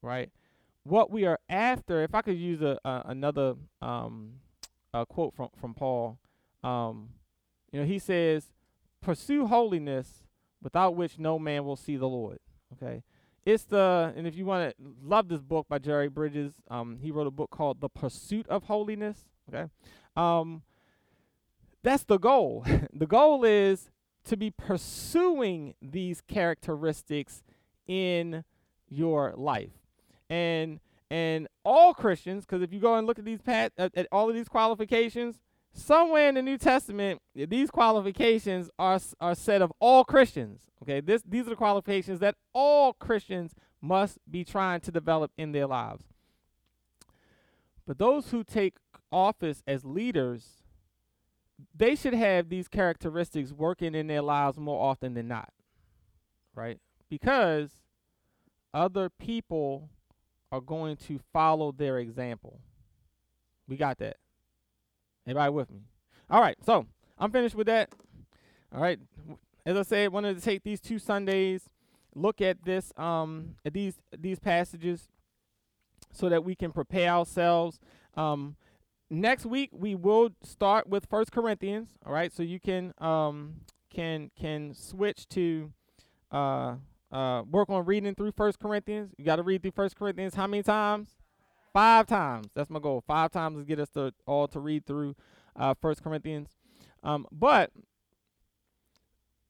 right? 0.00 0.30
What 0.86 1.10
we 1.10 1.24
are 1.24 1.40
after, 1.48 2.02
if 2.02 2.14
I 2.14 2.22
could 2.22 2.38
use 2.38 2.62
a, 2.62 2.78
a 2.84 3.02
another 3.06 3.54
um 3.82 4.34
a 4.94 5.04
quote 5.04 5.34
from 5.34 5.48
from 5.60 5.74
Paul, 5.74 6.18
um, 6.62 7.10
you 7.72 7.80
know, 7.80 7.86
he 7.86 7.98
says, 7.98 8.52
"Pursue 9.00 9.46
holiness, 9.46 10.24
without 10.62 10.94
which 10.94 11.18
no 11.18 11.38
man 11.38 11.64
will 11.64 11.76
see 11.76 11.96
the 11.96 12.08
Lord." 12.08 12.38
Okay, 12.74 13.02
it's 13.44 13.64
the 13.64 14.12
and 14.16 14.26
if 14.26 14.36
you 14.36 14.46
want 14.46 14.70
to 14.70 14.84
love 15.02 15.28
this 15.28 15.40
book 15.42 15.66
by 15.68 15.78
Jerry 15.78 16.08
Bridges, 16.08 16.54
um, 16.70 16.98
he 17.00 17.10
wrote 17.10 17.26
a 17.26 17.32
book 17.32 17.50
called 17.50 17.80
The 17.80 17.88
Pursuit 17.88 18.46
of 18.48 18.64
Holiness. 18.64 19.24
Okay, 19.48 19.70
um, 20.16 20.62
that's 21.82 22.04
the 22.04 22.18
goal. 22.18 22.64
the 22.92 23.06
goal 23.06 23.44
is 23.44 23.90
to 24.26 24.36
be 24.36 24.50
pursuing 24.50 25.74
these 25.80 26.20
characteristics 26.20 27.42
in 27.86 28.44
your 28.88 29.34
life, 29.36 29.72
and 30.28 30.80
and 31.10 31.46
all 31.64 31.94
Christians, 31.94 32.44
because 32.44 32.62
if 32.62 32.72
you 32.72 32.80
go 32.80 32.96
and 32.96 33.06
look 33.06 33.18
at 33.18 33.24
these 33.24 33.40
pat 33.40 33.72
at, 33.78 33.96
at 33.96 34.08
all 34.10 34.28
of 34.28 34.34
these 34.34 34.48
qualifications, 34.48 35.40
somewhere 35.72 36.28
in 36.28 36.34
the 36.34 36.42
New 36.42 36.58
Testament, 36.58 37.20
these 37.34 37.70
qualifications 37.70 38.70
are 38.78 38.98
are 39.20 39.34
said 39.34 39.62
of 39.62 39.72
all 39.78 40.04
Christians. 40.04 40.62
Okay, 40.82 41.00
this 41.00 41.22
these 41.26 41.46
are 41.46 41.50
the 41.50 41.56
qualifications 41.56 42.20
that 42.20 42.34
all 42.52 42.92
Christians 42.92 43.54
must 43.80 44.18
be 44.28 44.44
trying 44.44 44.80
to 44.80 44.90
develop 44.90 45.30
in 45.36 45.52
their 45.52 45.66
lives. 45.66 46.04
But 47.86 47.98
those 47.98 48.30
who 48.30 48.42
take 48.42 48.74
office 49.12 49.62
as 49.66 49.84
leaders, 49.84 50.64
they 51.74 51.94
should 51.94 52.14
have 52.14 52.48
these 52.48 52.66
characteristics 52.66 53.52
working 53.52 53.94
in 53.94 54.08
their 54.08 54.22
lives 54.22 54.58
more 54.58 54.90
often 54.90 55.14
than 55.14 55.28
not. 55.28 55.52
Right? 56.54 56.80
Because 57.08 57.70
other 58.74 59.08
people 59.08 59.90
are 60.52 60.60
going 60.60 60.96
to 60.96 61.20
follow 61.32 61.72
their 61.72 61.98
example. 61.98 62.60
We 63.68 63.76
got 63.76 63.98
that. 63.98 64.16
Everybody 65.26 65.52
with 65.52 65.70
me? 65.70 65.80
All 66.30 66.40
right, 66.40 66.56
so 66.64 66.86
I'm 67.18 67.30
finished 67.30 67.54
with 67.54 67.66
that. 67.66 67.90
All 68.74 68.80
right. 68.80 68.98
As 69.64 69.76
I 69.76 69.82
said, 69.82 70.12
wanted 70.12 70.36
to 70.36 70.42
take 70.42 70.62
these 70.62 70.80
two 70.80 70.98
Sundays, 70.98 71.68
look 72.14 72.40
at 72.40 72.64
this, 72.64 72.92
um, 72.96 73.56
at 73.64 73.72
these 73.72 73.94
these 74.16 74.38
passages, 74.38 75.08
so 76.12 76.28
that 76.28 76.44
we 76.44 76.54
can 76.54 76.72
prepare 76.72 77.10
ourselves. 77.10 77.80
Um, 78.14 78.56
next 79.10 79.44
week 79.44 79.70
we 79.72 79.94
will 79.94 80.30
start 80.42 80.88
with 80.88 81.06
First 81.06 81.32
Corinthians. 81.32 81.88
All 82.04 82.12
right, 82.12 82.32
so 82.32 82.42
you 82.42 82.60
can 82.60 82.92
um, 82.98 83.62
can 83.90 84.30
can 84.38 84.74
switch 84.74 85.28
to 85.30 85.72
uh, 86.30 86.76
uh, 87.12 87.42
work 87.50 87.70
on 87.70 87.84
reading 87.84 88.14
through 88.14 88.32
First 88.32 88.58
Corinthians. 88.58 89.12
You 89.16 89.24
got 89.24 89.36
to 89.36 89.42
read 89.42 89.62
through 89.62 89.72
First 89.72 89.96
Corinthians 89.96 90.34
how 90.34 90.46
many 90.46 90.62
times? 90.62 91.10
Five 91.72 92.06
times. 92.06 92.48
That's 92.54 92.70
my 92.70 92.80
goal. 92.80 93.02
Five 93.06 93.32
times 93.32 93.58
to 93.58 93.64
get 93.64 93.78
us 93.78 93.90
to 93.90 94.12
all 94.26 94.48
to 94.48 94.60
read 94.60 94.86
through 94.86 95.14
uh, 95.54 95.74
First 95.80 96.02
Corinthians. 96.02 96.48
Um, 97.02 97.26
but 97.30 97.70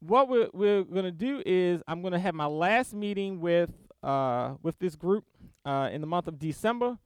what 0.00 0.28
we're, 0.28 0.48
we're 0.52 0.84
gonna 0.84 1.10
do 1.10 1.42
is 1.46 1.82
I'm 1.86 2.02
gonna 2.02 2.18
have 2.18 2.34
my 2.34 2.46
last 2.46 2.94
meeting 2.94 3.40
with 3.40 3.70
uh, 4.02 4.54
with 4.62 4.78
this 4.78 4.96
group 4.96 5.24
uh, 5.64 5.88
in 5.92 6.00
the 6.00 6.06
month 6.06 6.28
of 6.28 6.38
December, 6.38 6.98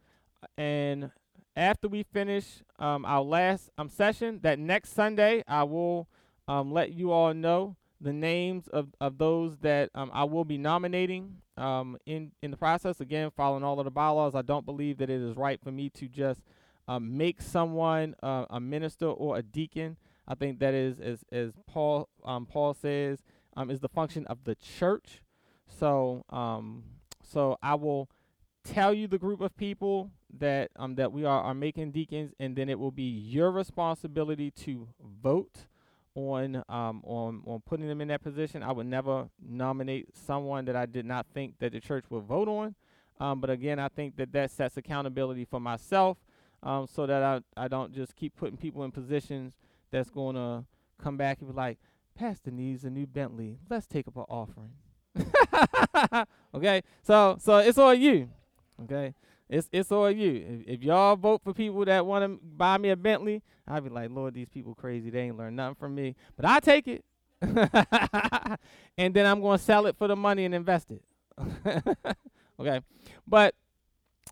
and 0.58 1.10
after 1.56 1.88
we 1.88 2.02
finish 2.02 2.62
um, 2.78 3.04
our 3.04 3.22
last 3.22 3.70
um, 3.78 3.88
session, 3.88 4.40
that 4.42 4.58
next 4.58 4.94
Sunday 4.94 5.44
I 5.46 5.64
will 5.64 6.08
um, 6.48 6.72
let 6.72 6.92
you 6.92 7.12
all 7.12 7.32
know 7.34 7.76
the 8.00 8.12
names 8.12 8.66
of, 8.68 8.88
of 9.00 9.18
those 9.18 9.58
that 9.58 9.90
um, 9.94 10.10
I 10.14 10.24
will 10.24 10.44
be 10.44 10.58
nominating 10.58 11.36
um, 11.56 11.98
in, 12.06 12.32
in 12.42 12.50
the 12.50 12.56
process. 12.56 13.00
Again, 13.00 13.30
following 13.36 13.62
all 13.62 13.78
of 13.78 13.84
the 13.84 13.90
bylaws, 13.90 14.34
I 14.34 14.42
don't 14.42 14.64
believe 14.64 14.98
that 14.98 15.10
it 15.10 15.20
is 15.20 15.36
right 15.36 15.60
for 15.62 15.70
me 15.70 15.90
to 15.90 16.08
just 16.08 16.40
um, 16.88 17.16
make 17.16 17.42
someone 17.42 18.14
uh, 18.22 18.46
a 18.50 18.60
minister 18.60 19.06
or 19.06 19.36
a 19.36 19.42
deacon. 19.42 19.96
I 20.26 20.34
think 20.34 20.60
that 20.60 20.74
is, 20.74 20.98
as, 21.00 21.24
as 21.30 21.52
Paul 21.66 22.08
um, 22.24 22.46
Paul 22.46 22.74
says, 22.74 23.18
um, 23.56 23.70
is 23.70 23.80
the 23.80 23.88
function 23.88 24.26
of 24.26 24.44
the 24.44 24.54
church. 24.54 25.22
So 25.66 26.24
um, 26.30 26.84
so 27.22 27.58
I 27.62 27.74
will 27.74 28.08
tell 28.64 28.94
you 28.94 29.06
the 29.06 29.18
group 29.18 29.40
of 29.40 29.56
people 29.56 30.10
that 30.38 30.70
that 30.96 31.12
we 31.12 31.24
are, 31.24 31.42
are 31.42 31.54
making 31.54 31.92
deacons, 31.92 32.32
and 32.38 32.56
then 32.56 32.68
it 32.68 32.78
will 32.78 32.90
be 32.90 33.02
your 33.02 33.50
responsibility 33.50 34.50
to 34.52 34.88
vote 35.22 35.66
on 36.28 36.56
um 36.68 37.02
on 37.04 37.42
on 37.46 37.60
putting 37.66 37.88
them 37.88 38.00
in 38.00 38.08
that 38.08 38.22
position. 38.22 38.62
I 38.62 38.72
would 38.72 38.86
never 38.86 39.28
nominate 39.40 40.08
someone 40.16 40.64
that 40.66 40.76
I 40.76 40.86
did 40.86 41.06
not 41.06 41.26
think 41.32 41.58
that 41.58 41.72
the 41.72 41.80
church 41.80 42.04
would 42.10 42.24
vote 42.24 42.48
on. 42.48 42.74
Um, 43.18 43.40
but 43.40 43.50
again, 43.50 43.78
I 43.78 43.88
think 43.88 44.16
that 44.16 44.32
that 44.32 44.50
sets 44.50 44.76
accountability 44.76 45.44
for 45.44 45.60
myself, 45.60 46.16
um, 46.62 46.86
so 46.86 47.06
that 47.06 47.22
I 47.22 47.40
I 47.56 47.68
don't 47.68 47.92
just 47.92 48.16
keep 48.16 48.34
putting 48.36 48.56
people 48.56 48.84
in 48.84 48.90
positions 48.90 49.54
that's 49.90 50.10
going 50.10 50.36
to 50.36 50.64
come 51.02 51.16
back 51.16 51.38
and 51.40 51.48
be 51.48 51.54
like, 51.54 51.78
Pastor 52.14 52.50
needs 52.50 52.84
a 52.84 52.90
new 52.90 53.06
Bentley. 53.06 53.58
Let's 53.68 53.86
take 53.86 54.08
up 54.08 54.16
an 54.16 54.24
offering. 54.28 54.72
okay, 56.54 56.82
so 57.02 57.36
so 57.40 57.58
it's 57.58 57.78
all 57.78 57.94
you. 57.94 58.28
Okay, 58.84 59.14
it's 59.50 59.68
it's 59.72 59.90
all 59.90 60.10
you. 60.10 60.62
If, 60.66 60.76
if 60.76 60.82
y'all 60.84 61.16
vote 61.16 61.42
for 61.42 61.52
people 61.52 61.84
that 61.84 62.06
want 62.06 62.24
to 62.24 62.40
buy 62.42 62.78
me 62.78 62.90
a 62.90 62.96
Bentley, 62.96 63.42
I'd 63.66 63.82
be 63.82 63.90
like, 63.90 64.10
Lord, 64.10 64.32
these 64.32 64.48
people 64.48 64.74
crazy. 64.74 65.10
They 65.10 65.22
ain't 65.22 65.36
learned 65.36 65.56
nothing 65.56 65.74
from 65.74 65.94
me. 65.96 66.14
But 66.36 66.44
I 66.44 66.60
take 66.60 66.86
it, 66.86 67.04
and 68.96 69.12
then 69.12 69.26
I'm 69.26 69.42
to 69.42 69.58
sell 69.58 69.86
it 69.86 69.96
for 69.98 70.06
the 70.06 70.14
money 70.14 70.44
and 70.44 70.54
invest 70.54 70.92
it. 70.92 71.02
okay, 72.60 72.80
but 73.26 73.56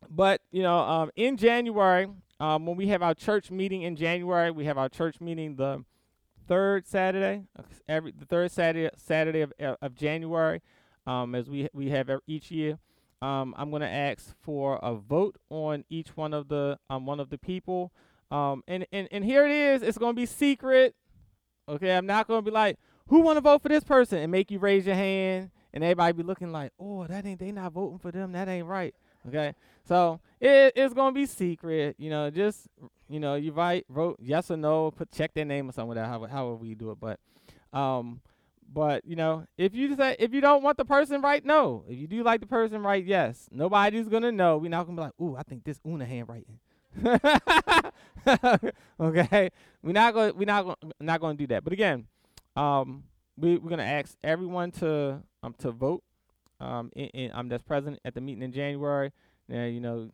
but 0.09 0.41
you 0.53 0.63
know, 0.63 0.79
um, 0.79 1.11
in 1.17 1.37
January, 1.37 2.07
um, 2.39 2.65
when 2.65 2.77
we 2.77 2.87
have 2.87 3.03
our 3.03 3.15
church 3.15 3.51
meeting 3.51 3.83
in 3.83 3.97
January, 3.97 4.53
we 4.53 4.67
have 4.67 4.79
our 4.79 4.89
church 4.89 5.21
meeting 5.21 5.57
the 5.57 5.85
third 6.47 6.87
Saturday, 6.87 7.43
every 7.89 8.13
the 8.13 8.25
third 8.25 8.53
Saturday 8.53 8.91
Saturday 8.97 9.41
of 9.41 9.53
of 9.61 9.97
January, 9.97 10.63
um, 11.09 11.35
as 11.35 11.51
we 11.51 11.69
we 11.73 11.91
have 11.91 12.09
each 12.29 12.53
year. 12.53 12.79
Um, 13.21 13.55
I'm 13.57 13.71
going 13.71 13.83
to 13.83 13.89
ask 13.89 14.35
for 14.41 14.79
a 14.83 14.95
vote 14.95 15.37
on 15.51 15.85
each 15.91 16.17
one 16.17 16.33
of 16.33 16.49
the 16.49 16.79
um, 16.89 17.07
one 17.07 17.21
of 17.21 17.31
the 17.31 17.39
people. 17.39 17.93
Um, 18.31 18.63
and, 18.69 18.87
and, 18.93 19.09
and 19.11 19.25
here 19.25 19.47
it 19.47 19.51
is. 19.51 19.83
It's 19.83 19.99
going 19.99 20.15
to 20.15 20.21
be 20.21 20.27
secret. 20.27 20.95
Okay, 21.69 21.97
I'm 21.97 22.07
not 22.07 22.29
going 22.29 22.45
to 22.45 22.51
be 22.51 22.55
like, 22.55 22.79
who 23.09 23.21
want 23.21 23.39
to 23.39 23.41
vote 23.41 23.63
for 23.63 23.69
this 23.69 23.85
person? 23.85 24.19
And 24.19 24.31
make 24.31 24.51
you 24.51 24.59
raise 24.59 24.87
your 24.87 24.95
hand. 24.95 25.51
And 25.73 25.85
everybody 25.85 26.13
be 26.13 26.23
looking 26.23 26.53
like, 26.53 26.73
oh, 26.81 27.07
that 27.07 27.27
ain't, 27.27 27.41
they 27.41 27.53
not 27.53 27.73
voting 27.73 27.99
for 27.99 28.11
them. 28.11 28.33
That 28.33 28.49
ain't 28.49 28.67
right. 28.67 28.95
Okay, 29.27 29.55
so 29.87 30.21
it, 30.41 30.73
it's 30.77 30.95
going 30.95 31.13
to 31.13 31.21
be 31.21 31.27
secret. 31.27 31.97
You 31.99 32.09
know, 32.09 32.31
just, 32.31 32.69
you 33.09 33.21
know, 33.21 33.35
you 33.35 33.53
write, 33.53 33.85
vote 33.91 34.17
yes 34.21 34.51
or 34.51 34.57
no, 34.57 34.91
put 34.91 35.11
check 35.11 35.35
their 35.35 35.45
name 35.45 35.69
or 35.69 35.73
something 35.73 35.97
that, 35.97 36.07
however, 36.07 36.29
however 36.29 36.55
we 36.55 36.75
do 36.75 36.91
it. 36.93 36.99
But, 37.01 37.19
um, 37.77 38.21
but 38.71 39.05
you 39.05 39.17
know, 39.17 39.47
if 39.57 39.75
you 39.75 39.97
say 39.97 40.17
if 40.19 40.35
you 40.35 40.41
don't 40.41 40.63
want 40.63 40.77
the 40.77 40.85
person 40.85 41.21
right, 41.23 41.45
no. 41.45 41.85
If 41.89 41.99
you 41.99 42.07
do 42.07 42.23
like 42.23 42.41
the 42.41 42.47
person 42.47 42.83
right, 42.83 43.05
yes. 43.05 43.49
Nobody's 43.51 44.09
gonna 44.09 44.33
know. 44.33 44.59
We're 44.59 44.71
not 44.71 44.87
gonna 44.87 44.97
be 44.97 45.03
like, 45.03 45.13
ooh, 45.21 45.37
I 45.37 45.43
think 45.43 45.65
this 45.65 45.81
Una 45.87 46.05
handwriting. 46.05 46.59
okay, 49.01 49.51
we're 49.83 49.93
not 49.93 50.15
gonna 50.15 50.33
we're 50.35 50.45
not 50.45 50.65
going 50.65 50.77
not 51.01 51.21
to 51.21 51.35
do 51.35 51.47
that. 51.49 51.65
But 51.65 51.73
again, 51.73 52.07
um, 52.57 53.05
we 53.37 53.57
we're 53.57 53.71
gonna 53.71 53.83
ask 53.85 54.17
everyone 54.23 54.71
to 54.73 55.23
um 55.43 55.55
to 55.59 55.71
vote 55.71 56.03
um 56.61 56.91
in, 56.95 57.07
in 57.09 57.31
um 57.33 57.49
that's 57.49 57.63
present 57.63 57.99
at 58.05 58.15
the 58.15 58.21
meeting 58.21 58.43
in 58.43 58.53
January. 58.53 59.13
Now 59.49 59.65
you 59.65 59.81
know, 59.81 60.11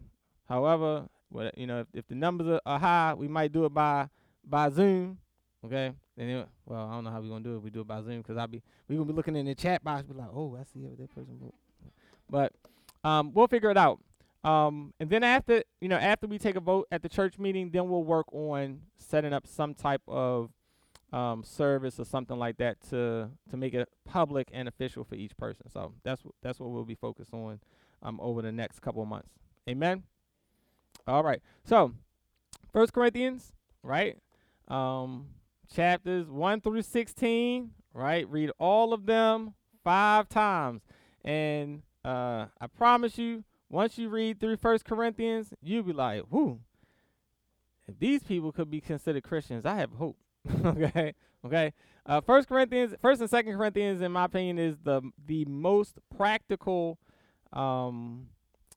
however, 0.49 1.09
what 1.31 1.57
you 1.59 1.67
know 1.67 1.81
if, 1.81 1.87
if 1.95 2.07
the 2.07 2.15
numbers 2.15 2.47
are, 2.49 2.61
are 2.67 2.79
high, 2.79 3.15
we 3.15 3.29
might 3.29 3.53
do 3.53 3.65
it 3.65 3.75
by 3.75 4.09
by 4.45 4.71
Zoom. 4.71 5.19
Okay, 5.65 5.93
then 6.17 6.45
well 6.67 6.89
I 6.89 6.93
don't 6.93 7.05
know 7.05 7.11
how 7.11 7.21
we're 7.21 7.29
gonna 7.29 7.45
do 7.45 7.57
it. 7.57 7.63
We 7.63 7.71
do 7.71 7.81
it 7.81 7.87
by 7.87 8.03
Zoom 8.03 8.19
because 8.19 8.37
I'll 8.37 8.47
be 8.47 8.63
we 8.89 8.97
gonna 8.97 9.07
be 9.07 9.15
looking 9.15 9.37
in 9.37 9.47
the 9.47 9.55
chat 9.55 9.83
box, 9.83 10.03
be 10.07 10.15
like, 10.15 10.29
oh 10.33 10.57
I 10.61 10.65
see 10.65 10.81
that 10.81 11.15
person 11.15 11.39
vote. 11.41 11.55
But 12.29 12.53
um, 13.03 13.33
we'll 13.33 13.49
figure 13.49 13.71
it 13.71 13.77
out. 13.77 14.01
Um, 14.43 14.93
and 15.01 15.09
then 15.09 15.25
after 15.25 15.63
you 15.81 15.89
know 15.89 15.97
after 15.97 16.27
we 16.27 16.39
take 16.39 16.57
a 16.57 16.61
vote 16.61 16.87
at 16.93 17.03
the 17.03 17.09
church 17.09 17.39
meeting, 17.39 17.71
then 17.71 17.89
we'll 17.89 18.05
work 18.05 18.27
on 18.33 18.81
setting 18.99 19.33
up 19.33 19.47
some 19.47 19.75
type 19.75 20.03
of 20.07 20.51
um, 21.15 21.45
service 21.45 21.99
or 21.99 22.05
something 22.05 22.39
like 22.39 22.59
that 22.59 22.81
to 22.91 23.31
to 23.51 23.57
make 23.57 23.73
it 23.73 23.89
public 24.05 24.51
and 24.53 24.69
official 24.69 25.05
for 25.05 25.15
each 25.15 25.37
person. 25.37 25.71
So 25.71 25.93
that's 26.03 26.21
w- 26.23 26.35
that's 26.43 26.61
what 26.61 26.71
we'll 26.71 26.85
be 26.85 26.95
focused 26.95 27.33
on 27.33 27.61
um, 28.03 28.21
over 28.21 28.43
the 28.43 28.53
next 28.53 28.81
couple 28.81 29.01
of 29.01 29.09
months. 29.09 29.31
Amen. 29.69 30.03
All 31.07 31.23
right. 31.23 31.41
So 31.65 31.93
First 32.73 32.93
Corinthians, 32.93 33.53
right? 33.83 34.19
Um, 34.69 35.29
chapters 35.73 36.29
one 36.29 36.61
through 36.61 36.83
sixteen, 36.83 37.71
right? 37.93 38.29
Read 38.29 38.51
all 38.59 38.93
of 38.93 39.07
them 39.07 39.55
five 39.83 40.29
times, 40.29 40.83
and 41.25 41.83
uh, 42.05 42.47
I 42.61 42.67
promise 42.67 43.19
you 43.19 43.45
once 43.71 43.99
you 43.99 44.09
read 44.09 44.41
through 44.41 44.57
First 44.57 44.85
Corinthians, 44.85 45.53
you'll 45.63 45.83
be 45.83 45.93
like, 45.93 46.23
whoo, 46.31 46.61
if 47.89 47.99
these 47.99 48.23
people 48.23 48.53
could 48.53 48.71
be 48.71 48.81
considered 48.81 49.25
Christians, 49.25 49.67
I 49.67 49.77
have 49.77 49.93
hope. 49.93 50.17
okay. 50.65 51.15
Okay. 51.45 51.73
Uh, 52.07 52.21
First 52.21 52.49
Corinthians, 52.49 52.95
First 53.01 53.21
and 53.21 53.31
Second 53.31 53.57
Corinthians, 53.57 54.01
in 54.01 54.13
my 54.13 54.25
opinion, 54.25 54.59
is 54.59 54.77
the 54.83 55.03
the 55.27 55.45
most 55.47 55.99
practical 56.17 56.99
um, 57.53 58.29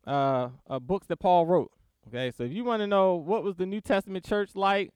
uh, 0.06 0.50
uh, 0.70 0.80
books 0.80 1.08
that 1.08 1.18
Paul 1.18 1.46
wrote. 1.46 1.72
Okay, 2.08 2.32
so 2.32 2.44
if 2.44 2.54
you 2.54 2.64
want 2.64 2.82
to 2.82 2.88
know 2.88 3.16
what 3.16 3.44
was 3.44 3.58
the 3.58 3.66
New 3.66 3.82
Testament 3.82 4.26
church 4.26 4.52
like, 4.56 4.92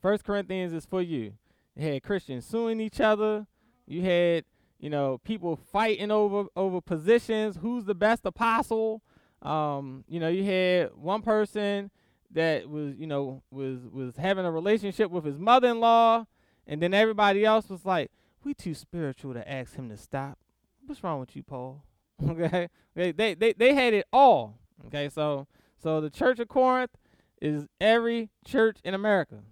First 0.00 0.24
Corinthians 0.24 0.72
is 0.72 0.86
for 0.86 1.02
you. 1.02 1.32
You 1.74 1.92
had 1.92 2.02
Christians 2.02 2.46
suing 2.46 2.80
each 2.80 3.00
other. 3.00 3.46
You 3.86 4.02
had 4.02 4.44
you 4.78 4.90
know 4.90 5.18
people 5.18 5.56
fighting 5.56 6.10
over 6.10 6.46
over 6.56 6.80
positions. 6.80 7.58
Who's 7.60 7.84
the 7.84 7.94
best 7.94 8.24
apostle? 8.24 9.02
Um, 9.42 10.04
you 10.08 10.18
know, 10.18 10.28
you 10.28 10.44
had 10.44 10.90
one 10.94 11.22
person 11.22 11.90
that 12.32 12.68
was, 12.68 12.94
you 12.96 13.06
know, 13.06 13.42
was 13.50 13.80
was 13.90 14.16
having 14.16 14.44
a 14.44 14.50
relationship 14.50 15.10
with 15.10 15.24
his 15.24 15.38
mother-in-law, 15.38 16.26
and 16.66 16.82
then 16.82 16.92
everybody 16.94 17.44
else 17.44 17.68
was 17.68 17.84
like, 17.84 18.10
"We 18.42 18.54
too 18.54 18.74
spiritual 18.74 19.34
to 19.34 19.50
ask 19.50 19.76
him 19.76 19.88
to 19.90 19.96
stop." 19.96 20.38
What's 20.84 21.04
wrong 21.04 21.20
with 21.20 21.36
you, 21.36 21.42
Paul? 21.42 21.84
okay, 22.28 22.68
they, 22.94 23.12
they 23.12 23.34
they 23.34 23.52
they 23.52 23.74
had 23.74 23.94
it 23.94 24.06
all. 24.12 24.58
Okay, 24.86 25.08
so 25.08 25.46
so 25.78 26.00
the 26.00 26.10
Church 26.10 26.38
of 26.40 26.48
Corinth 26.48 26.96
is 27.40 27.66
every 27.80 28.30
church 28.44 28.78
in 28.84 28.94
America. 28.94 29.42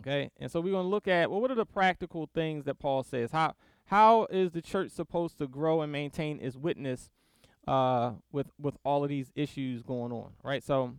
Okay, 0.00 0.30
and 0.38 0.50
so 0.50 0.60
we're 0.60 0.72
going 0.72 0.84
to 0.84 0.88
look 0.88 1.08
at 1.08 1.30
well, 1.30 1.40
what 1.40 1.50
are 1.50 1.56
the 1.56 1.66
practical 1.66 2.28
things 2.34 2.64
that 2.64 2.78
Paul 2.78 3.02
says? 3.02 3.30
How 3.32 3.54
how 3.86 4.26
is 4.30 4.52
the 4.52 4.62
church 4.62 4.90
supposed 4.90 5.38
to 5.38 5.46
grow 5.46 5.82
and 5.82 5.92
maintain 5.92 6.40
its 6.40 6.56
witness 6.56 7.10
uh, 7.66 8.12
with 8.32 8.48
with 8.58 8.76
all 8.84 9.02
of 9.02 9.10
these 9.10 9.30
issues 9.34 9.82
going 9.82 10.12
on? 10.12 10.32
Right. 10.42 10.62
So, 10.62 10.94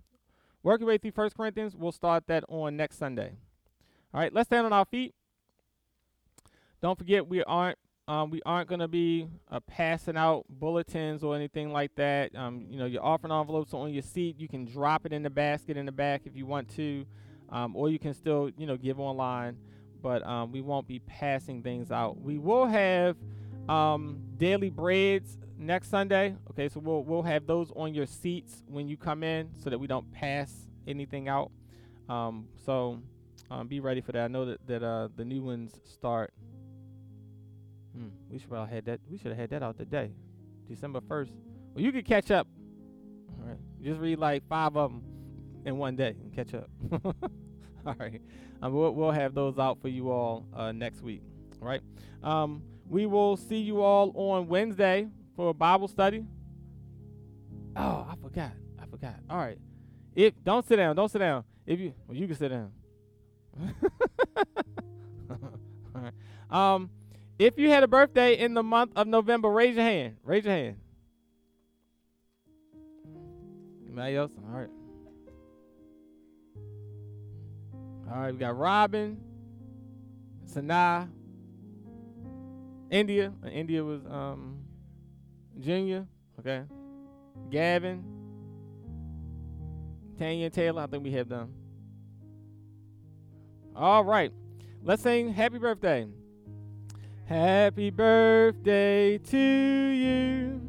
working 0.62 0.86
way 0.86 0.98
through 0.98 1.12
First 1.12 1.36
Corinthians, 1.36 1.76
we'll 1.76 1.92
start 1.92 2.28
that 2.28 2.44
on 2.48 2.78
next 2.78 2.98
Sunday. 2.98 3.34
All 4.14 4.20
right, 4.20 4.34
let's 4.34 4.48
stand 4.48 4.66
on 4.66 4.74
our 4.74 4.86
feet. 4.86 5.16
Don't 6.82 6.98
forget, 6.98 7.28
we 7.28 7.44
aren't 7.44 7.78
um, 8.08 8.30
we 8.30 8.42
aren't 8.46 8.68
going 8.68 8.80
to 8.80 8.88
be 8.88 9.28
uh, 9.50 9.60
passing 9.62 10.18
out 10.18 10.46
bulletins 10.50 11.24
or 11.24 11.36
anything 11.36 11.72
like 11.72 11.96
that. 11.96 12.36
Um, 12.36 12.66
you 12.70 12.78
know, 12.78 12.86
your 12.86 13.06
offering 13.06 13.32
envelopes 13.32 13.74
are 13.74 13.82
on 13.82 13.94
your 13.94 14.02
seat. 14.02 14.38
You 14.38 14.50
can 14.50 14.66
drop 14.66 15.06
it 15.06 15.14
in 15.14 15.24
the 15.24 15.30
basket 15.30 15.78
in 15.78 15.86
the 15.86 15.92
back 15.94 16.24
if 16.26 16.36
you 16.36 16.46
want 16.46 16.76
to, 16.76 17.06
um, 17.52 17.76
or 17.76 17.90
you 17.90 18.00
can 18.00 18.14
still, 18.14 18.50
you 18.58 18.66
know, 18.66 18.78
give 18.78 19.00
online. 19.00 19.58
But 20.02 20.26
um, 20.26 20.52
we 20.52 20.62
won't 20.62 20.88
be 20.88 21.00
passing 21.00 21.62
things 21.62 21.92
out. 21.92 22.20
We 22.20 22.40
will 22.40 22.66
have 22.66 23.18
um, 23.70 24.20
daily 24.38 24.72
breads 24.72 25.38
next 25.58 25.90
Sunday. 25.90 26.36
Okay, 26.50 26.70
so 26.70 26.80
we'll 26.80 27.04
we'll 27.04 27.22
have 27.22 27.46
those 27.46 27.72
on 27.76 27.94
your 27.94 28.08
seats 28.08 28.64
when 28.68 28.88
you 28.88 28.98
come 28.98 29.22
in, 29.22 29.50
so 29.64 29.70
that 29.70 29.78
we 29.78 29.86
don't 29.86 30.12
pass 30.12 30.52
anything 30.88 31.28
out. 31.28 31.52
Um, 32.10 32.48
so 32.66 33.00
be 33.68 33.80
ready 33.80 34.02
for 34.02 34.12
that. 34.14 34.24
I 34.24 34.28
know 34.28 34.46
that 34.46 34.66
that 34.66 34.84
uh, 34.84 35.10
the 35.16 35.26
new 35.26 35.44
ones 35.44 35.80
start 35.86 36.34
Hmm, 37.96 38.08
we 38.30 38.40
should 38.40 38.52
have 38.52 38.70
had 38.70 38.86
that. 38.86 39.00
We 39.10 39.18
should 39.18 39.28
have 39.28 39.38
had 39.38 39.50
that 39.50 39.64
out 39.64 39.78
today, 39.78 40.12
December 40.68 41.02
first. 41.08 41.32
Well, 41.74 41.84
you 41.84 41.92
could 41.92 42.06
catch 42.06 42.32
up. 42.32 42.48
All 43.40 43.48
right, 43.48 43.58
just 43.84 44.00
read 44.00 44.20
like 44.20 44.48
five 44.48 44.78
of 44.78 44.92
them 44.92 45.04
in 45.66 45.78
one 45.78 45.96
day 45.96 46.16
and 46.22 46.34
catch 46.34 46.54
up. 46.54 46.70
all 47.86 47.96
right, 48.00 48.22
um, 48.62 48.74
we'll 48.74 48.92
we'll 48.92 49.12
have 49.12 49.34
those 49.34 49.58
out 49.58 49.82
for 49.82 49.88
you 49.88 50.12
all 50.12 50.46
uh, 50.54 50.72
next 50.72 51.02
week. 51.02 51.22
All 51.62 51.68
right. 51.68 51.82
Um, 52.24 52.64
we 52.90 53.06
will 53.06 53.38
see 53.38 53.60
you 53.60 53.82
all 53.82 54.12
on 54.16 54.48
Wednesday 54.48 55.08
for 55.36 55.50
a 55.50 55.54
Bible 55.54 55.88
study. 55.88 56.26
Oh, 57.76 58.08
I 58.10 58.16
forgot. 58.22 58.52
I 58.82 58.86
forgot. 58.86 59.16
All 59.30 59.38
right. 59.38 59.58
If 60.14 60.34
don't 60.44 60.68
sit 60.68 60.76
down, 60.76 60.96
don't 60.96 61.10
sit 61.10 61.20
down. 61.20 61.44
If 61.66 61.80
you 61.80 61.94
well, 62.08 62.18
you 62.18 62.28
can 62.28 62.36
sit 62.36 62.50
down. 62.50 62.72
all 65.96 66.02
right. 66.02 66.14
Um 66.50 66.90
if 67.40 67.58
you 67.58 67.70
had 67.70 67.84
a 67.84 67.88
birthday 67.88 68.38
in 68.38 68.54
the 68.54 68.64
month 68.64 68.92
of 68.96 69.08
November, 69.08 69.50
raise 69.50 69.76
your 69.76 69.86
hand. 69.86 70.18
Raise 70.24 70.44
your 70.44 70.54
hand. 70.54 70.76
Anybody 73.86 74.16
else? 74.16 74.32
All 74.38 74.60
right. 74.60 74.70
All 78.12 78.20
right, 78.20 78.34
we 78.34 78.40
got 78.40 78.58
Robin, 78.58 79.18
Sanaa, 80.46 81.08
India. 82.90 83.32
Uh, 83.44 83.48
India 83.48 83.82
was 83.84 84.02
um 84.06 84.60
Junior. 85.60 86.06
Okay. 86.40 86.64
Gavin, 87.50 88.04
Tanya 90.20 90.50
Taylor. 90.50 90.82
I 90.82 90.88
think 90.88 91.04
we 91.04 91.12
have 91.12 91.30
them. 91.30 91.54
All 93.76 94.04
right. 94.04 94.34
Let's 94.84 95.04
sing 95.04 95.32
happy 95.32 95.58
birthday. 95.58 96.08
Happy 97.26 97.92
birthday 97.92 99.20
to 99.20 99.38
you. 99.38 100.62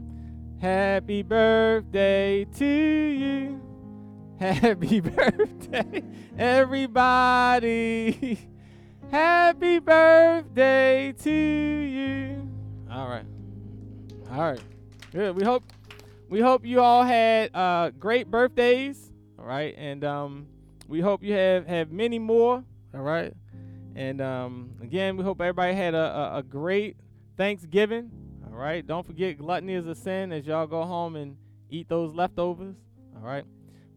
Happy 0.61 1.23
birthday 1.23 2.45
to 2.45 2.65
you. 2.67 3.72
Happy 4.43 4.99
birthday, 5.01 6.03
everybody. 6.37 8.41
Happy 9.09 9.79
birthday 9.79 11.15
to 11.23 11.31
you. 11.31 12.51
All 12.91 13.09
right. 13.09 13.25
All 14.33 14.41
right. 14.41 14.61
Good. 15.13 15.37
We 15.37 15.45
hope 15.45 15.63
we 16.29 16.41
hope 16.41 16.67
you 16.67 16.81
all 16.81 17.05
had 17.05 17.55
uh, 17.55 17.91
great 17.91 18.33
birthdays. 18.33 19.13
All 19.39 19.45
right. 19.45 19.77
And 19.79 20.03
um, 20.03 20.49
we 20.89 20.99
hope 20.99 21.23
you 21.23 21.35
have 21.35 21.69
have 21.69 21.93
many 21.93 22.19
more. 22.19 22.65
All 22.93 23.01
right. 23.01 23.33
And 23.95 24.21
um, 24.21 24.73
again, 24.83 25.17
we 25.17 25.23
hope 25.23 25.41
everybody 25.41 25.73
had 25.73 25.95
a, 25.95 26.33
a, 26.35 26.39
a, 26.39 26.43
great 26.43 26.97
Thanksgiving. 27.37 28.11
All 28.45 28.59
right. 28.59 28.85
Don't 28.85 29.07
forget, 29.07 29.39
gluttony 29.39 29.75
is 29.75 29.87
a 29.87 29.95
sin 29.95 30.33
as 30.33 30.47
y'all 30.47 30.67
go 30.67 30.83
home 30.83 31.15
and 31.15 31.37
eat 31.71 31.89
those 31.89 32.13
leftovers. 32.13 32.75
All 33.15 33.23
right. 33.23 33.45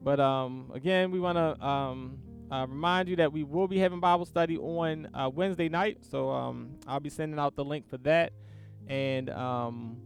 But 0.05 0.19
um, 0.19 0.71
again, 0.75 1.09
we 1.09 1.19
want 1.19 1.35
to 1.35 1.65
um, 1.65 2.19
uh, 2.51 2.67
remind 2.69 3.09
you 3.09 3.15
that 3.15 3.33
we 3.33 3.43
will 3.43 3.67
be 3.67 3.79
having 3.79 3.99
Bible 3.99 4.25
study 4.25 4.55
on 4.55 5.09
uh, 5.15 5.31
Wednesday 5.33 5.67
night. 5.67 6.05
So 6.07 6.29
um, 6.29 6.75
I'll 6.85 6.99
be 6.99 7.09
sending 7.09 7.39
out 7.39 7.55
the 7.55 7.65
link 7.65 7.89
for 7.89 7.97
that. 7.97 8.31
And 8.87 9.31
um, 9.31 9.97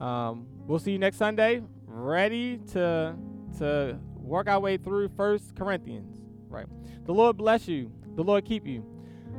um, 0.00 0.46
we'll 0.66 0.78
see 0.78 0.92
you 0.92 0.98
next 0.98 1.18
Sunday, 1.18 1.62
ready 1.84 2.60
to 2.72 3.14
to 3.58 3.98
work 4.16 4.48
our 4.48 4.58
way 4.58 4.78
through 4.78 5.10
First 5.10 5.54
Corinthians. 5.54 6.16
Right. 6.48 6.66
The 7.04 7.12
Lord 7.12 7.36
bless 7.36 7.68
you. 7.68 7.92
The 8.16 8.24
Lord 8.24 8.46
keep 8.46 8.66
you. 8.66 8.86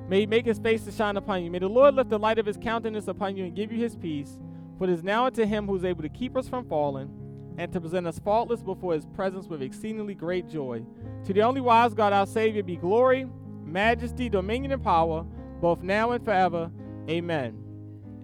May 0.08 0.22
he 0.22 0.26
make 0.28 0.46
his 0.46 0.60
face 0.60 0.86
to 0.86 0.92
shine 0.92 1.18
upon 1.18 1.44
you. 1.44 1.50
May 1.50 1.58
the 1.58 1.68
Lord 1.68 1.96
lift 1.96 2.12
the 2.12 2.20
light 2.20 2.38
of 2.38 2.46
his 2.46 2.58
countenance 2.58 3.08
upon 3.08 3.36
you 3.36 3.46
and 3.46 3.56
give 3.56 3.72
you 3.72 3.80
his 3.80 3.96
peace. 3.96 4.38
For 4.78 4.84
it 4.84 4.92
is 4.92 5.04
now 5.04 5.26
unto 5.26 5.44
him 5.44 5.66
who 5.66 5.76
is 5.76 5.84
able 5.84 6.04
to 6.04 6.10
keep 6.10 6.38
us 6.38 6.48
from 6.48 6.70
falling 6.70 7.10
and 7.58 7.72
to 7.74 7.82
present 7.82 8.08
us 8.08 8.20
faultless 8.20 8.62
before 8.62 8.94
his 8.94 9.06
presence 9.06 9.48
with 9.48 9.62
exceedingly 9.62 10.16
great 10.16 10.48
joy. 10.48 10.84
To 11.26 11.34
the 11.34 11.42
only 11.42 11.62
wise 11.62 11.94
God, 11.94 12.14
our 12.14 12.26
Savior, 12.26 12.64
be 12.64 12.76
glory, 12.76 13.28
majesty, 13.64 14.30
dominion, 14.30 14.72
and 14.72 14.84
power, 14.84 15.26
both 15.62 15.82
now 15.82 16.12
and 16.12 16.24
forever. 16.24 16.72
Amen. 17.10 17.58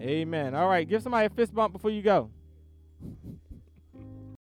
Amen. 0.01 0.55
All 0.55 0.67
right, 0.67 0.87
give 0.87 1.03
somebody 1.03 1.27
a 1.27 1.29
fist 1.29 1.53
bump 1.53 1.73
before 1.73 1.91
you 1.91 2.01
go. 2.01 2.31